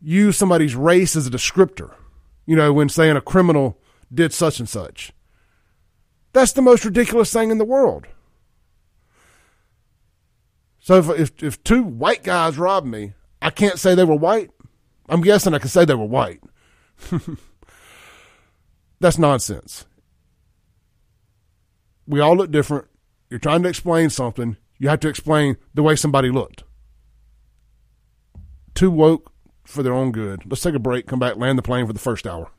use 0.00 0.36
somebody's 0.36 0.74
race 0.74 1.14
as 1.14 1.26
a 1.26 1.30
descriptor. 1.30 1.94
You 2.46 2.56
know, 2.56 2.72
when 2.72 2.88
saying 2.88 3.16
a 3.16 3.20
criminal 3.20 3.78
did 4.12 4.32
such 4.32 4.58
and 4.58 4.68
such. 4.68 5.12
That's 6.32 6.52
the 6.52 6.62
most 6.62 6.84
ridiculous 6.84 7.32
thing 7.32 7.50
in 7.50 7.58
the 7.58 7.64
world. 7.64 8.06
So 10.80 10.98
if, 10.98 11.08
if, 11.10 11.42
if 11.42 11.62
two 11.62 11.82
white 11.82 12.24
guys 12.24 12.58
robbed 12.58 12.86
me, 12.86 13.12
I 13.40 13.50
can't 13.50 13.78
say 13.78 13.94
they 13.94 14.04
were 14.04 14.16
white. 14.16 14.50
I'm 15.08 15.20
guessing 15.20 15.54
I 15.54 15.58
can 15.58 15.68
say 15.68 15.84
they 15.84 15.94
were 15.94 16.04
white. 16.04 16.40
That's 19.00 19.18
nonsense. 19.18 19.86
We 22.06 22.20
all 22.20 22.36
look 22.36 22.50
different. 22.50 22.86
You're 23.30 23.40
trying 23.40 23.62
to 23.62 23.68
explain 23.68 24.10
something. 24.10 24.56
You 24.78 24.88
have 24.88 25.00
to 25.00 25.08
explain 25.08 25.56
the 25.74 25.82
way 25.82 25.96
somebody 25.96 26.30
looked. 26.30 26.64
Too 28.74 28.90
woke 28.90 29.32
for 29.64 29.82
their 29.82 29.94
own 29.94 30.12
good. 30.12 30.42
Let's 30.46 30.62
take 30.62 30.74
a 30.74 30.80
break, 30.80 31.06
come 31.06 31.18
back, 31.18 31.36
land 31.36 31.58
the 31.58 31.62
plane 31.62 31.86
for 31.86 31.92
the 31.92 31.98
first 31.98 32.26
hour. 32.26 32.50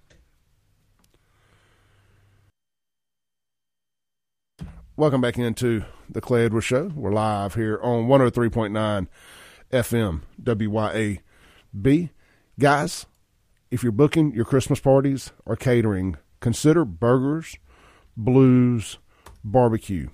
Welcome 4.96 5.22
back 5.22 5.38
into 5.38 5.84
the 6.08 6.22
Clay 6.22 6.46
Edwards 6.46 6.68
Show. 6.68 6.92
We're 6.96 7.12
live 7.12 7.56
here 7.56 7.80
on 7.82 8.08
103.9 8.08 9.08
FM 9.72 10.22
WYAB. 10.42 12.10
Guys, 12.60 13.06
if 13.72 13.82
you're 13.82 13.92
booking 13.92 14.34
your 14.36 14.46
Christmas 14.46 14.80
parties 14.80 15.32
or 15.46 15.56
catering, 15.56 16.18
consider 16.40 16.86
Burgers, 16.86 17.58
Blues, 18.16 19.00
Barbecue. 19.44 20.10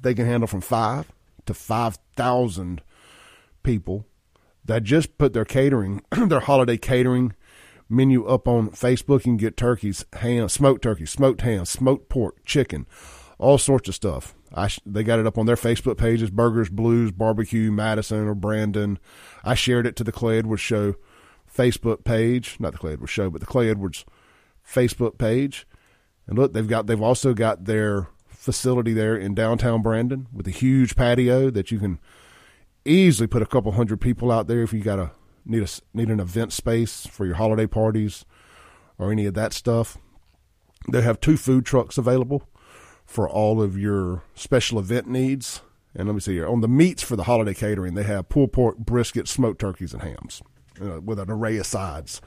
They 0.00 0.14
can 0.14 0.26
handle 0.26 0.46
from 0.46 0.60
five 0.60 1.10
to 1.46 1.54
5,000 1.54 2.82
people 3.62 4.06
that 4.64 4.84
just 4.84 5.18
put 5.18 5.32
their 5.32 5.44
catering, 5.44 6.02
their 6.10 6.40
holiday 6.40 6.76
catering 6.76 7.34
menu 7.88 8.26
up 8.26 8.46
on 8.46 8.70
Facebook. 8.70 9.22
Can 9.22 9.36
get 9.36 9.56
turkeys, 9.56 10.04
ham, 10.14 10.48
smoked 10.48 10.82
turkey, 10.82 11.06
smoked 11.06 11.40
ham, 11.40 11.64
smoked 11.64 12.08
pork, 12.08 12.44
chicken 12.44 12.86
all 13.38 13.58
sorts 13.58 13.88
of 13.88 13.94
stuff. 13.94 14.34
I 14.54 14.68
they 14.84 15.04
got 15.04 15.18
it 15.18 15.26
up 15.26 15.38
on 15.38 15.46
their 15.46 15.56
Facebook 15.56 15.96
pages: 15.96 16.30
Burgers, 16.30 16.68
Blues, 16.68 17.12
Barbecue, 17.12 17.70
Madison 17.70 18.26
or 18.26 18.34
Brandon. 18.34 18.98
I 19.44 19.54
shared 19.54 19.86
it 19.86 19.96
to 19.96 20.04
the 20.04 20.12
Clay 20.12 20.38
Edwards 20.38 20.62
Show 20.62 20.96
Facebook 21.54 22.04
page, 22.04 22.56
not 22.58 22.72
the 22.72 22.78
Clay 22.78 22.92
Edwards 22.92 23.12
Show, 23.12 23.30
but 23.30 23.40
the 23.40 23.46
Clay 23.46 23.70
Edwards 23.70 24.04
Facebook 24.66 25.18
page. 25.18 25.66
And 26.26 26.38
look, 26.38 26.52
they've 26.52 26.68
got 26.68 26.86
they've 26.86 27.00
also 27.00 27.34
got 27.34 27.64
their 27.64 28.08
facility 28.38 28.92
there 28.92 29.16
in 29.16 29.34
downtown 29.34 29.82
Brandon 29.82 30.28
with 30.32 30.46
a 30.46 30.52
huge 30.52 30.94
patio 30.94 31.50
that 31.50 31.72
you 31.72 31.78
can 31.80 31.98
easily 32.84 33.26
put 33.26 33.42
a 33.42 33.46
couple 33.46 33.72
hundred 33.72 34.00
people 34.00 34.30
out 34.30 34.46
there 34.46 34.62
if 34.62 34.72
you 34.72 34.80
got 34.80 35.00
a 35.00 35.10
need 35.44 35.62
a 35.62 35.68
need 35.92 36.08
an 36.08 36.20
event 36.20 36.52
space 36.52 37.06
for 37.06 37.26
your 37.26 37.34
holiday 37.34 37.66
parties 37.66 38.24
or 38.96 39.10
any 39.10 39.26
of 39.26 39.34
that 39.34 39.52
stuff. 39.52 39.98
They 40.90 41.02
have 41.02 41.20
two 41.20 41.36
food 41.36 41.66
trucks 41.66 41.98
available 41.98 42.48
for 43.04 43.28
all 43.28 43.60
of 43.60 43.76
your 43.76 44.22
special 44.34 44.78
event 44.78 45.08
needs. 45.08 45.60
And 45.94 46.06
let 46.06 46.14
me 46.14 46.20
see 46.20 46.34
here. 46.34 46.46
On 46.46 46.60
the 46.60 46.68
meats 46.68 47.02
for 47.02 47.16
the 47.16 47.24
holiday 47.24 47.54
catering, 47.54 47.94
they 47.94 48.04
have 48.04 48.28
pulled 48.28 48.52
pork, 48.52 48.76
brisket, 48.78 49.26
smoked 49.26 49.60
turkeys, 49.60 49.92
and 49.92 50.02
hams 50.02 50.42
uh, 50.80 51.00
with 51.00 51.18
an 51.18 51.30
array 51.30 51.56
of 51.56 51.66
sides. 51.66 52.20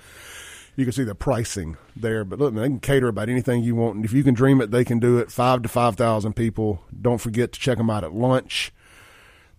You 0.82 0.86
can 0.86 0.94
see 0.94 1.04
the 1.04 1.14
pricing 1.14 1.78
there, 1.96 2.26
but 2.26 2.40
look, 2.40 2.56
man, 2.56 2.64
they 2.64 2.70
can 2.70 2.80
cater 2.80 3.08
about 3.08 3.30
anything 3.30 3.62
you 3.62 3.76
want. 3.76 3.98
And 3.98 4.04
if 4.04 4.14
you 4.14 4.24
can 4.24 4.34
dream 4.34 4.60
it, 4.62 4.72
they 4.72 4.84
can 4.84 4.98
do 4.98 5.20
it. 5.20 5.32
Five 5.32 5.62
to 5.62 5.70
5,000 5.70 6.34
people. 6.34 6.84
Don't 7.00 7.20
forget 7.20 7.52
to 7.52 7.60
check 7.60 7.78
them 7.78 7.92
out 7.92 8.04
at 8.04 8.16
lunch. 8.16 8.74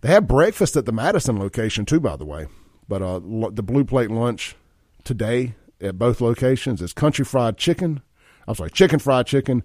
They 0.00 0.08
have 0.08 0.26
breakfast 0.26 0.74
at 0.74 0.84
the 0.84 0.90
Madison 0.90 1.38
location, 1.38 1.84
too, 1.84 2.00
by 2.00 2.16
the 2.16 2.24
way. 2.24 2.48
But 2.88 3.02
uh, 3.02 3.20
the 3.52 3.62
Blue 3.62 3.84
Plate 3.84 4.10
lunch 4.10 4.56
today 5.04 5.54
at 5.80 5.96
both 5.96 6.20
locations 6.20 6.82
is 6.82 6.92
country 6.92 7.24
fried 7.24 7.56
chicken. 7.56 8.02
I'm 8.48 8.56
sorry, 8.56 8.72
chicken 8.72 8.98
fried 8.98 9.28
chicken 9.28 9.62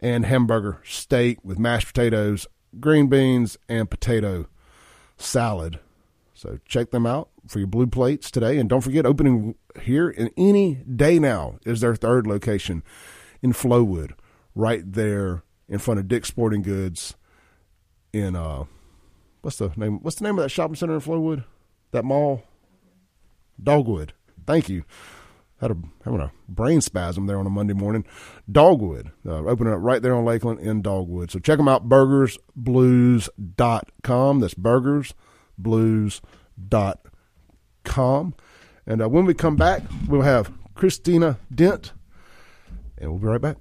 and 0.00 0.24
hamburger 0.24 0.78
steak 0.84 1.38
with 1.42 1.58
mashed 1.58 1.88
potatoes, 1.88 2.46
green 2.78 3.08
beans, 3.08 3.56
and 3.68 3.90
potato 3.90 4.46
salad. 5.16 5.80
So 6.44 6.58
check 6.66 6.90
them 6.90 7.06
out 7.06 7.30
for 7.48 7.58
your 7.58 7.68
blue 7.68 7.86
plates 7.86 8.30
today. 8.30 8.58
And 8.58 8.68
don't 8.68 8.82
forget, 8.82 9.06
opening 9.06 9.54
here 9.80 10.10
in 10.10 10.30
any 10.36 10.74
day 10.74 11.18
now 11.18 11.56
is 11.64 11.80
their 11.80 11.96
third 11.96 12.26
location 12.26 12.82
in 13.40 13.54
Flowood, 13.54 14.12
right 14.54 14.82
there 14.84 15.42
in 15.68 15.78
front 15.78 16.00
of 16.00 16.08
Dick's 16.08 16.28
Sporting 16.28 16.60
Goods 16.60 17.14
in 18.12 18.36
uh 18.36 18.64
what's 19.40 19.56
the 19.56 19.70
name 19.76 20.00
what's 20.02 20.18
the 20.18 20.24
name 20.24 20.38
of 20.38 20.44
that 20.44 20.50
shopping 20.50 20.76
center 20.76 20.92
in 20.94 21.00
Flowood? 21.00 21.44
That 21.92 22.04
mall? 22.04 22.42
Dogwood. 23.62 24.12
Thank 24.46 24.68
you 24.68 24.84
had 25.60 25.70
a 25.70 25.76
having 26.04 26.20
a 26.20 26.32
brain 26.46 26.82
spasm 26.82 27.26
there 27.26 27.38
on 27.38 27.46
a 27.46 27.50
Monday 27.50 27.72
morning. 27.72 28.04
Dogwood, 28.50 29.12
uh, 29.24 29.44
opening 29.44 29.72
up 29.72 29.78
right 29.80 30.02
there 30.02 30.14
on 30.14 30.26
Lakeland 30.26 30.60
in 30.60 30.82
Dogwood. 30.82 31.30
So 31.30 31.38
check 31.38 31.56
them 31.56 31.68
out, 31.68 31.88
burgersblues.com. 31.88 34.40
That's 34.40 34.54
blues.com. 35.58 36.24
And 38.86 39.02
uh, 39.02 39.08
when 39.08 39.24
we 39.24 39.34
come 39.34 39.56
back, 39.56 39.82
we'll 40.08 40.22
have 40.22 40.52
Christina 40.74 41.38
Dent, 41.54 41.92
and 42.98 43.10
we'll 43.10 43.18
be 43.18 43.26
right 43.26 43.40
back. 43.40 43.56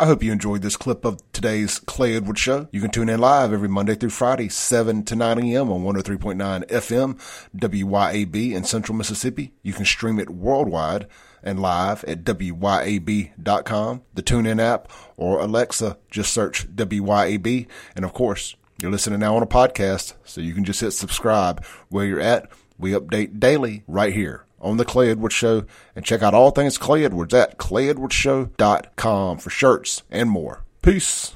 I 0.00 0.06
hope 0.06 0.22
you 0.22 0.30
enjoyed 0.30 0.62
this 0.62 0.76
clip 0.76 1.04
of 1.04 1.20
today's 1.32 1.80
Clay 1.80 2.14
Edwards 2.14 2.38
Show. 2.38 2.68
You 2.70 2.80
can 2.80 2.90
tune 2.90 3.08
in 3.08 3.18
live 3.18 3.52
every 3.52 3.68
Monday 3.68 3.96
through 3.96 4.10
Friday, 4.10 4.48
7 4.48 5.02
to 5.06 5.16
9 5.16 5.38
a.m. 5.40 5.72
on 5.72 5.82
103.9 5.82 6.68
FM, 6.68 7.50
WYAB 7.56 8.52
in 8.52 8.62
Central 8.62 8.96
Mississippi. 8.96 9.54
You 9.64 9.72
can 9.72 9.84
stream 9.84 10.20
it 10.20 10.30
worldwide 10.30 11.08
and 11.42 11.60
live 11.60 12.04
at 12.04 12.24
WYAB.com, 12.24 14.02
the 14.14 14.22
TuneIn 14.22 14.60
app, 14.60 14.90
or 15.16 15.40
Alexa. 15.40 15.98
Just 16.10 16.32
search 16.32 16.68
WYAB. 16.74 17.66
And 17.96 18.04
of 18.04 18.12
course, 18.12 18.54
you're 18.80 18.90
listening 18.90 19.20
now 19.20 19.36
on 19.36 19.42
a 19.42 19.46
podcast, 19.46 20.14
so 20.24 20.40
you 20.40 20.54
can 20.54 20.64
just 20.64 20.80
hit 20.80 20.92
subscribe 20.92 21.64
where 21.88 22.06
you're 22.06 22.20
at. 22.20 22.50
We 22.78 22.92
update 22.92 23.40
daily 23.40 23.82
right 23.88 24.12
here 24.12 24.44
on 24.60 24.76
the 24.76 24.84
Clay 24.84 25.10
Edwards 25.10 25.34
Show 25.34 25.64
and 25.96 26.04
check 26.04 26.22
out 26.22 26.34
all 26.34 26.50
things 26.50 26.78
Clay 26.78 27.04
Edwards 27.04 27.34
at 27.34 27.58
clayedwardsshow.com 27.58 29.38
for 29.38 29.50
shirts 29.50 30.02
and 30.10 30.30
more. 30.30 30.64
Peace. 30.82 31.34